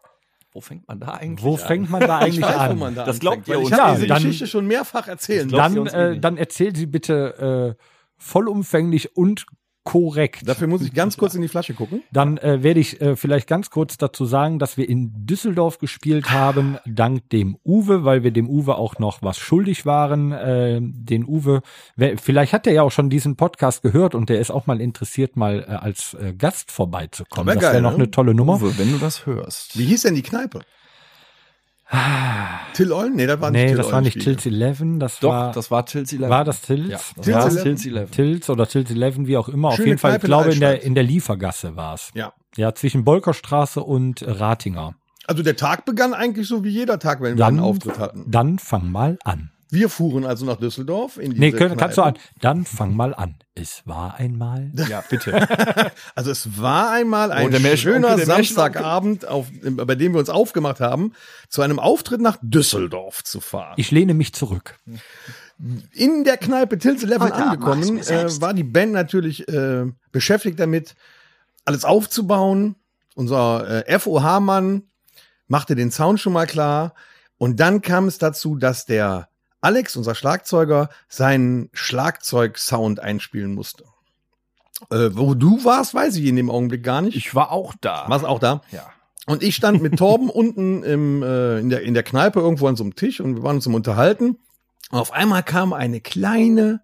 Wo 0.53 0.61
fängt 0.61 0.87
man 0.87 0.99
da 0.99 1.07
eigentlich 1.15 1.43
wo 1.45 1.53
an? 1.55 1.59
fängt 1.59 1.89
man 1.89 2.01
da 2.01 2.17
eigentlich 2.19 2.37
Ich 2.37 2.41
weiß, 2.43 2.55
wo 2.55 2.59
an? 2.71 2.79
man 2.79 2.95
da 2.95 3.03
Das 3.05 3.19
glaubt 3.19 3.47
ihr 3.47 3.59
uns. 3.59 3.67
Ich 3.67 3.73
habe 3.73 3.89
Ja, 3.89 3.95
diese 3.95 4.07
dann- 4.07 4.23
Geschichte 4.23 4.47
schon 4.47 4.65
mehrfach 4.67 5.07
erzählt. 5.07 5.51
dann, 5.53 5.85
äh, 5.87 6.19
dann 6.19 6.37
erzählt 6.37 6.77
sie 6.77 6.85
bitte 6.85 7.75
äh, 7.77 7.83
vollumfänglich 8.17 9.15
und 9.17 9.45
korrekt. 9.83 10.47
Dafür 10.47 10.67
muss 10.67 10.81
ich 10.81 10.93
ganz 10.93 11.17
kurz 11.17 11.35
in 11.35 11.41
die 11.41 11.47
Flasche 11.47 11.73
gucken. 11.73 12.03
Dann 12.11 12.37
äh, 12.37 12.63
werde 12.63 12.79
ich 12.79 13.01
äh, 13.01 13.15
vielleicht 13.15 13.47
ganz 13.47 13.69
kurz 13.69 13.97
dazu 13.97 14.25
sagen, 14.25 14.59
dass 14.59 14.77
wir 14.77 14.87
in 14.87 15.25
Düsseldorf 15.25 15.79
gespielt 15.79 16.31
haben, 16.31 16.77
dank 16.85 17.29
dem 17.29 17.57
Uwe, 17.65 18.03
weil 18.03 18.23
wir 18.23 18.31
dem 18.31 18.49
Uwe 18.49 18.75
auch 18.75 18.99
noch 18.99 19.21
was 19.21 19.37
schuldig 19.37 19.85
waren. 19.85 20.31
Äh, 20.31 20.79
den 20.81 21.27
Uwe, 21.27 21.61
wer, 21.95 22.17
vielleicht 22.17 22.53
hat 22.53 22.67
er 22.67 22.73
ja 22.73 22.83
auch 22.83 22.91
schon 22.91 23.09
diesen 23.09 23.35
Podcast 23.35 23.81
gehört 23.81 24.15
und 24.15 24.29
der 24.29 24.39
ist 24.39 24.51
auch 24.51 24.67
mal 24.67 24.81
interessiert, 24.81 25.35
mal 25.35 25.65
äh, 25.67 25.71
als 25.71 26.13
äh, 26.13 26.33
Gast 26.33 26.71
vorbeizukommen. 26.71 27.47
Wär 27.47 27.55
Das 27.55 27.73
wäre 27.73 27.81
noch 27.81 27.91
ne? 27.91 28.03
eine 28.03 28.11
tolle 28.11 28.33
Nummer. 28.33 28.55
Uwe, 28.55 28.77
wenn 28.77 28.91
du 28.91 28.97
das 28.97 29.25
hörst. 29.25 29.77
Wie 29.77 29.85
hieß 29.85 30.03
denn 30.03 30.15
die 30.15 30.23
Kneipe? 30.23 30.61
Till 32.73 32.91
Eulen? 32.91 33.15
Nee, 33.15 33.25
das 33.25 33.41
war 33.41 33.49
nicht 33.51 33.61
nee, 33.61 33.67
Till 33.69 33.77
das 33.77 33.91
war 33.91 34.01
nicht. 34.01 34.19
Tills 34.19 34.45
11, 34.45 34.81
das 34.99 35.19
Doch, 35.19 35.29
war 35.29 35.51
das 35.51 35.71
war 35.71 35.85
Tills 35.85 36.13
11. 36.13 36.29
war 36.29 36.43
das 36.43 36.61
Tills? 36.61 36.89
Ja, 36.89 36.97
das 36.97 37.25
Tills 37.25 37.35
war 37.35 37.45
11. 37.45 37.63
Tills 37.63 37.85
11. 37.85 38.11
Tills 38.11 38.49
oder 38.49 38.67
Tills 38.67 38.91
11, 38.91 39.15
wie 39.21 39.37
auch 39.37 39.49
immer. 39.49 39.69
Auf 39.69 39.75
Schöne 39.75 39.87
jeden 39.87 39.97
Fall, 39.97 40.15
ich 40.17 40.21
glaube, 40.21 40.51
in 40.51 40.59
der, 40.59 40.83
in 40.83 40.93
der 40.95 41.03
Liefergasse 41.03 41.75
war's. 41.75 42.11
Ja. 42.13 42.33
Ja, 42.57 42.73
zwischen 42.75 43.03
Bolkerstraße 43.03 43.81
und 43.81 44.23
Ratinger. 44.25 44.95
Also 45.25 45.43
der 45.43 45.55
Tag 45.55 45.85
begann 45.85 46.13
eigentlich 46.13 46.47
so 46.47 46.63
wie 46.63 46.69
jeder 46.69 46.99
Tag, 46.99 47.21
wenn 47.21 47.33
wir 47.37 47.37
Dann- 47.37 47.55
einen 47.55 47.59
Auftritt 47.63 47.99
hatten. 47.99 48.25
Dann 48.29 48.59
fang 48.59 48.91
mal 48.91 49.17
an. 49.23 49.51
Wir 49.71 49.89
fuhren 49.89 50.25
also 50.25 50.45
nach 50.45 50.57
Düsseldorf 50.57 51.17
in 51.17 51.31
diese 51.31 51.39
Nee, 51.39 51.51
können, 51.51 51.77
kannst 51.77 51.97
du 51.97 52.01
an. 52.01 52.17
Dann 52.41 52.65
fang 52.65 52.95
mal 52.95 53.13
an. 53.13 53.35
Es 53.53 53.83
war 53.85 54.15
einmal. 54.15 54.71
Ja, 54.89 55.03
bitte. 55.07 55.47
Also 56.15 56.31
es 56.31 56.59
war 56.59 56.91
einmal 56.91 57.31
ein 57.31 57.53
Oh, 57.53 57.75
schöner. 57.75 58.17
Samstagabend, 58.17 59.27
auf, 59.27 59.47
bei 59.61 59.95
dem 59.95 60.13
wir 60.13 60.19
uns 60.19 60.29
aufgemacht 60.29 60.79
haben, 60.79 61.13
zu 61.49 61.61
einem 61.61 61.79
Auftritt 61.79 62.19
nach 62.21 62.37
Düsseldorf 62.41 63.23
zu 63.23 63.39
fahren. 63.41 63.75
Ich 63.77 63.91
lehne 63.91 64.13
mich 64.13 64.33
zurück. 64.33 64.79
in 65.93 66.23
der 66.23 66.37
Kneipe 66.37 66.77
Tills 66.77 67.03
Eleven 67.03 67.27
Oder 67.27 67.35
mach's 67.35 67.41
angekommen, 67.41 67.99
äh, 67.99 68.41
war 68.41 68.53
die 68.53 68.63
Band 68.63 68.91
natürlich 68.93 69.47
äh, 69.47 69.85
beschäftigt 70.11 70.59
damit, 70.59 70.95
alles 71.65 71.85
aufzubauen. 71.85 72.75
Unser 73.15 73.85
äh, 73.87 73.99
FOH-Mann 73.99 74.83
machte 75.47 75.75
den 75.75 75.91
Sound 75.91 76.19
schon 76.19 76.33
mal 76.33 76.47
klar. 76.47 76.93
Und 77.37 77.59
dann 77.59 77.81
kam 77.81 78.07
es 78.07 78.17
dazu, 78.17 78.55
dass 78.55 78.85
der 78.85 79.29
Alex, 79.61 79.95
unser 79.95 80.15
Schlagzeuger, 80.15 80.89
seinen 81.07 81.69
Schlagzeug-Sound 81.73 82.99
einspielen 82.99 83.53
musste. 83.53 83.85
Äh, 84.89 85.09
wo 85.13 85.33
du 85.33 85.63
warst, 85.65 85.93
weiß 85.93 86.15
ich 86.15 86.25
in 86.25 86.37
dem 86.37 86.49
Augenblick 86.49 86.83
gar 86.83 87.01
nicht. 87.01 87.17
Ich 87.17 87.35
war 87.35 87.51
auch 87.51 87.73
da. 87.81 88.05
warst 88.07 88.25
auch 88.25 88.39
da. 88.39 88.61
Ja. 88.71 88.89
Und 89.25 89.43
ich 89.43 89.55
stand 89.55 89.81
mit 89.81 89.97
Torben 89.97 90.29
unten 90.29 90.83
im, 90.83 91.21
äh, 91.21 91.59
in, 91.59 91.69
der, 91.69 91.81
in 91.81 91.93
der 91.93 92.03
Kneipe 92.03 92.39
irgendwo 92.39 92.67
an 92.67 92.75
so 92.75 92.83
einem 92.83 92.95
Tisch 92.95 93.19
und 93.19 93.35
wir 93.35 93.43
waren 93.43 93.57
uns 93.57 93.65
im 93.65 93.75
Unterhalten. 93.75 94.39
Und 94.91 94.99
auf 94.99 95.11
einmal 95.11 95.43
kam 95.43 95.73
eine 95.73 96.01
kleine, 96.01 96.81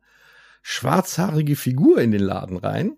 schwarzhaarige 0.61 1.55
Figur 1.55 2.01
in 2.01 2.11
den 2.11 2.21
Laden 2.21 2.57
rein. 2.57 2.97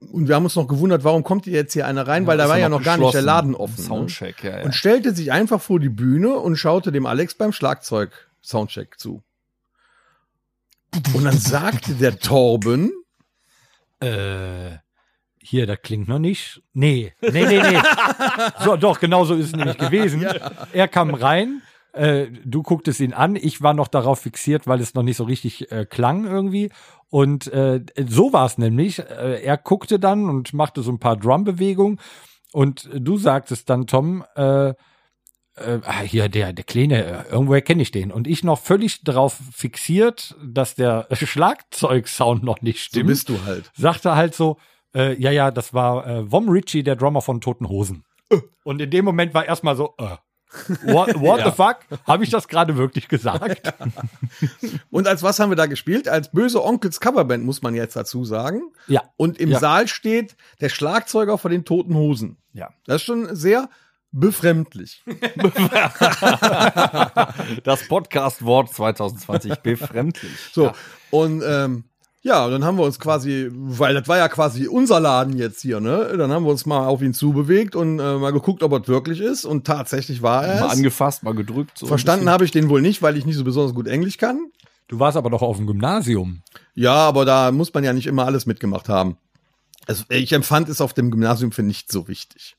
Und 0.00 0.28
wir 0.28 0.34
haben 0.34 0.44
uns 0.44 0.56
noch 0.56 0.68
gewundert, 0.68 1.02
warum 1.02 1.22
kommt 1.24 1.44
hier 1.46 1.54
jetzt 1.54 1.72
hier 1.72 1.86
einer 1.86 2.06
rein, 2.06 2.26
weil 2.26 2.36
da 2.36 2.48
war 2.48 2.58
ja 2.58 2.68
noch 2.68 2.82
gar 2.82 2.98
nicht 2.98 3.14
der. 3.14 3.22
Laden 3.22 3.54
offen. 3.54 3.80
Ne? 3.80 3.86
Soundcheck, 3.86 4.44
ja, 4.44 4.58
ja. 4.58 4.64
Und 4.64 4.74
stellte 4.74 5.14
sich 5.14 5.32
einfach 5.32 5.62
vor 5.62 5.80
die 5.80 5.88
Bühne 5.88 6.34
und 6.34 6.56
schaute 6.56 6.92
dem 6.92 7.06
Alex 7.06 7.34
beim 7.34 7.52
Schlagzeug 7.52 8.10
Soundcheck 8.42 8.98
zu. 8.98 9.22
Und 11.14 11.24
dann 11.24 11.38
sagte 11.38 11.94
der 11.94 12.18
Torben, 12.18 12.92
Äh, 14.00 14.78
hier, 15.38 15.66
das 15.66 15.80
klingt 15.82 16.06
noch 16.06 16.18
nicht. 16.18 16.62
Nee, 16.72 17.14
nee, 17.20 17.30
nee, 17.46 17.60
nee. 17.62 17.78
so, 18.64 18.76
doch, 18.76 19.00
genau 19.00 19.24
so 19.24 19.34
ist 19.34 19.46
es 19.46 19.56
nämlich 19.56 19.78
gewesen. 19.78 20.24
Er 20.72 20.88
kam 20.88 21.14
rein. 21.14 21.62
Äh, 21.92 22.28
du 22.44 22.62
gucktest 22.62 23.00
ihn 23.00 23.12
an, 23.12 23.36
ich 23.36 23.60
war 23.60 23.74
noch 23.74 23.88
darauf 23.88 24.20
fixiert, 24.20 24.66
weil 24.66 24.80
es 24.80 24.94
noch 24.94 25.02
nicht 25.02 25.18
so 25.18 25.24
richtig 25.24 25.70
äh, 25.70 25.84
klang 25.84 26.24
irgendwie. 26.24 26.70
Und 27.10 27.52
äh, 27.52 27.84
so 28.06 28.32
war 28.32 28.46
es 28.46 28.56
nämlich. 28.56 28.98
Äh, 28.98 29.42
er 29.42 29.58
guckte 29.58 29.98
dann 29.98 30.28
und 30.28 30.54
machte 30.54 30.82
so 30.82 30.90
ein 30.90 30.98
paar 30.98 31.16
Drumbewegungen. 31.16 32.00
Und 32.52 32.88
du 32.94 33.18
sagtest 33.18 33.68
dann, 33.68 33.86
Tom, 33.86 34.24
äh, 34.36 34.74
ah, 35.54 36.00
hier, 36.02 36.28
der, 36.28 36.52
der 36.52 36.64
Kleine, 36.64 37.26
irgendwoher 37.30 37.62
kenne 37.62 37.82
ich 37.82 37.90
den. 37.90 38.10
Und 38.10 38.26
ich 38.26 38.42
noch 38.42 38.58
völlig 38.58 39.04
darauf 39.04 39.38
fixiert, 39.52 40.34
dass 40.42 40.74
der 40.74 41.06
Schlagzeugsound 41.12 42.42
noch 42.42 42.60
nicht 42.62 42.78
so 42.78 42.84
stimmt 42.84 43.06
bist 43.08 43.28
du 43.28 43.42
halt. 43.44 43.70
sagte 43.74 44.16
halt 44.16 44.34
so, 44.34 44.58
ja, 44.94 45.30
ja, 45.30 45.50
das 45.50 45.72
war 45.72 46.26
Vom 46.28 46.50
Ritchie, 46.50 46.82
der 46.82 46.96
Drummer 46.96 47.22
von 47.22 47.40
Toten 47.40 47.66
Hosen. 47.66 48.04
Und 48.62 48.82
in 48.82 48.90
dem 48.90 49.06
Moment 49.06 49.32
war 49.32 49.46
erstmal 49.46 49.74
so, 49.74 49.94
äh, 49.98 50.16
what, 50.82 51.20
what 51.20 51.44
the 51.44 51.50
fuck? 51.50 51.78
Habe 52.06 52.24
ich 52.24 52.30
das 52.30 52.48
gerade 52.48 52.76
wirklich 52.76 53.08
gesagt? 53.08 53.72
Und 54.90 55.06
als 55.06 55.22
was 55.22 55.38
haben 55.38 55.50
wir 55.50 55.56
da 55.56 55.66
gespielt? 55.66 56.08
Als 56.08 56.30
böse 56.30 56.62
Onkels 56.62 57.00
Coverband, 57.00 57.44
muss 57.44 57.62
man 57.62 57.74
jetzt 57.74 57.96
dazu 57.96 58.24
sagen. 58.24 58.62
Ja. 58.86 59.02
Und 59.16 59.38
im 59.38 59.50
Ja. 59.50 59.58
Saal 59.58 59.88
steht 59.88 60.36
der 60.60 60.68
Schlagzeuger 60.68 61.38
von 61.38 61.50
den 61.50 61.64
Toten 61.64 61.94
Hosen. 61.94 62.36
Ja. 62.52 62.70
Das 62.86 62.96
ist 62.96 63.02
schon 63.04 63.34
sehr 63.34 63.68
befremdlich. 64.10 65.02
Das 67.64 67.86
Podcast-Wort 67.88 68.72
2020 68.72 69.54
befremdlich. 69.56 70.32
So. 70.52 70.72
Und 71.10 71.42
ähm, 71.46 71.84
ja, 72.24 72.44
und 72.44 72.52
dann 72.52 72.64
haben 72.64 72.78
wir 72.78 72.84
uns 72.84 73.00
quasi, 73.00 73.48
weil 73.52 73.94
das 73.94 74.06
war 74.06 74.16
ja 74.16 74.28
quasi 74.28 74.68
unser 74.68 75.00
Laden 75.00 75.36
jetzt 75.36 75.60
hier, 75.60 75.80
ne? 75.80 76.14
Dann 76.16 76.30
haben 76.30 76.44
wir 76.44 76.52
uns 76.52 76.66
mal 76.66 76.86
auf 76.86 77.02
ihn 77.02 77.14
zubewegt 77.14 77.74
und 77.74 77.98
äh, 77.98 78.16
mal 78.16 78.32
geguckt, 78.32 78.62
ob 78.62 78.72
er 78.72 78.86
wirklich 78.86 79.20
ist. 79.20 79.44
Und 79.44 79.66
tatsächlich 79.66 80.22
war 80.22 80.46
er 80.46 80.60
Mal 80.60 80.66
es. 80.68 80.72
angefasst, 80.72 81.24
mal 81.24 81.34
gedrückt. 81.34 81.76
So 81.78 81.86
Verstanden 81.86 82.30
habe 82.30 82.44
ich 82.44 82.52
den 82.52 82.68
wohl 82.68 82.80
nicht, 82.80 83.02
weil 83.02 83.16
ich 83.16 83.26
nicht 83.26 83.36
so 83.36 83.42
besonders 83.42 83.74
gut 83.74 83.88
Englisch 83.88 84.18
kann. 84.18 84.52
Du 84.86 85.00
warst 85.00 85.16
aber 85.16 85.30
doch 85.30 85.42
auf 85.42 85.56
dem 85.56 85.66
Gymnasium. 85.66 86.42
Ja, 86.74 86.94
aber 86.94 87.24
da 87.24 87.50
muss 87.50 87.74
man 87.74 87.82
ja 87.82 87.92
nicht 87.92 88.06
immer 88.06 88.24
alles 88.24 88.46
mitgemacht 88.46 88.88
haben. 88.88 89.16
Also 89.88 90.04
ich 90.08 90.32
empfand 90.32 90.68
es 90.68 90.80
auf 90.80 90.94
dem 90.94 91.10
Gymnasium 91.10 91.50
für 91.50 91.64
nicht 91.64 91.90
so 91.90 92.06
wichtig. 92.06 92.54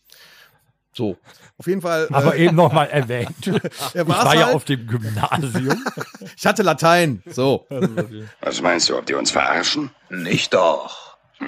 So, 0.93 1.17
auf 1.57 1.65
jeden 1.67 1.81
Fall. 1.81 2.07
Aber 2.11 2.35
äh, 2.35 2.45
eben 2.45 2.55
nochmal 2.55 2.87
erwähnt. 2.87 3.47
er 3.93 4.03
Ich 4.03 4.07
war 4.07 4.35
ja 4.35 4.45
halt. 4.45 4.55
auf 4.55 4.65
dem 4.65 4.87
Gymnasium. 4.87 5.83
Ich 6.37 6.45
hatte 6.45 6.63
Latein. 6.63 7.21
So. 7.29 7.67
Was 8.41 8.61
meinst 8.61 8.89
du, 8.89 8.97
ob 8.97 9.05
die 9.05 9.13
uns 9.13 9.31
verarschen? 9.31 9.91
Nicht 10.09 10.53
doch. 10.53 11.17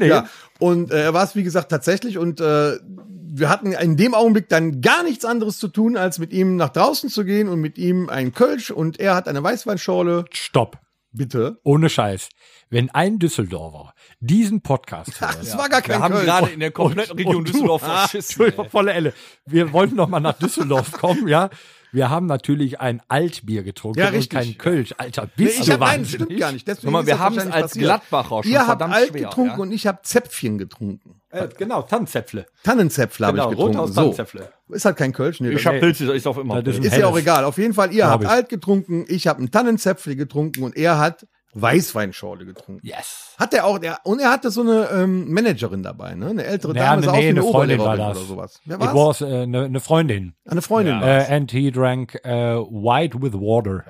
Ja. 0.00 0.28
Und 0.58 0.90
äh, 0.90 1.04
er 1.04 1.14
war 1.14 1.24
es, 1.24 1.34
wie 1.36 1.42
gesagt, 1.42 1.68
tatsächlich. 1.70 2.18
Und 2.18 2.40
äh, 2.40 2.78
wir 2.82 3.48
hatten 3.48 3.72
in 3.72 3.96
dem 3.96 4.14
Augenblick 4.14 4.48
dann 4.48 4.80
gar 4.80 5.02
nichts 5.02 5.24
anderes 5.24 5.58
zu 5.58 5.68
tun, 5.68 5.96
als 5.96 6.18
mit 6.18 6.32
ihm 6.32 6.56
nach 6.56 6.70
draußen 6.70 7.10
zu 7.10 7.24
gehen 7.24 7.48
und 7.48 7.60
mit 7.60 7.76
ihm 7.78 8.08
ein 8.08 8.32
Kölsch. 8.32 8.70
Und 8.70 9.00
er 9.00 9.14
hat 9.14 9.28
eine 9.28 9.42
Weißweinschorle. 9.42 10.24
Stopp. 10.32 10.78
Bitte. 11.16 11.60
Ohne 11.62 11.88
Scheiß. 11.88 12.28
Wenn 12.70 12.90
ein 12.90 13.18
Düsseldorfer 13.20 13.94
diesen 14.20 14.62
Podcast 14.62 15.20
hört. 15.20 15.38
Das 15.38 15.56
war 15.56 15.68
gar 15.68 15.80
kein 15.80 15.98
Wir 15.98 16.02
haben 16.02 16.12
Kölsch. 16.14 16.24
gerade 16.26 16.50
in 16.50 16.60
der 16.60 16.70
kompletten 16.72 17.16
Region 17.16 17.36
und 17.36 17.48
du- 17.48 17.52
Düsseldorf 17.52 17.82
Ah, 17.84 17.98
verschissen. 18.08 18.30
Entschuldigung, 18.32 18.68
volle 18.70 18.92
Elle. 18.92 19.14
Wir 19.46 19.72
wollten 19.72 19.94
noch 19.94 20.08
mal 20.08 20.18
nach 20.20 20.36
Düsseldorf 20.38 20.90
kommen, 21.00 21.28
ja. 21.28 21.50
Wir 21.92 22.10
haben 22.10 22.26
natürlich 22.26 22.80
ein 22.80 23.00
Altbier 23.06 23.62
getrunken 23.62 24.00
Ja, 24.00 24.08
und 24.08 24.14
richtig. 24.14 24.36
kein 24.36 24.58
Kölsch. 24.58 24.92
Alter, 24.98 25.26
Nee, 25.36 25.44
bist 25.44 25.60
ich 25.60 25.66
du 25.66 25.72
hab, 25.74 25.80
nein, 25.80 25.88
das 25.88 25.98
wahnsinnig? 26.12 26.24
stimmt 26.26 26.40
gar 26.40 26.52
nicht. 26.52 26.66
Deswegen 26.66 26.86
Guck 26.86 26.92
mal, 26.92 27.06
wir 27.06 27.18
haben 27.20 27.38
es 27.38 27.46
als 27.46 27.52
passiert. 27.62 27.84
Gladbacher 27.84 28.42
schon 28.42 28.50
Ihr 28.52 28.66
habt 28.66 28.82
alt 28.82 29.08
schwer, 29.10 29.20
getrunken 29.22 29.50
ja? 29.52 29.62
und 29.62 29.70
ich 29.72 29.86
habe 29.86 30.00
Zäpfchen 30.02 30.58
getrunken. 30.58 31.20
Äh, 31.34 31.48
genau, 31.58 31.82
Tannenzäpfle. 31.82 32.46
Tannenzäpfle 32.62 33.26
habe 33.26 33.36
Genau, 33.36 33.50
ich 33.50 33.56
getrunken. 33.56 33.76
Rothaus 33.78 33.94
So. 33.94 34.00
Tannenzäpfle. 34.02 34.48
Ist 34.70 34.84
halt 34.84 34.96
kein 34.96 35.12
Kölsch. 35.12 35.40
Nee, 35.40 35.50
Ich 35.50 35.62
das- 35.62 35.72
hab 35.72 35.80
Pilze, 35.80 36.14
ich 36.14 36.22
sauf 36.22 36.38
immer. 36.38 36.62
Das 36.62 36.76
ist 36.78 36.84
ist 36.84 36.96
ja 36.96 37.06
auch 37.06 37.18
egal. 37.18 37.44
Auf 37.44 37.58
jeden 37.58 37.74
Fall, 37.74 37.92
ihr 37.92 38.06
habt 38.08 38.24
ich. 38.24 38.28
alt 38.30 38.48
getrunken, 38.48 39.04
ich 39.08 39.26
habe 39.26 39.38
einen 39.40 39.50
Tannenzäpfle 39.50 40.16
getrunken 40.16 40.62
und 40.62 40.76
er 40.76 40.98
hat 40.98 41.26
Weißweinschorle 41.56 42.44
getrunken. 42.46 42.80
Yes. 42.84 43.34
Hat 43.38 43.54
er 43.54 43.64
auch, 43.66 43.78
der, 43.78 43.98
und 44.04 44.20
er 44.20 44.30
hatte 44.30 44.50
so 44.50 44.62
eine 44.62 44.88
ähm, 44.92 45.32
Managerin 45.32 45.82
dabei, 45.84 46.14
ne? 46.14 46.26
Eine 46.30 46.44
ältere 46.44 46.74
Ja, 46.74 46.96
Dame, 46.96 47.00
nee, 47.02 47.06
sah 47.06 47.12
aus 47.12 47.18
wie 47.18 47.22
eine 47.28 47.40
eine 47.40 47.50
Freundin 47.50 47.78
war 47.78 47.96
das. 47.96 48.16
oder 48.18 48.26
sowas. 48.26 48.60
Wer 48.64 48.76
It 48.76 48.82
war's? 48.82 48.94
was 48.94 49.20
äh, 49.22 49.42
eine 49.42 49.64
eine 49.64 49.80
Freundin. 49.80 50.34
Eine 50.46 50.62
Freundin 50.62 51.00
war's. 51.00 51.28
Äh, 51.28 51.32
and 51.34 51.50
he 51.52 51.70
drank 51.70 52.14
äh, 52.24 52.30
white 52.56 53.20
with 53.22 53.34
water. 53.34 53.84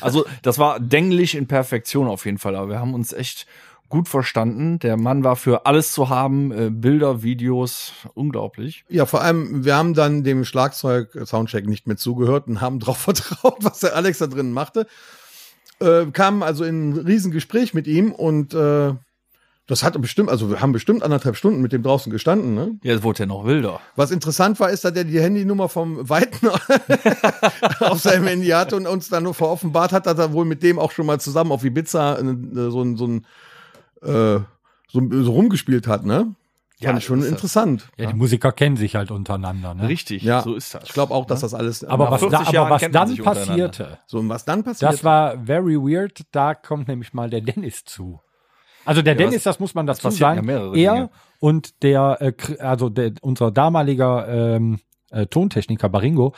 Also, 0.00 0.24
das 0.42 0.58
war 0.58 0.78
denklich 0.78 1.34
in 1.34 1.48
Perfektion 1.48 2.06
auf 2.06 2.24
jeden 2.26 2.38
Fall, 2.38 2.54
aber 2.54 2.68
wir 2.68 2.78
haben 2.80 2.94
uns 2.94 3.12
echt 3.12 3.46
gut 3.90 4.08
verstanden. 4.08 4.78
Der 4.78 4.96
Mann 4.96 5.22
war 5.22 5.36
für 5.36 5.66
alles 5.66 5.92
zu 5.92 6.08
haben, 6.08 6.52
äh, 6.52 6.70
Bilder, 6.70 7.22
Videos, 7.22 7.92
unglaublich. 8.14 8.84
Ja, 8.88 9.04
vor 9.04 9.20
allem, 9.20 9.64
wir 9.64 9.76
haben 9.76 9.92
dann 9.92 10.24
dem 10.24 10.46
Schlagzeug-Soundcheck 10.46 11.66
nicht 11.66 11.86
mehr 11.86 11.98
zugehört 11.98 12.48
und 12.48 12.62
haben 12.62 12.78
darauf 12.80 12.98
vertraut, 12.98 13.58
was 13.60 13.80
der 13.80 13.94
Alex 13.94 14.18
da 14.18 14.28
drin 14.28 14.52
machte. 14.52 14.86
Äh, 15.80 16.06
kamen 16.06 16.42
also 16.42 16.64
in 16.64 16.90
ein 16.90 16.96
Riesengespräch 16.98 17.74
mit 17.74 17.86
ihm 17.86 18.12
und 18.12 18.54
äh, 18.54 18.94
das 19.66 19.84
hatte 19.84 20.00
bestimmt, 20.00 20.30
also 20.30 20.50
wir 20.50 20.60
haben 20.60 20.72
bestimmt 20.72 21.04
anderthalb 21.04 21.36
Stunden 21.36 21.60
mit 21.60 21.72
dem 21.72 21.84
draußen 21.84 22.10
gestanden. 22.10 22.54
Ne? 22.54 22.78
Ja, 22.82 22.94
es 22.94 23.04
wurde 23.04 23.20
ja 23.20 23.26
noch 23.26 23.44
wilder. 23.44 23.80
Was 23.94 24.10
interessant 24.10 24.58
war, 24.58 24.70
ist, 24.70 24.84
dass 24.84 24.96
er 24.96 25.04
die 25.04 25.20
Handynummer 25.20 25.68
vom 25.68 26.08
Weiten 26.08 26.48
auf 27.80 28.00
seinem 28.00 28.26
Handy 28.26 28.48
hatte 28.48 28.74
und 28.74 28.88
uns 28.88 29.08
dann 29.10 29.22
nur 29.22 29.34
veroffenbart 29.34 29.92
hat, 29.92 30.06
dass 30.06 30.18
er 30.18 30.32
wohl 30.32 30.44
mit 30.44 30.64
dem 30.64 30.80
auch 30.80 30.90
schon 30.90 31.06
mal 31.06 31.20
zusammen 31.20 31.52
auf 31.52 31.64
Ibiza 31.64 32.18
äh, 32.18 32.24
so 32.70 32.82
ein, 32.82 32.96
so 32.96 33.06
ein 33.06 33.26
äh, 34.02 34.40
so, 34.88 35.00
so 35.10 35.32
rumgespielt 35.32 35.86
hat, 35.86 36.04
ne? 36.04 36.34
Ja, 36.80 36.88
Fand 36.88 37.00
ich 37.00 37.04
schon 37.04 37.22
interessant. 37.22 37.90
Ja, 37.98 38.06
die 38.06 38.14
Musiker 38.14 38.52
kennen 38.52 38.78
sich 38.78 38.96
halt 38.96 39.10
untereinander. 39.10 39.74
Ne? 39.74 39.86
Richtig, 39.86 40.22
Ja, 40.22 40.40
so 40.40 40.54
ist 40.54 40.74
das. 40.74 40.84
Ich 40.84 40.92
glaube 40.94 41.12
auch, 41.12 41.26
dass 41.26 41.40
das 41.40 41.52
alles. 41.52 41.84
Aber 41.84 42.10
was, 42.10 42.20
40 42.20 42.48
da, 42.48 42.60
aber 42.62 42.70
was 42.70 42.90
dann 42.90 43.16
passierte, 43.16 43.98
so 44.06 44.18
und 44.18 44.30
was 44.30 44.46
dann 44.46 44.64
passiert? 44.64 44.90
das 44.90 45.04
war 45.04 45.36
very 45.44 45.76
weird. 45.76 46.24
Da 46.32 46.54
kommt 46.54 46.88
nämlich 46.88 47.12
mal 47.12 47.28
der 47.28 47.42
Dennis 47.42 47.84
zu. 47.84 48.20
Also 48.86 49.02
der 49.02 49.14
Dennis, 49.14 49.42
das 49.42 49.60
muss 49.60 49.74
man 49.74 49.86
dazu 49.86 50.08
ja 50.08 50.10
sagen, 50.10 50.46
mehrere 50.46 50.74
er 50.74 50.94
Dinge. 50.94 51.10
und 51.38 51.82
der, 51.82 52.16
äh, 52.20 52.32
also 52.60 52.88
der, 52.88 53.12
unser 53.20 53.50
damaliger 53.50 54.26
ähm, 54.28 54.80
äh, 55.10 55.26
Tontechniker 55.26 55.90
Baringo, 55.90 56.34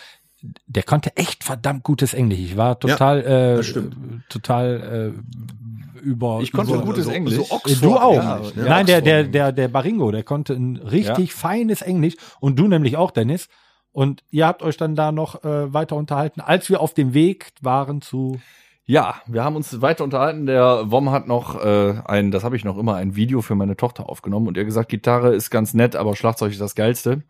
der 0.67 0.83
konnte 0.83 1.17
echt 1.17 1.45
verdammt 1.45 1.83
gutes 1.85 2.15
Englisch. 2.15 2.39
Ich 2.41 2.57
war 2.57 2.79
total, 2.79 3.21
äh, 3.21 3.57
das 3.57 3.67
stimmt. 3.67 3.97
total 4.29 5.15
äh, 5.15 5.99
über. 6.01 6.41
Ich 6.43 6.53
konnte 6.53 6.75
über, 6.75 6.83
gutes 6.85 7.05
so- 7.05 7.11
Englisch. 7.11 7.35
so 7.37 7.43
Äh, 7.43 7.51
Oxford 7.51 7.83
Du 7.83 7.97
auch. 7.97 8.37
Englisch, 8.39 8.55
ne? 8.57 8.65
Nein, 8.65 8.87
der, 8.87 9.01
der, 9.01 9.25
der, 9.25 9.53
der 9.53 9.69
Baringo, 9.69 10.11
der 10.11 10.23
konnte 10.25 10.55
ein 10.55 10.77
richtig 10.77 11.33
feines 11.33 11.83
Englisch 11.83 12.17
und 12.41 12.59
du 12.59 12.67
nämlich 12.69 12.97
auch, 12.97 13.11
Dennis. 13.11 13.49
Und 13.93 14.25
ihr 14.31 14.47
habt 14.47 14.63
euch 14.63 14.77
dann 14.79 14.97
da 14.97 15.13
noch 15.13 15.45
äh, 15.45 15.73
weiter 15.73 15.97
unterhalten, 15.97 16.41
als 16.41 16.71
wir 16.71 16.81
auf 16.81 16.95
dem 16.95 17.13
Weg 17.15 17.53
waren 17.61 18.01
zu. 18.01 18.41
Ja, 18.87 19.17
wir 19.27 19.45
haben 19.45 19.55
uns 19.55 19.81
weiter 19.83 20.03
unterhalten. 20.03 20.47
Der 20.47 20.91
Wom 20.91 21.11
hat 21.11 21.29
noch 21.29 21.63
äh, 21.63 21.95
ein, 22.07 22.31
das 22.31 22.43
habe 22.43 22.57
ich 22.57 22.65
noch 22.65 22.79
immer, 22.79 22.97
ein 22.97 23.15
Video 23.17 23.43
für 23.43 23.55
meine 23.55 23.77
Tochter 23.77 24.09
aufgenommen 24.09 24.49
und 24.49 24.57
er 24.57 24.65
gesagt, 24.65 24.89
Gitarre 24.89 25.35
ist 25.35 25.51
ganz 25.51 25.73
nett, 25.75 25.95
aber 25.95 26.17
Schlagzeug 26.17 26.53
ist 26.53 26.61
das 26.61 26.75
geilste. 26.75 27.23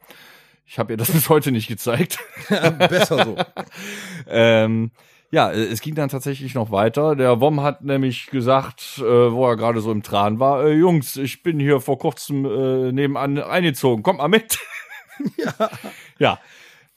Ich 0.64 0.79
habe 0.79 0.92
ihr 0.92 0.96
das 0.96 1.11
bis 1.12 1.29
heute 1.29 1.53
nicht 1.53 1.68
gezeigt. 1.68 2.18
Besser 2.88 3.25
so. 3.25 3.37
ähm, 4.29 4.90
ja, 5.31 5.51
äh, 5.51 5.64
es 5.64 5.81
ging 5.81 5.94
dann 5.94 6.09
tatsächlich 6.09 6.55
noch 6.55 6.70
weiter. 6.70 7.16
Der 7.16 7.40
Wom 7.40 7.62
hat 7.62 7.83
nämlich 7.83 8.27
gesagt, 8.27 8.98
äh, 8.98 9.03
wo 9.03 9.48
er 9.48 9.57
gerade 9.57 9.81
so 9.81 9.90
im 9.90 10.03
Tran 10.03 10.38
war, 10.38 10.64
äh, 10.64 10.72
Jungs, 10.72 11.16
ich 11.16 11.42
bin 11.42 11.59
hier 11.59 11.81
vor 11.81 11.98
kurzem 11.98 12.44
äh, 12.44 12.92
nebenan 12.92 13.38
eingezogen, 13.38 14.03
kommt 14.03 14.18
mal 14.18 14.29
mit. 14.29 14.59
ja. 15.37 15.70
ja. 16.18 16.38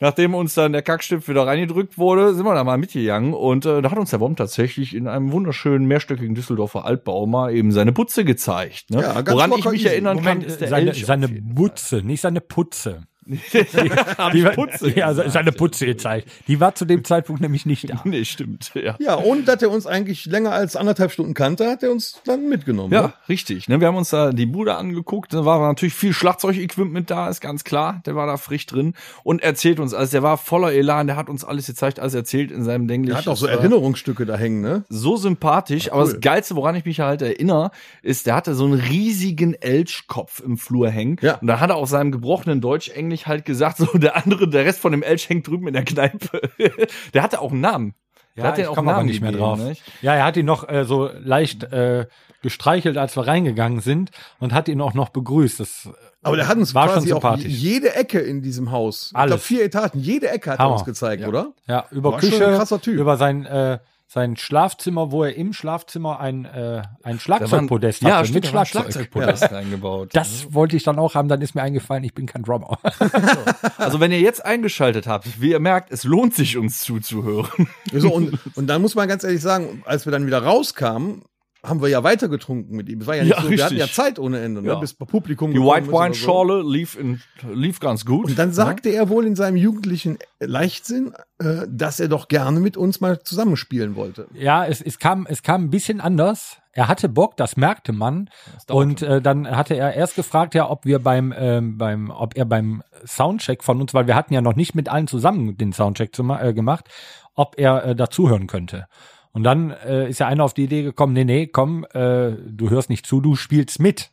Nachdem 0.01 0.35
uns 0.35 0.53
dann 0.53 0.73
der 0.73 0.81
Kackstift 0.81 1.29
wieder 1.29 1.47
reingedrückt 1.47 1.97
wurde, 1.97 2.35
sind 2.35 2.45
wir 2.45 2.53
da 2.53 2.65
mal 2.65 2.77
mitgegangen 2.77 3.33
und 3.33 3.65
äh, 3.65 3.81
da 3.81 3.91
hat 3.91 3.97
uns 3.97 4.09
der 4.09 4.19
Wom 4.19 4.35
tatsächlich 4.35 4.93
in 4.93 5.07
einem 5.07 5.31
wunderschönen 5.31 5.87
mehrstöckigen 5.87 6.35
Düsseldorfer 6.35 6.83
Altbau 6.83 7.25
mal 7.27 7.53
eben 7.53 7.71
seine 7.71 7.93
Putze 7.93 8.25
gezeigt. 8.25 8.89
Ne? 8.89 9.01
Ja, 9.01 9.21
ganz 9.21 9.37
Woran 9.37 9.53
ich 9.57 9.63
mich 9.63 9.81
easy. 9.81 9.87
erinnern 9.87 10.17
Moment, 10.17 10.41
kann, 10.41 10.49
ist 10.49 10.59
der 10.59 10.67
seine, 10.67 10.89
Elch 10.89 11.05
seine. 11.05 11.29
Butze, 11.29 12.01
nicht 12.03 12.19
seine 12.19 12.41
Putze. 12.41 13.07
Die 14.33 14.43
war- 14.43 14.51
Putze 14.51 14.91
ja, 14.95 15.13
seine 15.13 15.51
Putze 15.51 15.85
gezeigt. 15.85 16.29
Die 16.47 16.59
war 16.59 16.75
zu 16.75 16.85
dem 16.85 17.03
Zeitpunkt 17.03 17.41
nämlich 17.41 17.65
nicht 17.65 17.89
da. 17.89 18.01
Nee, 18.05 18.23
stimmt, 18.23 18.71
ja. 18.75 18.95
Ja, 18.99 19.15
und 19.15 19.47
dass 19.47 19.61
er 19.63 19.71
uns 19.71 19.87
eigentlich 19.87 20.25
länger 20.25 20.51
als 20.51 20.75
anderthalb 20.75 21.11
Stunden 21.11 21.33
kannte, 21.33 21.67
hat 21.67 21.81
er 21.81 21.91
uns 21.91 22.21
dann 22.25 22.47
mitgenommen. 22.49 22.93
Ja, 22.93 23.01
ne? 23.01 23.13
richtig. 23.27 23.67
Ne, 23.67 23.79
wir 23.79 23.87
haben 23.87 23.95
uns 23.95 24.11
da 24.11 24.31
die 24.31 24.45
Bude 24.45 24.75
angeguckt. 24.75 25.33
Da 25.33 25.43
war 25.43 25.59
natürlich 25.67 25.95
viel 25.95 26.13
Schlagzeugequipment 26.13 27.09
da, 27.09 27.27
ist 27.29 27.41
ganz 27.41 27.63
klar. 27.63 28.01
Der 28.05 28.15
war 28.15 28.27
da 28.27 28.37
frisch 28.37 28.67
drin 28.67 28.93
und 29.23 29.41
erzählt 29.41 29.79
uns 29.79 29.93
alles. 29.93 30.11
Der 30.11 30.21
war 30.21 30.37
voller 30.37 30.71
Elan. 30.71 31.07
Der 31.07 31.15
hat 31.15 31.29
uns 31.29 31.43
alles 31.43 31.65
gezeigt, 31.65 31.99
alles 31.99 32.13
erzählt 32.13 32.51
in 32.51 32.63
seinem 32.63 32.87
Denglisch. 32.87 33.15
Er 33.15 33.17
hat 33.19 33.27
auch 33.27 33.37
so 33.37 33.47
Erinnerungsstücke 33.47 34.25
da 34.27 34.37
hängen, 34.37 34.61
ne? 34.61 34.85
So 34.89 35.17
sympathisch. 35.17 35.91
Aber 35.91 36.03
das 36.03 36.19
Geilste, 36.19 36.55
woran 36.55 36.75
ich 36.75 36.85
mich 36.85 36.99
halt 36.99 37.23
erinnere, 37.23 37.71
ist, 38.03 38.27
der 38.27 38.35
hatte 38.35 38.53
so 38.53 38.65
einen 38.65 38.79
riesigen 38.79 39.55
Elchkopf 39.55 40.41
im 40.45 40.57
Flur 40.57 40.89
hängen. 40.89 41.17
Ja. 41.21 41.35
Und 41.35 41.47
da 41.47 41.59
hat 41.59 41.71
er 41.71 41.75
auf 41.77 41.89
seinem 41.89 42.11
gebrochenen 42.11 42.61
Deutsch-Englisch 42.61 43.14
halt 43.27 43.45
gesagt, 43.45 43.77
so 43.79 43.85
der 43.97 44.15
andere, 44.17 44.47
der 44.47 44.65
Rest 44.65 44.79
von 44.79 44.91
dem 44.91 45.03
Elch 45.03 45.29
hängt 45.29 45.47
drüben 45.47 45.67
in 45.67 45.73
der 45.73 45.85
Kneipe. 45.85 46.41
der 47.13 47.23
hatte 47.23 47.41
auch 47.41 47.51
einen 47.51 47.61
Namen. 47.61 47.95
Der 48.35 48.43
Ja, 48.43 48.49
hat 48.49 48.57
den 48.57 48.63
ich 48.63 48.67
auch 48.67 48.75
komme 48.75 48.89
einen 48.89 48.95
aber 48.95 48.97
Namen 49.03 49.09
nicht 49.09 49.21
mehr 49.21 49.31
drauf. 49.31 49.59
nicht? 49.59 49.81
Ja, 50.01 50.13
er 50.15 50.25
hat 50.25 50.35
ihn 50.37 50.45
noch 50.45 50.67
äh, 50.67 50.83
so 50.83 51.09
leicht 51.23 51.63
äh, 51.63 52.05
gestreichelt, 52.41 52.97
als 52.97 53.15
wir 53.15 53.25
reingegangen 53.25 53.79
sind 53.79 54.11
und 54.39 54.53
hat 54.53 54.67
ihn 54.67 54.81
auch 54.81 54.93
noch 54.93 55.09
begrüßt. 55.09 55.59
Das 55.61 55.89
Aber 56.21 56.35
der 56.35 56.47
hat 56.47 56.57
uns 56.57 56.75
war 56.75 56.89
schon 56.89 57.05
quasi 57.05 57.13
auch 57.13 57.37
jede 57.37 57.95
Ecke 57.95 58.19
in 58.19 58.41
diesem 58.41 58.71
Haus. 58.71 59.07
Ich 59.11 59.15
Alles. 59.17 59.29
glaube, 59.31 59.41
vier 59.43 59.63
Etagen, 59.63 59.99
jede 59.99 60.29
Ecke 60.29 60.51
hat 60.51 60.59
er 60.59 60.65
Hammer. 60.65 60.73
uns 60.75 60.83
gezeigt, 60.85 61.25
oder? 61.25 61.53
Ja, 61.65 61.85
über 61.91 62.11
War 62.11 62.21
schon 62.21 62.29
Küche, 62.31 62.47
ein 62.47 62.55
krasser 62.57 62.81
Typ. 62.81 62.95
über 62.99 63.15
sein, 63.17 63.45
äh, 63.45 63.79
sein 64.15 64.37
Schlafzimmer, 64.37 65.11
wo 65.11 65.25
er 65.25 65.35
im 65.35 65.51
Schlafzimmer 65.51 66.21
ein, 66.21 66.45
äh, 66.45 66.81
ein 67.03 67.19
Schlagzeugpodest 67.19 68.01
waren- 68.01 68.09
ja, 68.09 68.17
hatte 68.19 68.31
mit 68.31 68.47
Schlagzeug. 68.47 68.83
Schlagzeugpodest 68.83 69.51
reingebaut. 69.51 70.09
Das 70.13 70.53
wollte 70.53 70.77
ich 70.77 70.83
dann 70.83 70.97
auch 70.97 71.15
haben, 71.15 71.27
dann 71.27 71.41
ist 71.41 71.53
mir 71.53 71.61
eingefallen, 71.61 72.03
ich 72.05 72.13
bin 72.13 72.25
kein 72.25 72.41
Drummer. 72.43 72.79
Also 73.77 73.99
wenn 73.99 74.11
ihr 74.11 74.19
jetzt 74.21 74.43
eingeschaltet 74.45 75.05
habt, 75.05 75.41
wie 75.41 75.51
ihr 75.51 75.59
merkt, 75.59 75.91
es 75.91 76.05
lohnt 76.05 76.33
sich 76.33 76.57
uns 76.57 76.79
zuzuhören. 76.79 77.67
So, 77.93 78.11
und, 78.13 78.39
und 78.55 78.67
dann 78.67 78.81
muss 78.81 78.95
man 78.95 79.07
ganz 79.07 79.23
ehrlich 79.23 79.41
sagen, 79.41 79.83
als 79.85 80.05
wir 80.05 80.11
dann 80.11 80.25
wieder 80.25 80.41
rauskamen, 80.41 81.23
haben 81.67 81.81
wir 81.81 81.89
ja 81.89 82.03
weiter 82.03 82.27
getrunken 82.27 82.75
mit 82.75 82.89
ihm. 82.89 83.01
Es 83.01 83.07
war 83.07 83.15
ja 83.15 83.23
nicht 83.23 83.35
Ja, 83.35 83.41
so, 83.41 83.49
wir 83.49 83.63
hatten 83.63 83.75
ja 83.75 83.85
richtig. 83.85 83.95
Zeit 83.95 84.19
ohne 84.19 84.39
Ende, 84.39 84.61
ne? 84.61 84.67
Ja. 84.69 84.75
bis 84.75 84.93
Publikum 84.93 85.51
Die 85.51 85.59
White 85.59 85.87
Wine 85.87 86.13
so. 86.13 86.25
Schorle 86.25 86.63
lief, 86.63 86.97
in, 86.97 87.21
lief 87.51 87.79
ganz 87.79 88.05
gut. 88.05 88.27
Und 88.27 88.39
dann 88.39 88.51
sagte 88.53 88.89
er 88.89 89.09
wohl 89.09 89.25
in 89.25 89.35
seinem 89.35 89.57
jugendlichen 89.57 90.17
Leichtsinn, 90.39 91.13
äh, 91.39 91.67
dass 91.67 91.99
er 91.99 92.07
doch 92.07 92.27
gerne 92.27 92.59
mit 92.59 92.77
uns 92.77 93.01
mal 93.01 93.21
zusammenspielen 93.21 93.95
wollte. 93.95 94.27
Ja, 94.33 94.65
es, 94.65 94.81
es 94.81 94.99
kam, 94.99 95.25
es 95.29 95.43
kam 95.43 95.65
ein 95.65 95.69
bisschen 95.69 96.01
anders. 96.01 96.57
Er 96.71 96.89
hatte 96.89 97.07
Bock, 97.07 97.37
das 97.37 97.55
merkte 97.55 97.93
man. 97.93 98.29
Und 98.69 99.01
äh, 99.01 99.21
dann 99.21 99.49
hatte 99.49 99.75
er 99.75 99.93
erst 99.93 100.15
gefragt, 100.15 100.55
ja, 100.55 100.69
ob 100.69 100.85
wir 100.85 100.99
beim, 100.99 101.33
ähm, 101.37 101.77
beim, 101.77 102.09
ob 102.11 102.35
er 102.35 102.45
beim 102.45 102.83
Soundcheck 103.05 103.63
von 103.63 103.79
uns, 103.79 103.93
weil 103.93 104.07
wir 104.07 104.15
hatten 104.15 104.33
ja 104.33 104.41
noch 104.41 104.55
nicht 104.55 104.75
mit 104.75 104.89
allen 104.89 105.07
zusammen 105.07 105.57
den 105.57 105.71
Soundcheck 105.71 106.13
zu, 106.13 106.23
äh, 106.23 106.53
gemacht, 106.53 106.89
ob 107.33 107.57
er 107.57 107.85
äh, 107.85 107.95
dazuhören 107.95 108.47
könnte. 108.47 108.87
Und 109.35 109.43
dann 109.43 109.69
äh, 109.71 110.09
ist 110.09 110.19
ja 110.19 110.27
einer 110.27 110.43
auf 110.43 110.53
die 110.55 110.63
Idee 110.63 110.81
gekommen, 110.81 111.13
nee, 111.13 111.25
nee, 111.25 111.45
komm, 111.45 111.83
äh, 111.93 112.31
du 112.47 112.69
hörst 112.71 112.89
nicht 112.89 113.05
zu, 113.05 113.21
du 113.21 113.35
spielst 113.35 113.79
mit. 113.79 114.09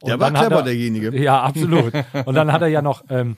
Und 0.00 0.10
Der 0.10 0.20
war 0.20 0.30
clever, 0.30 0.56
er- 0.56 0.62
derjenige. 0.62 1.20
Ja, 1.20 1.42
absolut. 1.42 1.92
Und 2.26 2.34
dann 2.36 2.52
hat 2.52 2.62
er 2.62 2.68
ja 2.68 2.82
noch 2.82 3.02
ähm, 3.10 3.36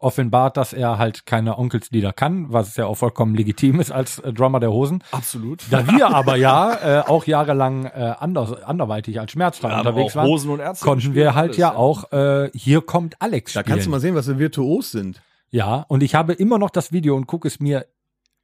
offenbart, 0.00 0.56
dass 0.56 0.72
er 0.72 0.96
halt 0.98 1.26
keine 1.26 1.58
Onkelslieder 1.58 2.12
kann, 2.12 2.52
was 2.52 2.76
ja 2.76 2.86
auch 2.86 2.94
vollkommen 2.94 3.34
legitim 3.34 3.80
ist 3.80 3.90
als 3.90 4.20
äh, 4.20 4.32
Drummer 4.32 4.60
der 4.60 4.70
Hosen. 4.70 5.02
Absolut. 5.10 5.64
Da 5.70 5.88
wir 5.88 6.08
aber 6.14 6.36
ja 6.36 7.00
äh, 7.00 7.02
auch 7.04 7.24
jahrelang 7.26 7.86
äh, 7.86 8.14
anders, 8.18 8.62
anderweitig 8.62 9.18
als 9.18 9.32
Schmerzfrei 9.32 9.70
Ja, 9.70 9.78
unterwegs 9.78 10.14
waren, 10.14 10.28
Hosen 10.28 10.50
und 10.52 10.60
Ärzte 10.60 10.84
konnten 10.84 11.14
wir 11.16 11.34
halt 11.34 11.48
alles, 11.48 11.56
ja 11.56 11.70
ja. 11.72 11.76
auch 11.76 12.12
äh, 12.12 12.48
hier 12.54 12.80
kommt 12.80 13.16
Alex 13.20 13.52
Da 13.54 13.60
spielen. 13.60 13.72
kannst 13.74 13.86
du 13.86 13.90
mal 13.90 14.00
sehen, 14.00 14.14
was 14.14 14.28
wir 14.28 14.38
virtuos 14.38 14.92
sind. 14.92 15.20
ja, 15.50 15.84
und 15.88 16.02
ich 16.04 16.14
habe 16.14 16.32
immer 16.32 16.58
noch 16.58 16.70
das 16.70 16.92
Video 16.92 17.16
und 17.16 17.26
gucke 17.26 17.48
es 17.48 17.58
mir 17.58 17.84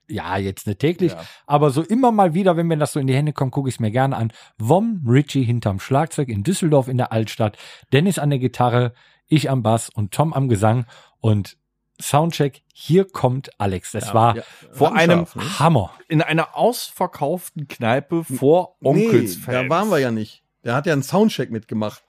ja, 0.08 0.36
jetzt 0.36 0.66
nicht 0.66 0.78
täglich, 0.80 1.12
Ja. 1.12 1.24
aber 1.46 1.70
so 1.70 1.82
immer 1.82 2.12
mal 2.12 2.34
wieder, 2.34 2.56
wenn 2.56 2.66
mir 2.66 2.76
das 2.76 2.92
so 2.92 3.00
in 3.00 3.06
die 3.06 3.14
Hände 3.14 3.32
kommt, 3.32 3.52
gucke 3.52 3.68
ich 3.68 3.76
es 3.76 3.80
mir 3.80 3.90
gerne 3.90 4.16
an. 4.16 4.32
Vom 4.58 5.02
Richie 5.06 5.44
hinterm 5.44 5.80
Schlagzeug 5.80 6.28
in 6.28 6.42
Düsseldorf 6.42 6.88
in 6.88 6.96
der 6.98 7.12
Altstadt, 7.12 7.56
Dennis 7.92 8.18
an 8.18 8.30
der 8.30 8.38
Gitarre, 8.38 8.92
ich 9.26 9.50
am 9.50 9.62
Bass 9.62 9.88
und 9.88 10.12
Tom 10.12 10.32
am 10.32 10.48
Gesang 10.48 10.86
und 11.20 11.56
Soundcheck, 12.00 12.62
hier 12.72 13.06
kommt 13.06 13.50
Alex. 13.60 13.92
Das 13.92 14.12
war 14.14 14.36
ja. 14.36 14.42
Vor 14.72 14.94
einem 14.94 15.26
Scharf, 15.26 15.36
ne? 15.36 15.58
Hammer. 15.60 15.90
in 16.08 16.22
einer 16.22 16.56
ausverkauften 16.56 17.68
Kneipe 17.68 18.24
vor 18.24 18.76
Onkels 18.82 19.38
Nee, 19.46 19.52
da 19.52 19.68
waren 19.68 19.90
wir 19.90 19.98
ja 19.98 20.10
nicht. 20.10 20.42
Der 20.64 20.74
hat 20.74 20.86
ja 20.86 20.92
einen 20.92 21.02
Soundcheck 21.04 21.50
mitgemacht. 21.50 22.02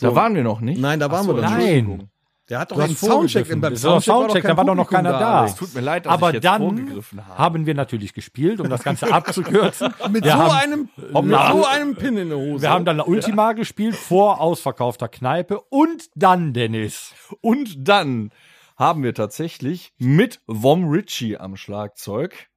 Da 0.00 0.14
waren 0.14 0.34
wir 0.34 0.42
noch 0.42 0.60
nicht. 0.60 0.80
Nein, 0.80 1.00
da 1.00 1.10
waren 1.10 1.24
so, 1.26 1.36
wir 1.36 1.42
doch 1.42 1.56
nicht. 1.56 1.86
Nein. 1.86 2.10
Der 2.48 2.60
hat 2.60 2.70
doch 2.70 2.78
einen 2.78 2.96
Soundcheck. 2.96 3.46
vorgegriffen. 3.46 3.60
Beim 3.60 3.72
war 3.82 4.00
Soundcheck, 4.00 4.42
kein 4.42 4.50
da 4.52 4.56
war 4.56 4.64
doch 4.64 4.74
noch 4.74 4.88
keiner 4.90 5.10
da. 5.12 5.44
Es 5.44 5.54
tut 5.56 5.74
mir 5.74 5.82
leid, 5.82 6.06
dass 6.06 6.12
Aber 6.14 6.28
ich 6.28 6.34
jetzt 6.34 6.44
dann 6.44 6.62
vorgegriffen 6.62 7.26
habe. 7.26 7.38
haben 7.38 7.66
wir 7.66 7.74
natürlich 7.74 8.14
gespielt, 8.14 8.60
um 8.60 8.70
das 8.70 8.82
Ganze 8.82 9.12
abzukürzen. 9.12 9.92
Mit 10.10 10.24
wir 10.24 10.32
so 10.32 10.38
haben, 10.38 10.50
einem, 10.56 10.88
mit 10.96 11.24
Na. 11.24 11.52
so 11.52 11.66
einem 11.66 11.94
Pin 11.94 12.16
in 12.16 12.30
der 12.30 12.38
Hose. 12.38 12.62
wir 12.62 12.70
haben 12.70 12.86
dann 12.86 12.96
La 12.96 13.04
Ultima 13.04 13.52
gespielt 13.52 13.96
vor 13.96 14.40
ausverkaufter 14.40 15.08
Kneipe 15.08 15.60
und 15.60 16.08
dann 16.14 16.54
Dennis. 16.54 17.12
Und 17.42 17.86
dann 17.86 18.30
haben 18.76 19.02
wir 19.02 19.12
tatsächlich 19.12 19.92
mit 19.98 20.40
Vom 20.48 20.88
Ritchie 20.88 21.36
am 21.36 21.56
Schlagzeug 21.56 22.48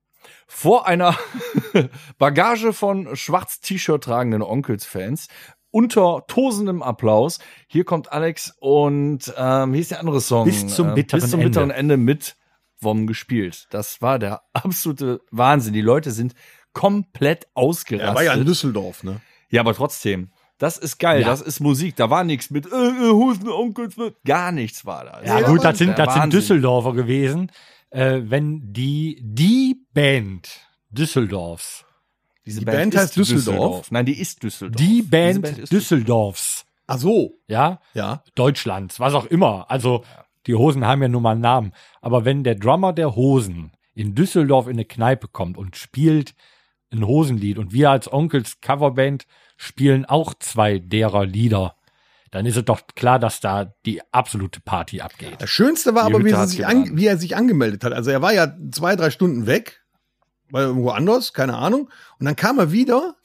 vor 0.47 0.88
einer 0.88 1.15
Bagage 2.18 2.74
von 2.74 3.15
schwarz 3.15 3.59
T-Shirt 3.59 4.03
tragenden 4.03 4.41
Onkels-Fans 4.43 5.28
unter 5.72 6.26
tosendem 6.28 6.84
Applaus. 6.84 7.39
Hier 7.67 7.84
kommt 7.86 8.11
Alex 8.11 8.53
und 8.59 9.34
ähm, 9.38 9.74
hier 9.74 9.82
ist 9.82 9.91
der 9.91 9.99
andere 9.99 10.22
Song. 10.22 10.45
Bis 10.45 10.67
zum 10.67 10.89
ähm, 10.89 10.95
bitteren 10.95 11.22
bis 11.22 11.30
zum 11.32 11.39
Ende. 11.39 11.49
bitteren 11.49 11.72
Ende 11.72 11.97
mit 11.97 12.36
Vom 12.82 13.07
gespielt. 13.07 13.67
Das 13.72 14.01
war 14.01 14.19
der 14.19 14.41
absolute 14.53 15.22
Wahnsinn. 15.32 15.74
Die 15.74 15.82
Leute 15.82 16.11
sind 16.11 16.34
komplett 16.74 17.47
ausgerastet. 17.53 18.09
er 18.09 18.15
war 18.15 18.24
ja 18.24 18.34
in 18.34 18.45
Düsseldorf, 18.45 19.03
ne? 19.03 19.22
Ja, 19.49 19.61
aber 19.61 19.74
trotzdem. 19.74 20.32
Das 20.57 20.78
ist 20.78 20.99
geil, 20.99 21.22
Ja. 21.22 21.28
das 21.28 21.41
ist 21.41 21.59
Musik. 21.59 21.95
Da 21.95 22.09
war 22.09 22.24
nichts 22.24 22.49
mit 22.51 22.65
äh, 22.72 22.76
äh, 22.76 23.11
Hosen, 23.11 23.49
Onkels, 23.49 23.95
gar 24.26 24.51
nichts 24.51 24.86
war 24.86 25.05
da. 25.05 25.22
Ja, 25.24 25.39
Ja, 25.39 25.47
gut, 25.47 25.63
das 25.63 25.78
sind, 25.80 25.97
das 25.97 26.13
sind. 26.13 26.32
Düsseldorfer 26.34 26.93
gewesen. 26.93 27.51
Äh, 27.89 28.22
wenn 28.26 28.72
die, 28.72 29.19
die 29.24 29.86
Band 29.93 30.49
Düsseldorfs, 30.91 31.84
Diese 32.45 32.59
Die 32.59 32.65
Band 32.65 32.95
heißt 32.95 33.17
ist 33.17 33.29
Düsseldorf? 33.29 33.91
Nein, 33.91 34.05
die 34.05 34.19
ist 34.19 34.41
Düsseldorf. 34.43 34.81
die 34.81 35.01
Band, 35.03 35.47
ist 35.47 35.71
Düsseldorfs, 35.71 36.65
Ach 36.87 36.97
so. 36.97 37.39
ja, 37.47 37.79
Ja. 37.93 38.23
Deutschlands, 38.35 38.99
was 38.99 39.13
auch 39.13 39.25
immer. 39.25 39.69
Also 39.69 40.03
die 40.47 40.55
Hosen 40.55 40.85
haben 40.85 41.01
ja 41.03 41.07
nun 41.07 41.21
mal 41.23 41.31
einen 41.33 41.41
Namen. 41.41 41.71
Aber 42.01 42.25
wenn 42.25 42.43
der 42.43 42.55
Drummer 42.55 42.93
der 42.93 43.15
Hosen 43.15 43.71
in 43.93 44.15
Düsseldorf 44.15 44.65
in 44.65 44.73
eine 44.73 44.85
Kneipe 44.85 45.27
kommt 45.27 45.57
und 45.57 45.75
spielt 45.75 46.33
ein 46.91 47.05
Hosenlied 47.05 47.57
und 47.57 47.71
wir 47.73 47.91
als 47.91 48.11
Onkels 48.11 48.59
Coverband 48.59 49.25
spielen 49.55 50.05
auch 50.05 50.33
zwei 50.39 50.79
derer 50.79 51.25
Lieder, 51.25 51.75
dann 52.31 52.45
ist 52.45 52.57
es 52.57 52.65
doch 52.65 52.81
klar, 52.95 53.19
dass 53.19 53.39
da 53.41 53.73
die 53.85 54.01
absolute 54.11 54.61
Party 54.61 55.01
abgeht. 55.01 55.35
Das 55.39 55.49
Schönste 55.49 55.93
war 55.93 56.07
Die 56.07 56.15
aber, 56.15 56.25
wie 56.25 56.31
er, 56.31 56.47
sich 56.47 56.65
an, 56.65 56.97
wie 56.97 57.05
er 57.05 57.17
sich 57.17 57.35
angemeldet 57.35 57.83
hat. 57.83 57.93
Also 57.93 58.09
er 58.09 58.21
war 58.21 58.33
ja 58.33 58.51
zwei, 58.71 58.95
drei 58.95 59.09
Stunden 59.11 59.45
weg, 59.47 59.80
war 60.52 60.62
irgendwo 60.64 60.89
anders, 60.91 61.34
keine 61.34 61.56
Ahnung. 61.58 61.89
Und 62.20 62.26
dann 62.26 62.36
kam 62.36 62.60
er 62.60 62.72
wieder 62.72 63.16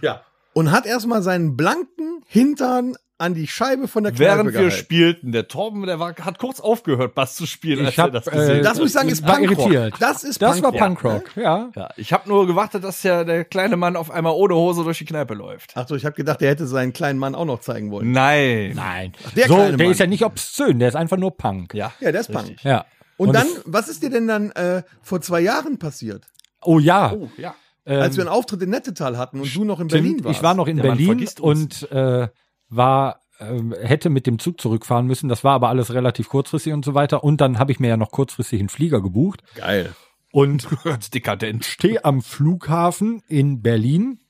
Ja. 0.00 0.22
und 0.52 0.70
hat 0.72 0.86
erstmal 0.86 1.22
seinen 1.22 1.56
blanken 1.56 2.22
Hintern 2.26 2.94
an 3.18 3.34
die 3.34 3.46
Scheibe 3.46 3.86
von 3.86 4.02
der 4.02 4.10
Kneipe 4.12 4.24
Während 4.24 4.44
wir 4.46 4.52
gehalten. 4.62 4.76
spielten, 4.76 5.30
der 5.30 5.46
Torben, 5.46 5.82
der 5.86 6.00
war, 6.00 6.12
hat 6.16 6.40
kurz 6.40 6.58
aufgehört, 6.58 7.14
Bass 7.14 7.36
zu 7.36 7.46
spielen, 7.46 7.80
Ich 7.86 7.86
als 7.86 7.98
er 7.98 8.04
hab, 8.04 8.12
das 8.12 8.26
äh, 8.26 8.30
gesehen 8.32 8.56
hat. 8.58 8.64
Das 8.64 8.78
muss 8.78 8.86
ich 8.88 8.92
sagen, 8.94 9.08
ist 9.10 9.24
Punkrock. 9.24 9.98
Das 10.00 10.24
ist 10.24 10.42
Das 10.42 10.60
war 10.60 10.72
Punkrock. 10.72 11.26
Punkrock, 11.26 11.36
ja. 11.36 11.70
Ja, 11.76 11.90
ich 11.96 12.12
habe 12.12 12.28
nur 12.28 12.48
gewartet, 12.48 12.82
dass 12.82 13.00
ja 13.04 13.22
der 13.22 13.44
kleine 13.44 13.76
Mann 13.76 13.94
auf 13.94 14.10
einmal 14.10 14.32
ohne 14.32 14.56
Hose 14.56 14.82
durch 14.82 14.98
die 14.98 15.04
Kneipe 15.04 15.34
läuft. 15.34 15.70
Ach 15.76 15.86
so, 15.86 15.94
ich 15.94 16.04
habe 16.04 16.16
gedacht, 16.16 16.42
er 16.42 16.50
hätte 16.50 16.66
seinen 16.66 16.92
kleinen 16.92 17.20
Mann 17.20 17.36
auch 17.36 17.44
noch 17.44 17.60
zeigen 17.60 17.92
wollen. 17.92 18.10
Nein. 18.10 18.72
Nein. 18.74 19.12
der 19.36 19.46
so, 19.46 19.54
kleine 19.54 19.76
der 19.76 19.86
Mann. 19.86 19.92
ist 19.92 19.98
ja 20.00 20.06
nicht 20.08 20.24
obszön, 20.24 20.80
der 20.80 20.88
ist 20.88 20.96
einfach 20.96 21.16
nur 21.18 21.36
Punk. 21.36 21.74
Ja. 21.74 21.92
Ja, 22.00 22.10
der 22.10 22.22
ist 22.22 22.30
Richtig. 22.30 22.44
Punk. 22.56 22.64
Ja. 22.64 22.86
Und, 23.18 23.34
dann, 23.34 23.46
es- 23.46 23.62
was 23.66 23.88
ist 23.88 24.02
dir 24.02 24.10
denn 24.10 24.26
dann 24.26 24.50
äh, 24.50 24.82
vor 25.00 25.20
zwei 25.20 25.40
Jahren 25.42 25.78
passiert? 25.78 26.24
Oh 26.64 26.78
ja. 26.78 27.12
Oh, 27.12 27.28
ja. 27.36 27.54
als 27.84 28.16
wir 28.16 28.24
einen 28.24 28.32
Auftritt 28.32 28.62
in 28.62 28.70
Nettetal 28.70 29.18
hatten 29.18 29.40
und 29.40 29.54
du 29.54 29.64
noch 29.64 29.80
in 29.80 29.88
Berlin 29.88 30.24
warst. 30.24 30.38
ich 30.38 30.42
war 30.42 30.54
noch 30.54 30.66
in 30.68 30.76
Der 30.76 30.86
Mann 30.86 30.98
Berlin 30.98 31.28
und 31.40 31.90
äh, 31.90 32.28
war 32.68 33.22
ähm, 33.40 33.74
hätte 33.80 34.10
mit 34.10 34.26
dem 34.26 34.38
Zug 34.38 34.60
zurückfahren 34.60 35.06
müssen. 35.06 35.28
Das 35.28 35.44
war 35.44 35.54
aber 35.54 35.68
alles 35.68 35.92
relativ 35.92 36.28
kurzfristig 36.28 36.72
und 36.72 36.84
so 36.84 36.94
weiter. 36.94 37.24
Und 37.24 37.40
dann 37.40 37.58
habe 37.58 37.72
ich 37.72 37.80
mir 37.80 37.88
ja 37.88 37.96
noch 37.96 38.10
kurzfristig 38.10 38.60
einen 38.60 38.68
Flieger 38.68 39.02
gebucht 39.02 39.42
Geil. 39.56 39.94
und 40.30 40.68
Ganz 40.84 41.10
dekadent. 41.10 41.64
stehe 41.64 42.04
am 42.04 42.22
Flughafen 42.22 43.22
in 43.28 43.62
Berlin 43.62 44.20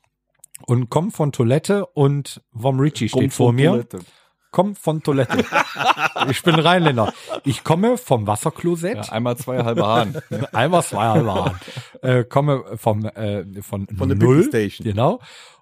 und 0.65 0.89
komm 0.89 1.11
von 1.11 1.31
Toilette 1.31 1.85
und 1.85 2.41
Vom 2.55 2.79
Ritchie 2.79 3.09
steht 3.09 3.21
Kommt 3.21 3.33
vor 3.33 3.53
mir. 3.53 3.69
Toilette. 3.71 3.99
Komm 4.53 4.75
von 4.75 5.01
Toilette. 5.01 5.43
ich 6.29 6.43
bin 6.43 6.53
Rheinländer. 6.53 7.11
Ich 7.43 7.63
komme 7.63 7.97
vom 7.97 8.27
Wasserklosett. 8.27 9.07
Ja, 9.07 9.11
einmal 9.11 9.35
zwei 9.35 9.63
halbe 9.63 9.85
Hahn. 9.85 10.21
Einmal 10.53 10.83
zwei 10.83 11.07
halbe 11.07 11.33
Hahn. 11.33 11.59
Äh, 12.03 12.23
komme 12.23 12.77
vom 12.77 13.03
äh, 13.03 13.43
von, 13.63 13.87
Von 13.87 14.09
der 14.09 14.17
Null, 14.17 14.43
Station. 14.43 14.85
Genau. 14.85 15.19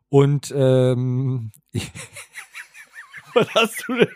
Und 0.10 0.54
ähm, 0.54 1.52
Was 3.34 3.48
hast 3.56 3.86
du 3.88 3.96
denn? 3.96 4.10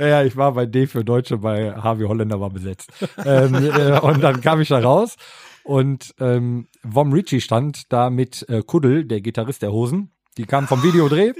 ja, 0.00 0.06
ja, 0.06 0.24
ich 0.24 0.36
war 0.36 0.52
bei 0.54 0.66
D 0.66 0.88
für 0.88 1.04
Deutsche, 1.04 1.38
bei 1.38 1.72
Harvey 1.72 2.06
Holländer 2.06 2.40
war 2.40 2.50
besetzt. 2.50 2.90
ähm, 3.24 3.54
äh, 3.54 4.00
und 4.00 4.20
dann 4.22 4.40
kam 4.40 4.60
ich 4.60 4.68
da 4.68 4.80
raus 4.80 5.14
und 5.62 6.16
ähm, 6.18 6.66
Vom 6.90 7.12
Ritchie 7.12 7.40
stand 7.40 7.92
da 7.92 8.10
mit 8.10 8.44
äh, 8.48 8.62
Kuddel, 8.62 9.04
der 9.04 9.20
Gitarrist 9.20 9.62
der 9.62 9.70
Hosen. 9.70 10.10
Die 10.36 10.46
kam 10.46 10.66
vom 10.66 10.82
Videodreh. 10.82 11.32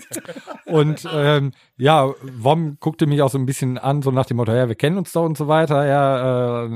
Und 0.66 1.06
ähm, 1.12 1.52
ja, 1.76 2.12
Vom 2.40 2.78
guckte 2.80 3.06
mich 3.06 3.20
auch 3.20 3.30
so 3.30 3.38
ein 3.38 3.46
bisschen 3.46 3.76
an, 3.76 4.00
so 4.00 4.10
nach 4.10 4.26
dem 4.26 4.38
Motto, 4.38 4.52
ja, 4.52 4.68
wir 4.68 4.74
kennen 4.74 4.96
uns 4.96 5.12
doch 5.12 5.24
und 5.24 5.36
so 5.36 5.48
weiter. 5.48 5.86
Ja, 5.86 6.64
äh, 6.64 6.68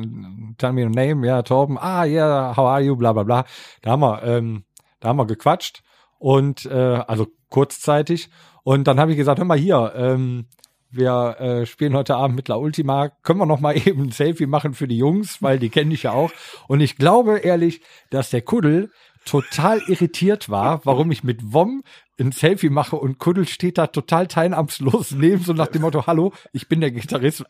tell 0.59 0.73
me 0.73 0.83
your 0.85 0.91
name, 0.91 1.27
ja, 1.27 1.43
Torben, 1.43 1.79
ah, 1.79 2.05
ja, 2.05 2.27
yeah, 2.27 2.57
how 2.57 2.67
are 2.67 2.83
you, 2.83 2.97
bla 2.97 3.13
bla 3.13 3.23
bla. 3.23 3.45
Da 3.81 3.93
haben 3.93 4.01
wir, 4.01 4.23
ähm, 4.23 4.65
da 5.01 5.09
haben 5.09 5.17
wir 5.17 5.27
gequatscht 5.27 5.83
und 6.19 6.67
äh, 6.67 6.75
also 7.07 7.27
kurzzeitig. 7.49 8.29
Und 8.63 8.87
dann 8.87 9.01
habe 9.01 9.13
ich 9.13 9.17
gesagt, 9.17 9.39
hör 9.39 9.47
mal 9.47 9.59
hier, 9.59 9.93
ähm, 9.97 10.47
wir 10.91 11.37
äh, 11.41 11.67
spielen 11.67 11.95
heute 11.95 12.17
Abend 12.17 12.37
mit 12.37 12.49
La 12.49 12.57
Ultima. 12.57 13.09
Können 13.23 13.39
wir 13.39 13.47
noch 13.47 13.61
mal 13.61 13.77
eben 13.87 14.05
ein 14.05 14.13
Selfie 14.13 14.47
machen 14.47 14.75
für 14.75 14.89
die 14.89 14.99
Jungs, 14.99 15.43
weil 15.43 15.59
die 15.59 15.69
kenne 15.69 15.95
ich 15.95 16.05
ja 16.05 16.13
auch. 16.13 16.31
Und 16.69 16.81
ich 16.81 16.97
glaube 16.97 17.39
ehrlich, 17.39 17.81
dass 18.11 18.31
der 18.31 18.43
Kuddel 18.43 18.91
total 19.27 19.83
irritiert 19.89 20.49
war, 20.49 20.81
warum 20.85 21.11
ich 21.13 21.23
mit 21.23 21.53
Wom 21.53 21.83
ein 22.19 22.33
Selfie 22.33 22.71
mache 22.71 22.97
und 22.97 23.19
Kuddel 23.19 23.47
steht 23.47 23.77
da 23.77 23.89
total 23.89 24.27
teilnahmslos 24.27 25.11
neben, 25.11 25.43
so 25.45 25.53
nach 25.53 25.67
dem 25.67 25.83
Motto, 25.83 26.07
hallo, 26.07 26.33
ich 26.55 26.67
bin 26.67 26.81
der 26.81 26.91
Gitarrist. 26.91 27.45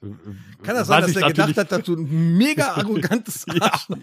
Kann 0.64 0.74
das 0.74 0.89
sein, 0.89 1.05
Was 1.05 1.12
dass 1.12 1.16
ich 1.16 1.22
er 1.22 1.29
gedacht 1.29 1.57
hat, 1.57 1.70
dass 1.70 1.83
du 1.85 1.95
ein 1.95 2.37
mega 2.37 2.72
arrogantes 2.74 3.47
Arschloch 3.61 3.99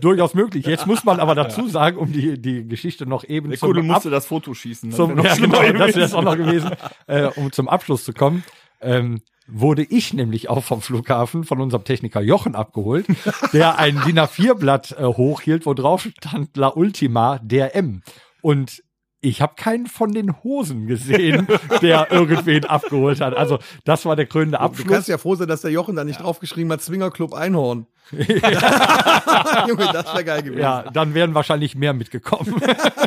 Durchaus 0.00 0.34
möglich. 0.34 0.66
Jetzt 0.66 0.88
muss 0.88 1.04
man 1.04 1.20
aber 1.20 1.36
dazu 1.36 1.68
sagen, 1.68 1.98
um 1.98 2.10
die, 2.12 2.40
die 2.42 2.66
Geschichte 2.66 3.06
noch 3.06 3.22
eben 3.22 3.50
Der 3.50 3.58
zum 3.60 3.68
Kuddel 3.68 3.82
Ab- 3.82 3.86
musste 3.86 4.10
das 4.10 4.26
Foto 4.26 4.54
schießen. 4.54 4.90
Das 4.90 4.96
zum, 4.96 5.16
ja, 5.22 5.36
schlimmer 5.36 5.60
genau, 5.60 5.84
das 5.86 5.92
gewesen. 5.92 5.96
wäre 5.96 6.06
es 6.06 6.14
auch 6.14 6.22
noch 6.24 6.36
gewesen, 6.36 6.70
äh, 7.06 7.26
um 7.36 7.52
zum 7.52 7.68
Abschluss 7.68 8.04
zu 8.04 8.12
kommen. 8.12 8.42
Ähm, 8.80 9.20
wurde 9.48 9.82
ich 9.82 10.12
nämlich 10.12 10.48
auch 10.48 10.62
vom 10.64 10.82
Flughafen 10.82 11.44
von 11.44 11.60
unserem 11.60 11.84
Techniker 11.84 12.20
Jochen 12.20 12.54
abgeholt, 12.54 13.06
der 13.52 13.78
ein 13.78 14.00
DIN 14.04 14.18
A4-Blatt 14.18 14.96
äh, 14.98 15.04
hochhielt, 15.04 15.66
wo 15.66 15.74
drauf 15.74 16.08
stand 16.18 16.56
La 16.56 16.68
Ultima 16.74 17.38
der 17.42 17.74
M. 17.76 18.02
Und 18.42 18.82
ich 19.20 19.40
habe 19.40 19.54
keinen 19.56 19.86
von 19.86 20.12
den 20.12 20.42
Hosen 20.44 20.86
gesehen, 20.86 21.48
der 21.82 22.10
irgendwen 22.12 22.64
abgeholt 22.64 23.20
hat. 23.20 23.36
Also 23.36 23.58
das 23.84 24.04
war 24.04 24.14
der 24.16 24.26
krönende 24.26 24.58
Du 24.58 24.62
Abschluss. 24.64 24.86
kannst 24.88 25.08
ja 25.08 25.18
froh 25.18 25.34
sein, 25.34 25.48
dass 25.48 25.62
der 25.62 25.70
Jochen 25.70 25.96
da 25.96 26.04
nicht 26.04 26.22
draufgeschrieben 26.22 26.70
hat, 26.72 26.82
Zwingerclub 26.82 27.34
Einhorn. 27.34 27.86
Junge, 28.12 29.88
das 29.92 30.06
wäre 30.14 30.24
geil 30.24 30.42
gewesen. 30.42 30.60
Ja, 30.60 30.84
dann 30.92 31.14
wären 31.14 31.34
wahrscheinlich 31.34 31.74
mehr 31.74 31.92
mitgekommen. 31.92 32.54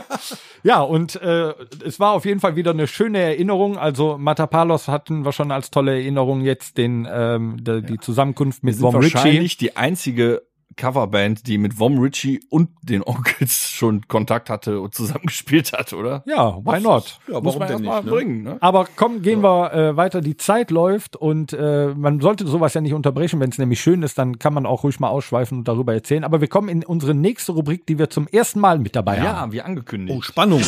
ja, 0.64 0.82
und 0.82 1.16
äh, 1.22 1.53
es 1.86 1.99
war 2.01 2.12
auf 2.12 2.26
jeden 2.26 2.39
Fall 2.41 2.55
wieder 2.57 2.72
eine 2.72 2.88
schöne 2.88 3.20
Erinnerung. 3.20 3.78
Also 3.78 4.18
Matapalos 4.18 4.88
hatten 4.89 5.24
wir 5.24 5.32
schon 5.32 5.51
als 5.51 5.72
tolle 5.72 5.93
Erinnerung 5.93 6.41
jetzt 6.41 6.78
den 6.78 7.07
ähm, 7.10 7.64
die, 7.64 7.82
die 7.82 7.97
Zusammenkunft 7.99 8.64
mit 8.64 8.76
Vom 8.76 8.95
Ritchie. 8.95 9.14
wahrscheinlich 9.14 9.57
die 9.57 9.78
einzige 9.78 10.41
Coverband, 10.76 11.48
die 11.48 11.58
mit 11.58 11.74
Vom 11.74 12.00
Ritchie 12.00 12.40
und 12.50 12.70
den 12.82 13.04
Onkels 13.04 13.70
schon 13.70 14.08
Kontakt 14.08 14.50
hatte 14.50 14.80
und 14.80 14.94
zusammengespielt 14.94 15.74
hat, 15.74 15.94
oder? 15.94 16.24
Ja, 16.26 16.58
why 16.64 16.80
not? 16.80 17.20
Ja, 17.28 17.42
Muss 17.42 17.56
warum 17.56 17.60
man 17.60 17.68
denn 17.68 17.78
erst 17.78 17.86
mal 17.86 17.96
nicht? 17.98 18.06
Ne? 18.06 18.12
bringen, 18.12 18.44
ne? 18.44 18.58
Aber 18.62 18.88
komm, 18.96 19.22
gehen 19.22 19.42
wir 19.42 19.74
äh, 19.74 19.98
weiter. 19.98 20.22
Die 20.22 20.38
Zeit 20.38 20.72
läuft 20.72 21.16
und 21.16 21.54
äh, 21.54 21.94
man 21.96 22.22
sollte 22.22 22.48
sowas 22.48 22.74
ja 22.74 22.82
nicht 22.82 22.94
unterbrechen. 22.94 23.40
Wenn 23.40 23.50
es 23.50 23.58
nämlich 23.58 23.82
schön 23.82 24.04
ist, 24.04 24.18
dann 24.18 24.40
kann 24.40 24.54
man 24.54 24.66
auch 24.66 24.84
ruhig 24.84 25.00
mal 25.00 25.10
ausschweifen 25.10 25.60
und 25.60 25.68
darüber 25.68 25.94
erzählen. 25.94 26.24
Aber 26.24 26.42
wir 26.42 26.48
kommen 26.48 26.70
in 26.70 26.84
unsere 26.86 27.14
nächste 27.14 27.52
Rubrik, 27.52 27.86
die 27.86 28.00
wir 28.00 28.10
zum 28.10 28.28
ersten 28.28 28.60
Mal 28.60 28.80
mit 28.80 28.96
dabei 28.96 29.20
haben. 29.22 29.52
Ja, 29.52 29.52
wie 29.52 29.62
angekündigt. 29.62 30.18
Oh, 30.18 30.22
Spannung. 30.22 30.62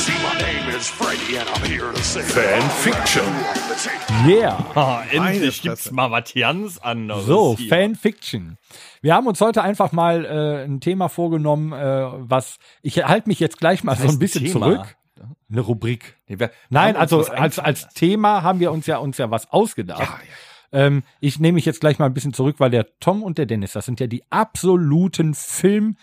Fanfiction. 2.22 3.24
Yeah. 4.28 4.58
Ah, 4.76 5.04
endlich 5.12 5.62
gibt's 5.62 5.92
mal 5.92 6.12
was 6.12 6.34
ganz 6.34 6.78
anderes. 6.80 7.26
So, 7.26 7.56
hier. 7.58 7.70
Fanfiction. 7.70 8.58
Wir 9.02 9.16
haben 9.16 9.28
uns 9.28 9.42
heute 9.42 9.64
einfach 9.64 9.92
mal 9.92 10.26
äh, 10.26 10.64
ein 10.64 10.80
Thema 10.80 11.10
vorgenommen, 11.10 11.74
äh, 11.74 12.08
was 12.30 12.58
ich 12.84 13.04
halte 13.04 13.30
mich 13.30 13.40
jetzt 13.40 13.58
gleich 13.60 13.84
mal 13.84 13.96
so 13.96 14.04
heißt 14.04 14.14
ein 14.14 14.20
bisschen 14.20 14.46
Thema? 14.46 14.66
zurück. 14.66 14.96
Eine 15.52 15.62
Rubrik. 15.62 16.18
Nee, 16.28 16.38
Nein, 16.70 16.96
also 16.96 17.26
als 17.26 17.60
als 17.60 17.90
Thema 17.90 18.44
haben 18.44 18.60
wir 18.60 18.72
uns 18.72 18.88
ja 18.88 18.98
uns 18.98 19.18
ja 19.18 19.30
was 19.30 19.52
ausgedacht. 19.52 20.22
Ähm, 20.72 21.04
ich 21.20 21.40
nehme 21.40 21.56
mich 21.56 21.66
jetzt 21.66 21.82
gleich 21.82 22.00
mal 22.00 22.06
ein 22.06 22.14
bisschen 22.14 22.34
zurück, 22.34 22.56
weil 22.60 22.70
der 22.70 22.88
Tom 23.00 23.24
und 23.24 23.38
der 23.38 23.46
Dennis, 23.46 23.74
das 23.74 23.86
sind 23.86 24.00
ja 24.00 24.08
die 24.08 24.24
absoluten 24.30 25.34
Film 25.34 25.98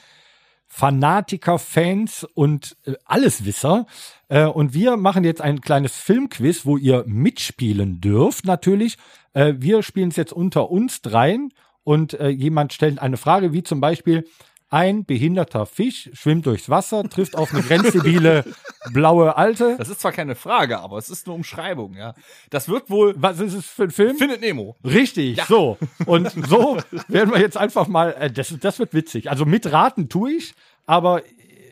Fanatiker, 0.67 1.59
Fans 1.59 2.25
und 2.35 2.77
äh, 2.85 2.93
Alleswisser. 3.07 3.87
Äh, 4.29 4.45
und 4.45 4.75
wir 4.75 4.97
machen 4.97 5.25
jetzt 5.25 5.41
ein 5.41 5.63
kleines 5.63 5.97
Filmquiz, 5.97 6.67
wo 6.67 6.77
ihr 6.77 7.05
mitspielen 7.07 8.01
dürft, 8.01 8.45
natürlich. 8.45 8.99
Äh, 9.33 9.55
wir 9.57 9.83
spielen 9.83 10.11
es 10.11 10.17
jetzt 10.17 10.33
unter 10.33 10.71
uns 10.71 11.01
dreien 11.01 11.53
und 11.89 12.21
äh, 12.21 12.29
jemand 12.29 12.75
stellt 12.75 12.99
eine 12.99 13.17
Frage, 13.17 13.55
wie 13.55 13.63
zum 13.63 13.81
Beispiel, 13.81 14.29
ein 14.69 15.07
behinderter 15.07 15.65
Fisch 15.65 16.11
schwimmt 16.13 16.45
durchs 16.45 16.69
Wasser, 16.69 17.03
trifft 17.09 17.35
auf 17.35 17.55
eine 17.55 17.63
grenzstabile 17.63 18.45
blaue 18.93 19.39
Alte. 19.39 19.77
Das 19.79 19.89
ist 19.89 20.01
zwar 20.01 20.13
keine 20.13 20.35
Frage, 20.35 20.81
aber 20.81 20.99
es 20.99 21.09
ist 21.09 21.27
eine 21.27 21.35
Umschreibung, 21.35 21.95
ja. 21.95 22.13
Das 22.51 22.69
wird 22.69 22.91
wohl. 22.91 23.15
Was 23.17 23.41
ist 23.41 23.55
es 23.55 23.65
für 23.65 23.85
ein 23.85 23.91
Film? 23.91 24.19
Findet 24.19 24.43
Nemo. 24.43 24.77
Richtig, 24.85 25.43
so. 25.45 25.79
Und 26.05 26.31
so 26.47 26.77
werden 27.09 27.33
wir 27.33 27.41
jetzt 27.41 27.57
einfach 27.57 27.89
mal, 27.89 28.15
äh, 28.21 28.31
das, 28.31 28.55
das 28.61 28.79
wird 28.79 28.93
witzig. 28.93 29.31
Also 29.31 29.47
mitraten 29.47 30.11
tue 30.11 30.33
ich, 30.33 30.53
aber 30.85 31.23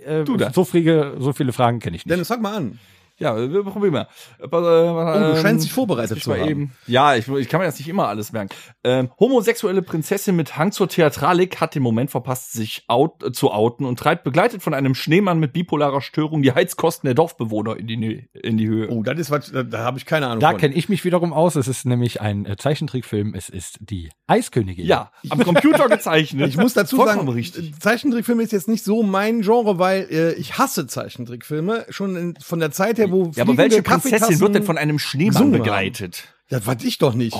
äh, 0.06 0.24
so, 0.54 0.64
viele, 0.64 1.20
so 1.20 1.34
viele 1.34 1.52
Fragen 1.52 1.78
kenne 1.78 1.96
ich 1.96 2.06
nicht. 2.06 2.10
Dennis, 2.10 2.28
sag 2.28 2.40
mal 2.40 2.56
an. 2.56 2.78
Ja, 3.18 3.36
wir 3.36 3.64
probieren 3.64 3.92
mal. 3.94 4.08
Äh, 4.38 4.46
Oh, 4.50 5.34
du 5.34 5.40
scheinst 5.40 5.64
dich 5.64 5.72
vorbereitet 5.72 6.18
ich 6.18 6.24
zu 6.24 6.34
haben. 6.34 6.48
eben. 6.48 6.72
Ja, 6.86 7.14
ich, 7.16 7.26
ich 7.28 7.48
kann 7.48 7.60
mir 7.60 7.66
das 7.66 7.78
nicht 7.78 7.88
immer 7.88 8.08
alles 8.08 8.32
merken. 8.32 8.50
Ähm, 8.84 9.10
homosexuelle 9.18 9.80
Prinzessin 9.82 10.36
mit 10.36 10.56
Hang 10.58 10.72
zur 10.72 10.88
Theatralik 10.88 11.60
hat 11.60 11.74
den 11.74 11.82
Moment 11.82 12.10
verpasst, 12.10 12.52
sich 12.52 12.84
out, 12.88 13.22
äh, 13.22 13.32
zu 13.32 13.50
outen 13.52 13.86
und 13.86 13.98
treibt 13.98 14.24
begleitet 14.24 14.62
von 14.62 14.74
einem 14.74 14.94
Schneemann 14.94 15.38
mit 15.38 15.52
bipolarer 15.54 16.02
Störung 16.02 16.42
die 16.42 16.52
Heizkosten 16.52 17.06
der 17.06 17.14
Dorfbewohner 17.14 17.76
in 17.76 17.86
die, 17.86 18.28
in 18.34 18.58
die 18.58 18.66
Höhe. 18.68 18.88
Oh, 18.90 19.02
das 19.02 19.18
ist 19.18 19.30
was, 19.30 19.50
da, 19.50 19.62
da 19.62 19.78
habe 19.78 19.98
ich 19.98 20.04
keine 20.04 20.26
Ahnung 20.26 20.40
Da 20.40 20.52
kenne 20.52 20.74
ich 20.74 20.88
mich 20.88 21.04
wiederum 21.04 21.32
aus. 21.32 21.56
Es 21.56 21.68
ist 21.68 21.86
nämlich 21.86 22.20
ein 22.20 22.44
äh, 22.44 22.56
Zeichentrickfilm. 22.56 23.34
Es 23.34 23.48
ist 23.48 23.78
die 23.80 24.10
Eiskönigin. 24.26 24.84
Ja, 24.86 25.10
am 25.30 25.42
Computer 25.42 25.88
gezeichnet. 25.88 26.48
Ich 26.56 26.56
muss 26.56 26.74
dazu 26.74 26.96
Vollkommen 26.96 27.20
sagen, 27.20 27.28
richtig. 27.30 27.78
Zeichentrickfilme 27.80 28.42
ist 28.42 28.52
jetzt 28.52 28.68
nicht 28.68 28.84
so 28.84 29.02
mein 29.02 29.40
Genre, 29.40 29.78
weil 29.78 30.06
äh, 30.10 30.32
ich 30.34 30.58
hasse 30.58 30.86
Zeichentrickfilme. 30.86 31.86
Schon 31.90 32.16
in, 32.16 32.34
von 32.40 32.58
der 32.60 32.70
Zeit 32.70 32.98
her, 32.98 33.05
wo 33.10 33.30
Ja, 33.34 33.42
aber 33.44 33.56
welche 33.56 33.82
Prinzessin 33.82 34.40
wird 34.40 34.54
denn 34.54 34.62
von 34.64 34.78
einem 34.78 34.98
Schneemann 34.98 35.32
gesungen 35.32 35.54
haben. 35.54 35.62
begleitet? 35.62 36.24
Das 36.48 36.66
weiß 36.66 36.84
ich 36.84 36.98
doch 36.98 37.14
nicht. 37.14 37.36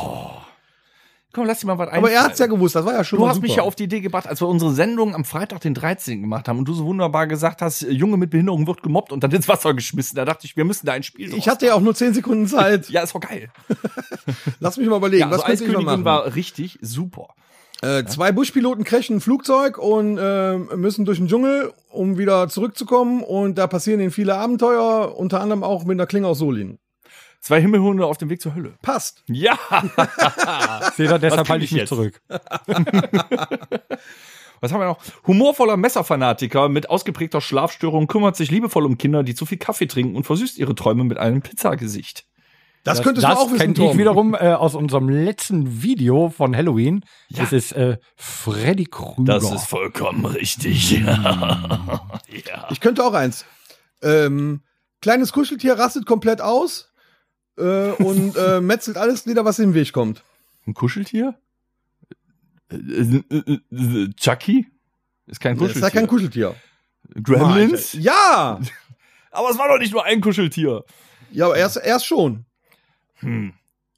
Komm, 1.32 1.44
lass 1.44 1.60
dir 1.60 1.66
mal 1.66 1.76
was 1.76 1.90
aber 1.90 2.10
er 2.10 2.22
hat's 2.24 2.38
ja 2.38 2.46
gewusst, 2.46 2.76
das 2.76 2.86
war 2.86 2.94
ja 2.94 3.04
schon 3.04 3.18
Du 3.18 3.28
hast 3.28 3.34
super. 3.36 3.46
mich 3.46 3.56
ja 3.56 3.62
auf 3.62 3.74
die 3.74 3.84
Idee 3.84 4.00
gebracht, 4.00 4.26
als 4.26 4.40
wir 4.40 4.48
unsere 4.48 4.72
Sendung 4.72 5.14
am 5.14 5.26
Freitag, 5.26 5.60
den 5.60 5.74
13. 5.74 6.22
gemacht 6.22 6.48
haben 6.48 6.58
und 6.58 6.64
du 6.66 6.72
so 6.72 6.86
wunderbar 6.86 7.26
gesagt 7.26 7.60
hast, 7.60 7.82
Junge 7.82 8.16
mit 8.16 8.30
Behinderung 8.30 8.66
wird 8.66 8.82
gemobbt 8.82 9.12
und 9.12 9.22
dann 9.22 9.30
ins 9.32 9.46
Wasser 9.46 9.74
geschmissen. 9.74 10.16
Da 10.16 10.24
dachte 10.24 10.46
ich, 10.46 10.56
wir 10.56 10.64
müssen 10.64 10.86
da 10.86 10.94
ein 10.94 11.02
Spiel 11.02 11.28
Ich 11.28 11.44
draus 11.44 11.46
hatte 11.48 11.66
ja 11.66 11.74
auch 11.74 11.80
nur 11.82 11.94
10 11.94 12.14
Sekunden 12.14 12.46
Zeit. 12.46 12.88
Ja, 12.88 13.02
ist 13.02 13.14
doch 13.14 13.20
geil. 13.20 13.50
Lass 14.60 14.78
mich 14.78 14.88
mal 14.88 14.96
überlegen, 14.96 15.20
Ja, 15.20 15.26
also 15.28 15.40
was 15.40 15.46
könnte 15.46 15.64
ich 15.64 15.68
mal 15.68 15.74
Eiskönigin 15.76 16.02
machen? 16.02 16.04
war 16.06 16.34
richtig 16.34 16.78
super. 16.80 17.28
Äh, 17.82 18.04
zwei 18.04 18.32
Buschpiloten 18.32 18.84
crashen 18.84 19.16
ein 19.16 19.20
Flugzeug 19.20 19.76
und 19.78 20.16
äh, 20.18 20.56
müssen 20.56 21.04
durch 21.04 21.18
den 21.18 21.28
Dschungel, 21.28 21.72
um 21.90 22.16
wieder 22.16 22.48
zurückzukommen. 22.48 23.22
Und 23.22 23.58
da 23.58 23.66
passieren 23.66 24.00
ihnen 24.00 24.10
viele 24.10 24.36
Abenteuer, 24.36 25.14
unter 25.16 25.40
anderem 25.40 25.62
auch 25.62 25.84
mit 25.84 25.96
einer 25.96 26.06
Klinge 26.06 26.26
aus 26.26 26.38
Solin. 26.38 26.78
Zwei 27.40 27.60
Himmelhunde 27.60 28.06
auf 28.06 28.18
dem 28.18 28.30
Weg 28.30 28.40
zur 28.40 28.54
Hölle. 28.54 28.74
Passt. 28.82 29.22
Ja. 29.28 29.58
Seht 30.96 31.10
ihr, 31.10 31.18
deshalb 31.18 31.48
halte 31.48 31.64
ich 31.64 31.70
ich 31.70 31.72
mich 31.72 31.80
jetzt? 31.82 31.90
zurück. 31.90 32.20
Was 34.60 34.72
haben 34.72 34.80
wir 34.80 34.86
noch? 34.86 34.98
Humorvoller 35.26 35.76
Messerfanatiker 35.76 36.68
mit 36.70 36.88
ausgeprägter 36.88 37.42
Schlafstörung 37.42 38.06
kümmert 38.06 38.36
sich 38.36 38.50
liebevoll 38.50 38.86
um 38.86 38.96
Kinder, 38.98 39.22
die 39.22 39.34
zu 39.34 39.44
viel 39.46 39.58
Kaffee 39.58 39.86
trinken 39.86 40.16
und 40.16 40.24
versüßt 40.24 40.58
ihre 40.58 40.74
Träume 40.74 41.04
mit 41.04 41.18
einem 41.18 41.42
Pizzagesicht. 41.42 42.26
Das, 42.86 43.02
könntest 43.02 43.26
du 43.26 43.30
auch 43.30 43.50
wissen, 43.50 43.58
kenn 43.58 43.72
ich 43.72 43.76
Tom. 43.78 43.98
wiederum 43.98 44.34
äh, 44.34 44.52
aus 44.52 44.76
unserem 44.76 45.08
letzten 45.08 45.82
Video 45.82 46.30
von 46.30 46.56
Halloween. 46.56 47.04
Das 47.30 47.52
ist 47.52 47.72
äh, 47.72 47.98
Freddy 48.14 48.84
Krüger. 48.84 49.40
vollkommen 49.40 50.24
richtig. 50.24 50.92
ja. 51.00 52.68
Ich 52.70 52.78
könnte 52.80 53.04
auch 53.04 53.12
eins. 53.12 53.44
Ähm, 54.02 54.62
kleines 55.02 55.32
Kuscheltier 55.32 55.74
rastet 55.76 56.06
komplett 56.06 56.40
aus 56.40 56.92
äh, 57.58 57.90
und 57.90 58.36
äh, 58.36 58.60
metzelt 58.60 58.98
alles 58.98 59.26
nieder, 59.26 59.44
was 59.44 59.58
in 59.58 59.70
den 59.70 59.74
Weg 59.74 59.92
kommt. 59.92 60.22
Ein 60.66 60.74
Kuscheltier? 60.74 61.34
Chucky? 64.16 64.66
Ist 65.26 65.40
kein 65.40 65.58
Das 65.58 65.68
ist 65.68 65.74
Kuscheltier. 65.74 65.80
ja 65.82 65.90
kein 65.90 66.06
Kuscheltier. 66.06 66.54
Gremlins? 67.20 67.94
Ja! 67.94 68.60
Aber 69.32 69.50
es 69.50 69.58
war 69.58 69.68
doch 69.68 69.78
nicht 69.78 69.92
nur 69.92 70.04
ein 70.04 70.20
Kuscheltier. 70.20 70.84
Ja, 71.30 71.46
aber 71.46 71.56
erst, 71.56 71.76
erst 71.76 72.06
schon. 72.06 72.46
Hm. 73.20 73.52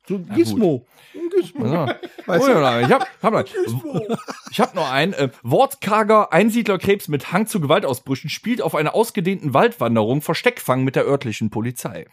So 0.07 0.19
Gizmo. 0.21 0.87
Ein 1.15 1.29
Gizmo. 1.31 1.67
Ja. 1.67 1.87
Weißt 2.27 2.45
Oh, 2.45 2.47
du? 2.47 2.61
ja, 2.61 2.81
ich 2.81 2.91
hab, 2.91 3.07
hab 3.23 3.33
noch, 3.33 3.45
ich 4.51 4.61
hab 4.61 4.75
noch 4.75 4.91
einen. 4.91 5.13
Äh, 5.13 5.29
wortkarger 5.43 6.33
Einsiedlerkrebs 6.33 7.09
mit 7.09 7.31
Hang 7.33 7.47
zu 7.47 7.61
Gewaltausbrüchen 7.61 8.31
spielt 8.31 8.63
auf 8.63 8.75
einer 8.75 8.95
ausgedehnten 8.95 9.53
Waldwanderung 9.53 10.23
Versteckfang 10.23 10.83
mit 10.83 10.97
der 10.97 11.05
örtlichen 11.05 11.51
Polizei. 11.51 12.07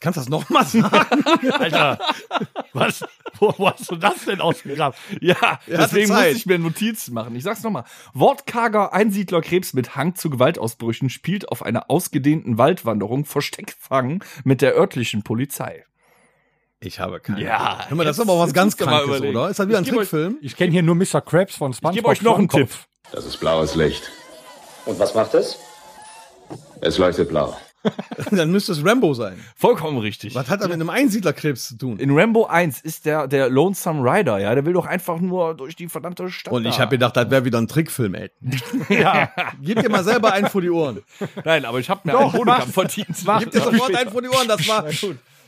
Kannst 0.00 0.16
du 0.16 0.20
das 0.22 0.28
nochmal 0.28 0.64
sagen? 0.64 1.24
Alter, 1.52 1.98
was? 2.72 3.04
Wo, 3.38 3.54
wo 3.56 3.70
hast 3.70 3.88
du 3.88 3.94
das 3.94 4.24
denn 4.24 4.40
ausgegraben? 4.40 4.98
Ja, 5.20 5.36
hatte 5.40 5.60
deswegen 5.68 6.08
musste 6.12 6.28
ich 6.30 6.46
mir 6.46 6.58
Notizen 6.58 7.14
machen. 7.14 7.36
Ich 7.36 7.44
sag's 7.44 7.62
nochmal. 7.62 7.84
Wortkarger 8.12 8.92
Einsiedlerkrebs 8.92 9.74
mit 9.74 9.94
Hang 9.94 10.16
zu 10.16 10.28
Gewaltausbrüchen 10.28 11.08
spielt 11.08 11.48
auf 11.50 11.62
einer 11.62 11.88
ausgedehnten 11.88 12.58
Waldwanderung 12.58 13.24
Versteckfang 13.24 14.24
mit 14.42 14.60
der 14.60 14.74
örtlichen 14.76 15.22
Polizei. 15.22 15.84
Ich 16.84 16.98
habe 17.00 17.20
keine 17.20 17.40
Ja, 17.42 17.84
Hör 17.88 17.96
mal, 17.96 18.04
das 18.04 18.16
ist 18.16 18.22
aber 18.22 18.32
auch 18.32 18.40
was 18.40 18.52
ganz 18.52 18.76
Krankes, 18.76 19.20
oder? 19.20 19.48
Ist 19.48 19.58
das 19.60 19.68
wieder 19.68 19.78
ein 19.78 19.84
Ich 19.84 19.90
euch- 19.92 19.96
Trickfilm? 19.98 20.36
Ich 20.42 20.56
kenne 20.56 20.72
hier 20.72 20.82
nur 20.82 20.94
Mr. 20.96 21.20
Krabs 21.20 21.54
von 21.56 21.72
SpongeBob. 21.72 21.92
Ich 21.92 21.96
gebe 21.96 22.08
euch 22.08 22.22
noch 22.22 22.38
einen 22.38 22.48
Tipp. 22.48 22.70
Das 23.12 23.24
ist 23.24 23.38
blaues 23.38 23.74
Licht. 23.74 24.10
Und 24.86 24.98
was 24.98 25.14
macht 25.14 25.34
es? 25.34 25.58
Es 26.80 26.98
leuchtet 26.98 27.28
blau. 27.28 27.56
Dann 28.30 28.50
müsste 28.52 28.72
es 28.72 28.84
Rambo 28.84 29.12
sein. 29.12 29.40
Vollkommen 29.56 29.98
richtig. 29.98 30.34
Was 30.36 30.48
hat 30.48 30.60
das 30.60 30.68
mit 30.68 30.74
einem 30.74 30.88
Einsiedlerkrebs 30.90 31.68
zu 31.68 31.76
tun? 31.78 31.98
In 31.98 32.16
Rambo 32.16 32.46
1 32.46 32.80
ist 32.80 33.06
der, 33.06 33.26
der 33.26 33.48
Lonesome 33.48 34.02
Rider, 34.08 34.38
ja, 34.38 34.54
der 34.54 34.64
will 34.64 34.72
doch 34.72 34.86
einfach 34.86 35.18
nur 35.18 35.54
durch 35.54 35.74
die 35.74 35.88
verdammte 35.88 36.30
Stadt. 36.30 36.52
Und 36.52 36.64
ich 36.64 36.78
habe 36.78 36.90
gedacht, 36.92 37.16
das 37.16 37.28
wäre 37.30 37.44
wieder 37.44 37.58
ein 37.60 37.66
Trickfilm, 37.68 38.14
ey. 38.14 38.30
Ja, 38.88 39.30
Gib 39.60 39.80
dir 39.82 39.88
mal 39.88 40.04
selber 40.04 40.32
einen 40.32 40.48
vor 40.48 40.60
die 40.60 40.70
Ohren. 40.70 41.02
Nein, 41.44 41.64
aber 41.64 41.80
ich 41.80 41.90
habe 41.90 42.00
mir 42.04 42.12
Doch, 42.12 42.20
einen 42.20 42.32
Bodenkampf 42.32 42.72
verdient. 42.72 43.16
Mach. 43.24 43.40
Gib 43.40 43.50
dir 43.50 43.60
sofort 43.60 43.94
einen 43.96 44.10
vor 44.10 44.22
die 44.22 44.28
Ohren, 44.28 44.46
das 44.48 44.66
war. 44.68 44.84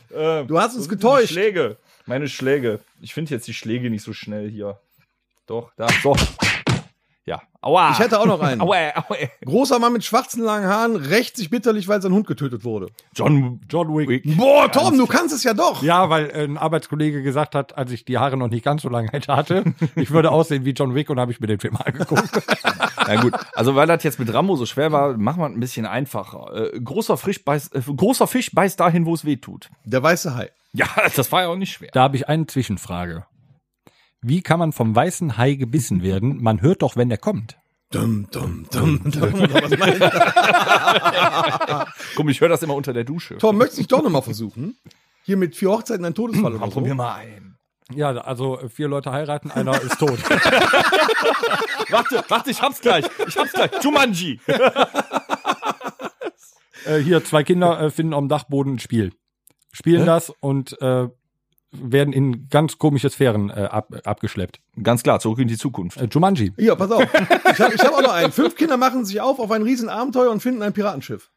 Du 0.09 0.59
hast 0.59 0.75
uns 0.75 0.89
getäuscht. 0.89 1.31
Schläge. 1.31 1.77
Meine 2.05 2.27
Schläge. 2.27 2.79
Ich 3.01 3.13
finde 3.13 3.33
jetzt 3.33 3.47
die 3.47 3.53
Schläge 3.53 3.89
nicht 3.89 4.03
so 4.03 4.13
schnell 4.13 4.49
hier. 4.49 4.79
Doch, 5.47 5.71
da, 5.75 5.87
so. 6.01 6.15
Ja. 7.25 7.41
Aua. 7.61 7.91
Ich 7.91 7.99
hätte 7.99 8.19
auch 8.19 8.27
noch 8.27 8.39
einen. 8.41 8.61
Aua, 8.61 8.75
aua. 8.95 9.17
Großer 9.43 9.79
Mann 9.79 9.93
mit 9.93 10.03
schwarzen 10.03 10.43
langen 10.43 10.67
Haaren 10.67 10.95
rächt 10.95 11.35
sich 11.35 11.49
bitterlich, 11.49 11.87
weil 11.87 11.99
sein 11.99 12.13
Hund 12.13 12.27
getötet 12.27 12.63
wurde. 12.63 12.87
John, 13.15 13.59
John 13.67 13.87
Wick. 13.97 14.37
Boah, 14.37 14.71
Tom, 14.71 14.95
du 14.95 15.07
kannst 15.07 15.33
es 15.33 15.43
ja 15.43 15.55
doch. 15.55 15.81
Ja, 15.81 16.11
weil 16.11 16.29
äh, 16.29 16.43
ein 16.43 16.57
Arbeitskollege 16.57 17.23
gesagt 17.23 17.55
hat, 17.55 17.75
als 17.75 17.91
ich 17.91 18.05
die 18.05 18.19
Haare 18.19 18.37
noch 18.37 18.49
nicht 18.49 18.63
ganz 18.63 18.83
so 18.83 18.89
lange 18.89 19.09
hätte, 19.11 19.35
hatte, 19.35 19.63
ich 19.95 20.11
würde 20.11 20.29
aussehen 20.29 20.65
wie 20.65 20.71
John 20.71 20.93
Wick 20.93 21.09
und 21.09 21.19
habe 21.19 21.31
ich 21.31 21.39
mir 21.39 21.47
den 21.47 21.59
Film 21.59 21.75
angeguckt. 21.77 22.29
Na 23.07 23.15
gut, 23.19 23.33
also 23.53 23.75
weil 23.75 23.87
das 23.87 24.03
jetzt 24.03 24.19
mit 24.19 24.31
Rambo 24.31 24.55
so 24.55 24.67
schwer 24.67 24.91
war, 24.91 25.17
machen 25.17 25.39
wir 25.41 25.47
es 25.47 25.53
ein 25.53 25.59
bisschen 25.59 25.87
einfacher. 25.87 26.73
Äh, 26.73 26.79
großer, 26.79 27.17
Fisch 27.17 27.43
beißt, 27.43 27.73
äh, 27.75 27.81
großer 27.81 28.27
Fisch 28.27 28.51
beißt 28.53 28.79
dahin, 28.79 29.07
wo 29.07 29.15
es 29.15 29.25
weh 29.25 29.37
tut. 29.37 29.69
Der 29.83 30.03
weiße 30.03 30.35
Hai. 30.35 30.51
Ja, 30.73 30.87
das 31.15 31.31
war 31.31 31.43
ja 31.43 31.47
auch 31.47 31.55
nicht 31.55 31.73
schwer. 31.73 31.89
Da 31.93 32.03
habe 32.03 32.17
ich 32.17 32.27
eine 32.27 32.45
Zwischenfrage. 32.45 33.25
Wie 34.27 34.41
kann 34.41 34.57
man 34.57 34.71
vom 34.71 34.95
weißen 34.95 35.37
Hai 35.37 35.53
gebissen 35.53 36.01
werden? 36.01 36.41
Man 36.41 36.59
hört 36.63 36.81
doch, 36.81 36.95
wenn 36.95 37.11
er 37.11 37.19
kommt. 37.19 37.59
Dum, 37.91 38.25
dum, 38.31 38.65
dum? 38.71 38.99
Komm, 42.15 42.29
ich 42.29 42.41
höre 42.41 42.49
das 42.49 42.63
immer 42.63 42.73
unter 42.73 42.91
der 42.91 43.03
Dusche. 43.03 43.37
Tom, 43.37 43.55
möchtest 43.59 43.77
du 43.77 43.81
dich 43.83 43.87
doch 43.87 44.01
nochmal 44.01 44.23
versuchen? 44.23 44.79
Hier 45.25 45.37
mit 45.37 45.55
vier 45.55 45.69
Hochzeiten 45.69 46.03
ein 46.05 46.15
Todesfall 46.15 46.55
oder 46.55 46.65
so. 46.65 46.71
Probier 46.71 46.95
mal 46.95 47.13
ein. 47.13 47.55
Ja, 47.93 48.17
also 48.17 48.59
äh, 48.59 48.67
vier 48.67 48.87
Leute 48.87 49.11
heiraten, 49.11 49.51
einer 49.51 49.79
ist 49.79 49.99
tot. 49.99 50.17
Warte, 51.91 52.23
warte, 52.27 52.49
ich 52.49 52.59
hab's 52.63 52.81
gleich. 52.81 53.05
Ich 53.27 53.37
hab's 53.37 53.53
gleich. 53.53 53.69
Jumanji. 53.83 54.39
äh, 56.85 56.97
hier, 56.97 57.23
zwei 57.23 57.43
Kinder 57.43 57.79
äh, 57.79 57.91
finden 57.91 58.15
am 58.15 58.27
Dachboden 58.27 58.73
ein 58.73 58.79
Spiel. 58.79 59.13
Spielen 59.71 60.07
das 60.07 60.31
und 60.39 60.81
äh, 60.81 61.09
werden 61.81 62.13
in 62.13 62.47
ganz 62.49 62.77
komische 62.77 63.09
Sphären 63.09 63.49
äh, 63.49 63.67
ab, 63.71 63.89
abgeschleppt. 64.03 64.59
Ganz 64.81 65.03
klar, 65.03 65.19
zurück 65.19 65.39
in 65.39 65.47
die 65.47 65.57
Zukunft. 65.57 65.97
Äh, 65.97 66.07
Jumanji. 66.11 66.53
Hier, 66.57 66.75
pass 66.75 66.91
auf. 66.91 67.03
Ich 67.03 67.59
habe 67.59 67.75
hab 67.75 67.93
auch 67.93 68.01
noch 68.01 68.13
einen. 68.13 68.31
Fünf 68.31 68.55
Kinder 68.55 68.77
machen 68.77 69.05
sich 69.05 69.21
auf 69.21 69.39
auf 69.39 69.51
ein 69.51 69.61
Riesenabenteuer 69.61 70.31
und 70.31 70.41
finden 70.41 70.61
ein 70.61 70.73
Piratenschiff. 70.73 71.29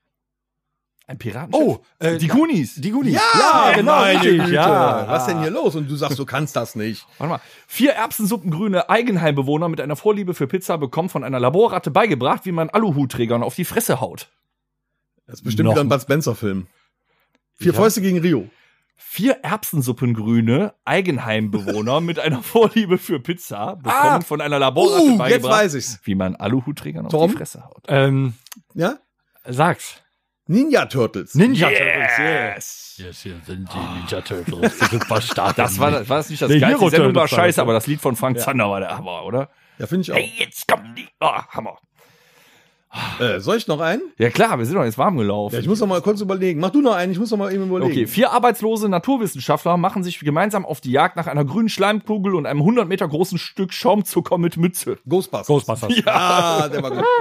Ein 1.06 1.16
Piratenschiff? 1.18 1.66
Oh, 1.66 1.78
äh, 2.00 2.18
die 2.18 2.28
Goonies. 2.28 2.74
Die 2.74 2.90
Goonies. 2.90 3.14
Ja, 3.14 3.72
genau, 3.74 3.92
meine 3.92 4.20
richtig, 4.20 4.40
Güte. 4.40 4.52
ja. 4.54 5.06
Was 5.08 5.24
denn 5.26 5.40
hier 5.40 5.50
los? 5.50 5.74
Und 5.74 5.90
du 5.90 5.96
sagst, 5.96 6.18
du 6.18 6.26
kannst 6.26 6.54
das 6.54 6.74
nicht. 6.74 7.06
Warte 7.16 7.30
mal. 7.32 7.40
Vier 7.66 7.92
erbsensuppengrüne 7.92 8.90
Eigenheimbewohner 8.90 9.68
mit 9.70 9.80
einer 9.80 9.96
Vorliebe 9.96 10.34
für 10.34 10.46
Pizza 10.46 10.76
bekommen 10.76 11.08
von 11.08 11.24
einer 11.24 11.40
Laborratte 11.40 11.90
beigebracht, 11.90 12.44
wie 12.44 12.52
man 12.52 12.68
Aluhutträgern 12.68 13.42
auf 13.42 13.54
die 13.54 13.64
Fresse 13.64 14.00
haut. 14.02 14.28
Das 15.26 15.36
ist 15.36 15.44
bestimmt 15.44 15.64
Noch- 15.66 15.72
wieder 15.72 15.80
ein 15.82 15.88
Bud 15.88 16.02
Spencer-Film. 16.02 16.66
Vier 17.54 17.72
Ja. 17.72 17.78
Fäuste 17.78 18.00
gegen 18.02 18.18
Rio. 18.18 18.48
Vier 19.00 19.38
Erbsensuppengrüne 19.44 20.74
Eigenheimbewohner 20.84 22.00
mit 22.02 22.18
einer 22.18 22.42
Vorliebe 22.42 22.98
für 22.98 23.20
Pizza 23.20 23.76
bekommen 23.76 23.94
Ah. 23.94 24.20
von 24.20 24.40
einer 24.40 24.58
Laborratte 24.58 25.02
Uh, 25.02 25.08
jetzt 25.10 25.18
beigebracht, 25.18 25.52
weiß 25.52 25.74
ich's. 25.74 26.00
wie 26.04 26.14
man 26.16 26.34
Aluhutträgern 26.36 27.06
auf 27.06 27.12
Tom? 27.12 27.30
die 27.30 27.36
Fresse 27.36 27.64
haut. 27.64 27.84
Ähm, 27.88 28.34
Ja? 28.74 28.98
sag's. 29.46 30.02
Ninja 30.50 30.86
Turtles. 30.86 31.34
Ninja 31.34 31.68
Yes! 31.70 32.94
Yes, 32.96 33.22
hier 33.22 33.36
sind 33.46 33.68
die 33.72 33.98
Ninja 33.98 34.20
Turtles. 34.22 34.78
Die 34.78 34.84
super 34.86 35.20
stark. 35.20 35.56
Das 35.56 35.78
war, 35.78 35.92
war 35.92 36.16
das 36.18 36.30
nicht 36.30 36.40
das 36.42 36.50
Nee, 36.50 36.58
geilste? 36.58 36.90
Sendung 36.90 37.14
war 37.14 37.22
Turtles 37.26 37.30
scheiße, 37.30 37.60
aber 37.62 37.74
das 37.74 37.86
Lied 37.86 38.00
von 38.00 38.16
Frank 38.16 38.40
Zander 38.40 38.68
war 38.70 38.80
der 38.80 38.96
Hammer, 38.96 39.24
oder? 39.24 39.50
ja, 39.78 39.86
finde 39.86 40.02
ich 40.02 40.12
auch. 40.12 40.16
Hey, 40.16 40.32
jetzt 40.38 40.66
kommen 40.66 40.94
die. 40.96 41.06
Oh, 41.20 41.26
Hammer. 41.50 41.76
Äh, 43.20 43.40
soll 43.40 43.58
ich 43.58 43.68
noch 43.68 43.80
einen? 43.80 44.00
Ja 44.16 44.30
klar, 44.30 44.58
wir 44.58 44.64
sind 44.64 44.74
doch 44.74 44.84
jetzt 44.84 44.96
warm 44.96 45.18
gelaufen. 45.18 45.54
Ja, 45.54 45.60
ich 45.60 45.68
muss 45.68 45.80
noch 45.80 45.86
mal 45.86 46.00
kurz 46.00 46.22
überlegen. 46.22 46.58
Mach 46.58 46.70
du 46.70 46.80
noch 46.80 46.94
einen, 46.94 47.12
ich 47.12 47.18
muss 47.18 47.30
noch 47.30 47.36
mal 47.36 47.52
eben 47.52 47.64
überlegen. 47.64 47.90
Okay, 47.90 48.06
vier 48.06 48.32
arbeitslose 48.32 48.88
Naturwissenschaftler 48.88 49.76
machen 49.76 50.02
sich 50.02 50.18
gemeinsam 50.20 50.64
auf 50.64 50.80
die 50.80 50.90
Jagd 50.90 51.16
nach 51.16 51.26
einer 51.26 51.44
grünen 51.44 51.68
Schleimkugel 51.68 52.34
und 52.34 52.46
einem 52.46 52.60
100 52.60 52.88
Meter 52.88 53.06
großen 53.06 53.36
Stück 53.36 53.74
Schaumzucker 53.74 54.38
mit 54.38 54.56
Mütze. 54.56 54.98
Ghostbusters. 55.06 55.46
Ghostbusters. 55.46 56.06
Ah, 56.06 56.68
der 56.68 56.82
war 56.82 56.90
gut. 56.90 57.04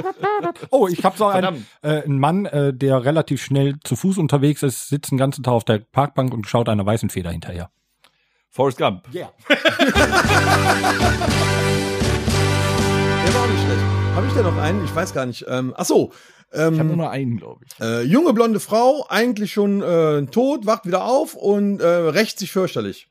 Oh, 0.69 0.87
ich 0.87 1.03
habe 1.03 1.17
so 1.17 1.25
einen, 1.25 1.65
äh, 1.81 2.03
einen 2.03 2.19
Mann, 2.19 2.45
äh, 2.45 2.73
der 2.73 3.03
relativ 3.03 3.43
schnell 3.43 3.77
zu 3.83 3.95
Fuß 3.95 4.17
unterwegs 4.17 4.63
ist, 4.63 4.89
sitzt 4.89 5.11
den 5.11 5.17
ganzen 5.17 5.43
Tag 5.43 5.53
auf 5.53 5.63
der 5.63 5.79
Parkbank 5.79 6.33
und 6.33 6.47
schaut 6.47 6.69
einer 6.69 6.85
weißen 6.85 7.09
Feder 7.09 7.31
hinterher. 7.31 7.69
Forrest 8.49 8.77
Gump. 8.77 9.03
Ja. 9.11 9.31
Habe 14.17 14.25
ich 14.25 14.33
denn 14.33 14.43
noch 14.45 14.57
einen? 14.57 14.83
Ich 14.83 14.95
weiß 14.95 15.13
gar 15.13 15.27
nicht. 15.27 15.45
Ähm, 15.47 15.75
ach 15.77 15.85
so. 15.85 16.11
Ich 16.51 16.57
habe 16.59 16.71
nur 16.75 16.81
Ähm, 16.93 16.97
noch 16.97 17.09
einen, 17.11 17.37
glaube 17.37 17.63
ich. 17.65 17.79
äh, 17.79 18.01
junge 18.01 18.33
blonde 18.33 18.59
Frau, 18.59 19.05
eigentlich 19.09 19.53
schon 19.53 19.83
äh, 19.83 20.25
tot, 20.25 20.65
wacht 20.65 20.87
wieder 20.87 21.03
auf 21.05 21.35
und 21.35 21.79
äh, 21.81 21.85
rächt 21.87 22.39
sich 22.39 22.51
fürchterlich. 22.51 23.09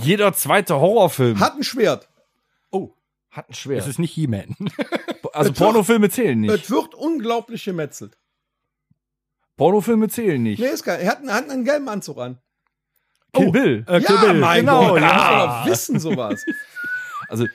Jeder 0.00 0.32
zweite 0.32 0.76
Horrorfilm 0.80 1.40
Hat 1.40 1.56
ein 1.56 1.62
Schwert. 1.62 2.08
oh, 2.70 2.94
hat 3.30 3.48
ein 3.50 3.52
Es 3.52 3.58
Schwert. 3.58 3.86
ist 3.86 3.98
nicht 3.98 4.12
He-Man. 4.14 4.56
Also 5.34 5.50
Es 5.50 5.58
Pornofilme 5.58 6.08
zählen 6.10 6.40
nicht. 6.40 6.54
Es 6.54 6.70
wird 6.70 6.94
unglaublich 6.94 7.64
gemetzelt. 7.64 8.16
Pornofilme 9.56 10.08
zählen 10.08 10.40
nicht. 10.40 10.60
Nee, 10.60 10.66
ist 10.68 10.84
geil. 10.84 11.00
Er 11.02 11.10
hat, 11.10 11.24
er 11.24 11.34
hat 11.34 11.50
einen 11.50 11.64
gelben 11.64 11.88
Anzug 11.88 12.18
an. 12.18 12.38
Kill 13.32 13.50
Bill. 13.50 13.84
Äh, 13.88 14.00
Kill 14.00 14.14
ja, 14.14 14.20
Bill, 14.22 14.34
mein 14.34 14.60
genau, 14.60 14.90
Gott, 14.90 15.00
ja. 15.00 15.64
doch 15.64 15.70
wissen 15.70 15.98
sowas. 15.98 16.44
Also 17.28 17.46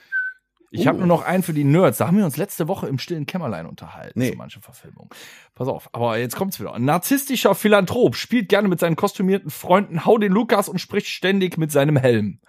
ich 0.70 0.86
habe 0.86 0.98
nur 0.98 1.06
noch 1.06 1.22
einen 1.22 1.42
für 1.42 1.52
die 1.52 1.64
Nerds. 1.64 1.98
Da 1.98 2.06
haben 2.06 2.16
wir 2.16 2.24
uns 2.24 2.36
letzte 2.36 2.68
Woche 2.68 2.86
im 2.86 2.98
stillen 2.98 3.26
Kämmerlein 3.26 3.66
unterhalten 3.66 4.18
Nee. 4.18 4.30
zu 4.30 4.36
manchen 4.36 4.62
Verfilmungen. 4.62 5.10
Pass 5.54 5.66
auf, 5.68 5.88
aber 5.92 6.18
jetzt 6.18 6.36
kommt's 6.36 6.60
wieder. 6.60 6.74
Ein 6.74 6.84
narzisstischer 6.84 7.54
Philanthrop 7.54 8.14
spielt 8.14 8.48
gerne 8.48 8.68
mit 8.68 8.78
seinen 8.78 8.96
kostümierten 8.96 9.50
Freunden 9.50 10.04
Hau 10.04 10.16
den 10.18 10.32
Lukas 10.32 10.68
und 10.68 10.80
spricht 10.80 11.08
ständig 11.08 11.58
mit 11.58 11.72
seinem 11.72 11.96
Helm. 11.96 12.40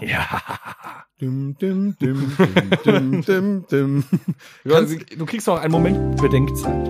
Ja. 0.00 0.24
Dim, 1.20 1.56
dim, 1.58 1.96
dim, 1.98 2.36
dim, 2.38 2.70
dim, 2.84 3.24
dim, 3.24 3.66
dim. 3.66 4.04
Du 5.18 5.26
kriegst 5.26 5.48
noch 5.48 5.58
einen 5.60 5.72
Moment 5.72 6.16
Bedenkzeit. 6.20 6.88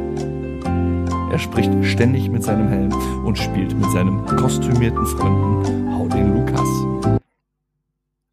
Er 1.31 1.39
spricht 1.39 1.73
ständig 1.85 2.29
mit 2.29 2.43
seinem 2.43 2.69
Helm 2.69 2.93
und 3.25 3.39
spielt 3.39 3.75
mit 3.75 3.91
seinem 3.93 4.27
kostümierten 4.27 5.07
Freunden 5.07 5.95
Hau 5.95 6.09
den 6.09 6.35
Lukas. 6.35 7.19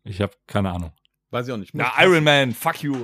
Ich 0.05 0.21
habe 0.21 0.31
keine 0.47 0.71
Ahnung. 0.71 0.91
Weiß 1.31 1.47
ich 1.47 1.53
auch 1.53 1.57
nicht. 1.57 1.71
Na, 1.73 1.91
Iron 1.99 2.23
Man, 2.23 2.53
fuck 2.53 2.81
you. 2.81 2.95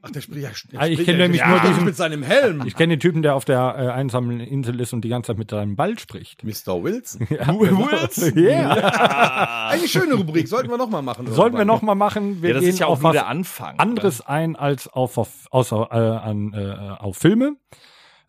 Ach, 0.00 0.10
der 0.10 0.20
spricht 0.22 0.42
ja. 0.42 0.50
Der 0.72 0.80
Ah, 0.80 0.86
ich 0.86 0.94
spricht 0.94 1.06
kenn 1.10 1.16
ja- 1.18 1.22
nämlich 1.24 1.40
ja, 1.40 1.48
nur 1.50 1.60
diesen- 1.60 1.84
mit 1.84 1.94
seinem 1.96 2.22
Helm. 2.22 2.62
Ich 2.64 2.74
kenne 2.74 2.94
den 2.96 3.00
Typen, 3.00 3.20
der 3.20 3.34
auf 3.34 3.44
der 3.44 3.58
äh, 3.76 3.88
einsamen 3.90 4.40
Insel 4.40 4.80
ist 4.80 4.94
und 4.94 5.02
die 5.02 5.10
ganze 5.10 5.26
Zeit 5.32 5.38
mit 5.38 5.50
seinem 5.50 5.76
Ball 5.76 5.98
spricht. 5.98 6.42
Mr. 6.42 6.82
Wilson. 6.82 7.28
Wilson? 7.28 8.38
Ja. 8.42 8.70
Eine 9.70 9.88
schöne 9.88 10.14
Rubrik. 10.14 10.48
Sollten 10.48 10.70
wir 10.70 10.78
noch 10.78 10.88
mal 10.88 11.02
machen. 11.02 11.26
Sollten 11.26 11.36
wir 11.56 11.60
irgendwann. 11.60 11.66
noch 11.66 11.82
mal 11.82 11.94
machen. 11.96 12.40
Wir 12.40 12.50
Ja, 12.50 12.54
das 12.54 12.60
gehen 12.62 12.70
ist 12.70 12.78
ja 12.78 12.86
auch 12.86 12.92
auf 12.92 13.02
was 13.02 13.16
Anfang. 13.18 13.78
anderes 13.78 14.20
ein 14.22 14.56
als 14.56 14.88
auf, 14.88 15.18
auf 15.18 15.28
außer 15.50 15.88
äh, 15.90 15.96
an 16.28 16.54
äh, 16.54 17.02
auf 17.02 17.18
Filme. 17.18 17.56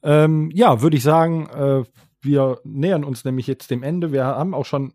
Ähm, 0.04 0.50
ja, 0.54 0.82
würde 0.82 0.98
ich 0.98 1.04
sagen, 1.04 1.48
äh, 1.50 1.84
wir 2.22 2.60
nähern 2.64 3.04
uns 3.04 3.24
nämlich 3.24 3.48
jetzt 3.48 3.70
dem 3.72 3.84
Ende. 3.84 4.12
Wir 4.12 4.26
haben 4.26 4.54
auch 4.54 4.66
schon 4.66 4.94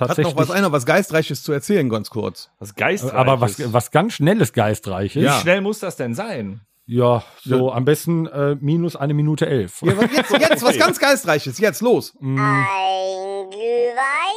Hat 0.00 0.08
tatsächlich 0.08 0.34
noch 0.34 0.40
was 0.42 0.50
einer 0.50 0.72
was 0.72 0.84
Geistreiches 0.86 1.42
zu 1.42 1.52
erzählen, 1.52 1.88
ganz 1.88 2.10
kurz. 2.10 2.50
Was 2.58 2.74
geistreiches. 2.74 3.16
aber 3.16 3.40
was 3.40 3.72
was 3.72 3.90
ganz 3.90 4.14
schnelles 4.14 4.52
geistreiches. 4.52 5.20
Wie 5.22 5.26
Ja. 5.26 5.38
schnell 5.40 5.60
muss 5.60 5.78
das 5.80 5.96
denn 5.96 6.14
sein? 6.14 6.60
Ja, 6.90 7.22
so 7.44 7.70
am 7.70 7.84
besten 7.84 8.26
äh, 8.28 8.56
minus 8.60 8.96
eine 8.96 9.12
Minute 9.12 9.46
elf. 9.46 9.82
Ja, 9.82 9.94
was- 9.96 10.10
jetzt, 10.10 10.30
jetzt 10.32 10.62
was 10.64 10.78
ganz 10.78 10.98
Geistreiches. 10.98 11.58
Jetzt 11.58 11.82
los. 11.82 12.14
Mm, 12.18 12.38
Ein 12.40 13.50
Glühwein, 13.50 14.36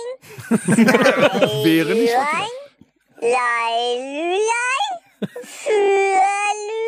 Wäre 1.64 1.94
nicht. 1.94 2.14
Leilülein, 3.22 4.40
für 5.44 5.70
Lüli. 5.72 6.81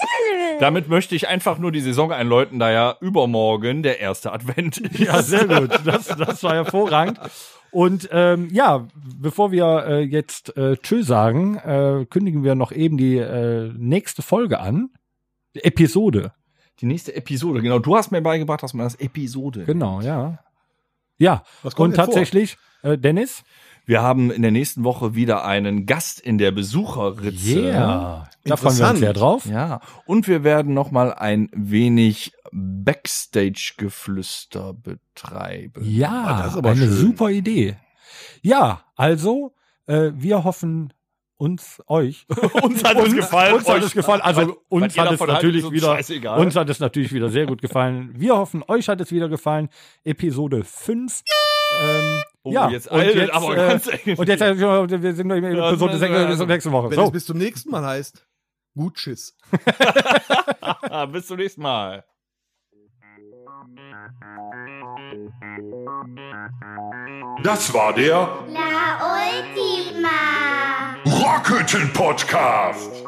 Damit 0.60 0.88
möchte 0.88 1.14
ich 1.14 1.28
einfach 1.28 1.58
nur 1.58 1.72
die 1.72 1.80
Saison 1.80 2.12
einläuten, 2.12 2.58
da 2.58 2.70
ja 2.70 2.96
übermorgen 3.00 3.82
der 3.82 4.00
erste 4.00 4.32
Advent 4.32 4.78
ist. 4.78 4.98
Ja, 4.98 5.22
sehr 5.22 5.46
gut. 5.46 5.70
Das, 5.84 6.06
das 6.06 6.42
war 6.42 6.54
hervorragend. 6.54 7.20
Und 7.70 8.08
ähm, 8.12 8.48
ja, 8.50 8.88
bevor 8.94 9.52
wir 9.52 9.84
äh, 9.86 10.00
jetzt 10.00 10.56
äh, 10.56 10.76
Tschö 10.76 11.02
sagen, 11.02 11.56
äh, 11.56 12.06
kündigen 12.08 12.42
wir 12.42 12.54
noch 12.54 12.72
eben 12.72 12.96
die 12.96 13.18
äh, 13.18 13.72
nächste 13.76 14.22
Folge 14.22 14.60
an. 14.60 14.90
Episode. 15.54 16.32
Die 16.80 16.86
nächste 16.86 17.14
Episode, 17.14 17.60
genau. 17.60 17.78
Du 17.78 17.96
hast 17.96 18.12
mir 18.12 18.22
beigebracht, 18.22 18.62
dass 18.62 18.72
man 18.72 18.86
das 18.86 18.94
Episode. 18.94 19.64
Genau, 19.64 20.00
ja. 20.00 20.38
Ja, 21.18 21.42
Was 21.62 21.74
kommt 21.74 21.90
und 21.90 21.96
tatsächlich, 21.96 22.56
äh, 22.82 22.96
Dennis? 22.96 23.42
Wir 23.88 24.02
haben 24.02 24.30
in 24.30 24.42
der 24.42 24.50
nächsten 24.50 24.84
Woche 24.84 25.14
wieder 25.14 25.46
einen 25.46 25.86
Gast 25.86 26.20
in 26.20 26.36
der 26.36 26.50
Besucherritze. 26.50 27.72
Da 28.44 28.56
freuen 28.58 28.78
wir 28.78 28.90
uns 28.90 28.98
sehr 28.98 29.14
drauf. 29.14 29.46
Ja, 29.46 29.80
und 30.04 30.28
wir 30.28 30.44
werden 30.44 30.74
noch 30.74 30.90
mal 30.90 31.14
ein 31.14 31.48
wenig 31.54 32.34
Backstage-Geflüster 32.52 34.74
betreiben. 34.74 35.82
Ja, 35.82 36.42
das 36.42 36.52
ist 36.52 36.58
aber 36.58 36.72
eine 36.72 36.80
schön. 36.80 36.92
super 36.92 37.30
Idee. 37.30 37.78
Ja, 38.42 38.82
also, 38.94 39.54
äh, 39.86 40.10
wir 40.14 40.44
hoffen 40.44 40.92
uns, 41.38 41.82
euch. 41.86 42.26
Uns 42.62 42.84
hat 42.84 42.98
es 42.98 43.14
gefallen. 43.14 43.54
Uns 43.54 43.70
hat 43.70 43.82
es 43.82 43.92
gefallen. 43.92 44.20
Also 44.20 44.40
was 44.40 44.48
uns 44.68 44.96
ihr 44.96 45.02
hat 45.02 45.12
es 45.12 45.20
natürlich 45.20 45.64
uns 45.64 45.72
wieder, 45.72 45.96
scheißegal. 45.96 46.38
uns 46.40 46.54
hat 46.56 46.68
es 46.68 46.80
natürlich 46.80 47.14
wieder 47.14 47.30
sehr 47.30 47.46
gut 47.46 47.62
gefallen. 47.62 48.10
Wir 48.14 48.36
hoffen, 48.36 48.62
euch 48.68 48.86
hat 48.88 49.00
es 49.00 49.10
wieder 49.12 49.30
gefallen. 49.30 49.70
Episode 50.04 50.64
5. 50.64 51.22
Ähm, 51.80 52.22
Oh, 52.48 52.52
ja, 52.52 52.68
jetzt 52.70 52.88
und 52.90 53.02
jetzt, 53.02 53.32
aber 53.32 53.52
äh, 53.52 53.56
ganz 53.56 53.86
und 53.86 54.28
jetzt, 54.28 54.40
äh, 54.42 55.02
wir 55.02 55.14
sind 55.14 55.30
in 55.30 55.44
Ja, 55.44 55.68
Episode 55.70 55.92
das- 55.92 56.00
6 56.00 56.12
also, 56.14 56.28
bis 56.28 56.38
zur 56.38 56.46
nächsten 56.46 56.72
Woche. 56.72 56.90
Wenn 56.90 56.98
es 56.98 57.04
So. 57.06 57.10
bis 57.10 57.26
zum 57.26 57.38
nächsten 57.38 57.70
Mal 57.70 57.84
heißt, 57.86 58.26
gut 58.76 58.94
Tschüss. 58.94 59.36
Bis 61.12 61.26
zum 61.26 61.36
nächsten 61.36 61.62
Mal. 61.62 62.04
Das 67.42 67.72
war 67.74 67.92
der 67.92 68.28
La 68.48 68.98
Ultima. 69.02 70.08
Rockhütten 71.06 71.92
Podcast. 71.92 73.04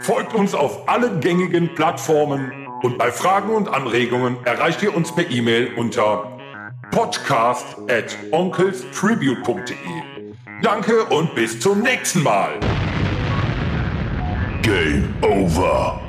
Folgt 0.00 0.34
uns 0.34 0.54
auf 0.54 0.88
allen 0.88 1.20
gängigen 1.20 1.74
Plattformen 1.74 2.66
und 2.82 2.98
bei 2.98 3.10
Fragen 3.12 3.50
und 3.50 3.68
Anregungen 3.68 4.36
erreicht 4.44 4.82
ihr 4.82 4.94
uns 4.94 5.14
per 5.14 5.30
E-Mail 5.30 5.74
unter 5.76 6.33
podcast 6.94 7.76
at 7.88 8.16
onkelstribute.de. 8.30 9.74
Danke 10.62 11.04
und 11.06 11.34
bis 11.34 11.58
zum 11.58 11.82
nächsten 11.82 12.22
Mal. 12.22 12.60
Game 14.62 15.12
over. 15.20 16.03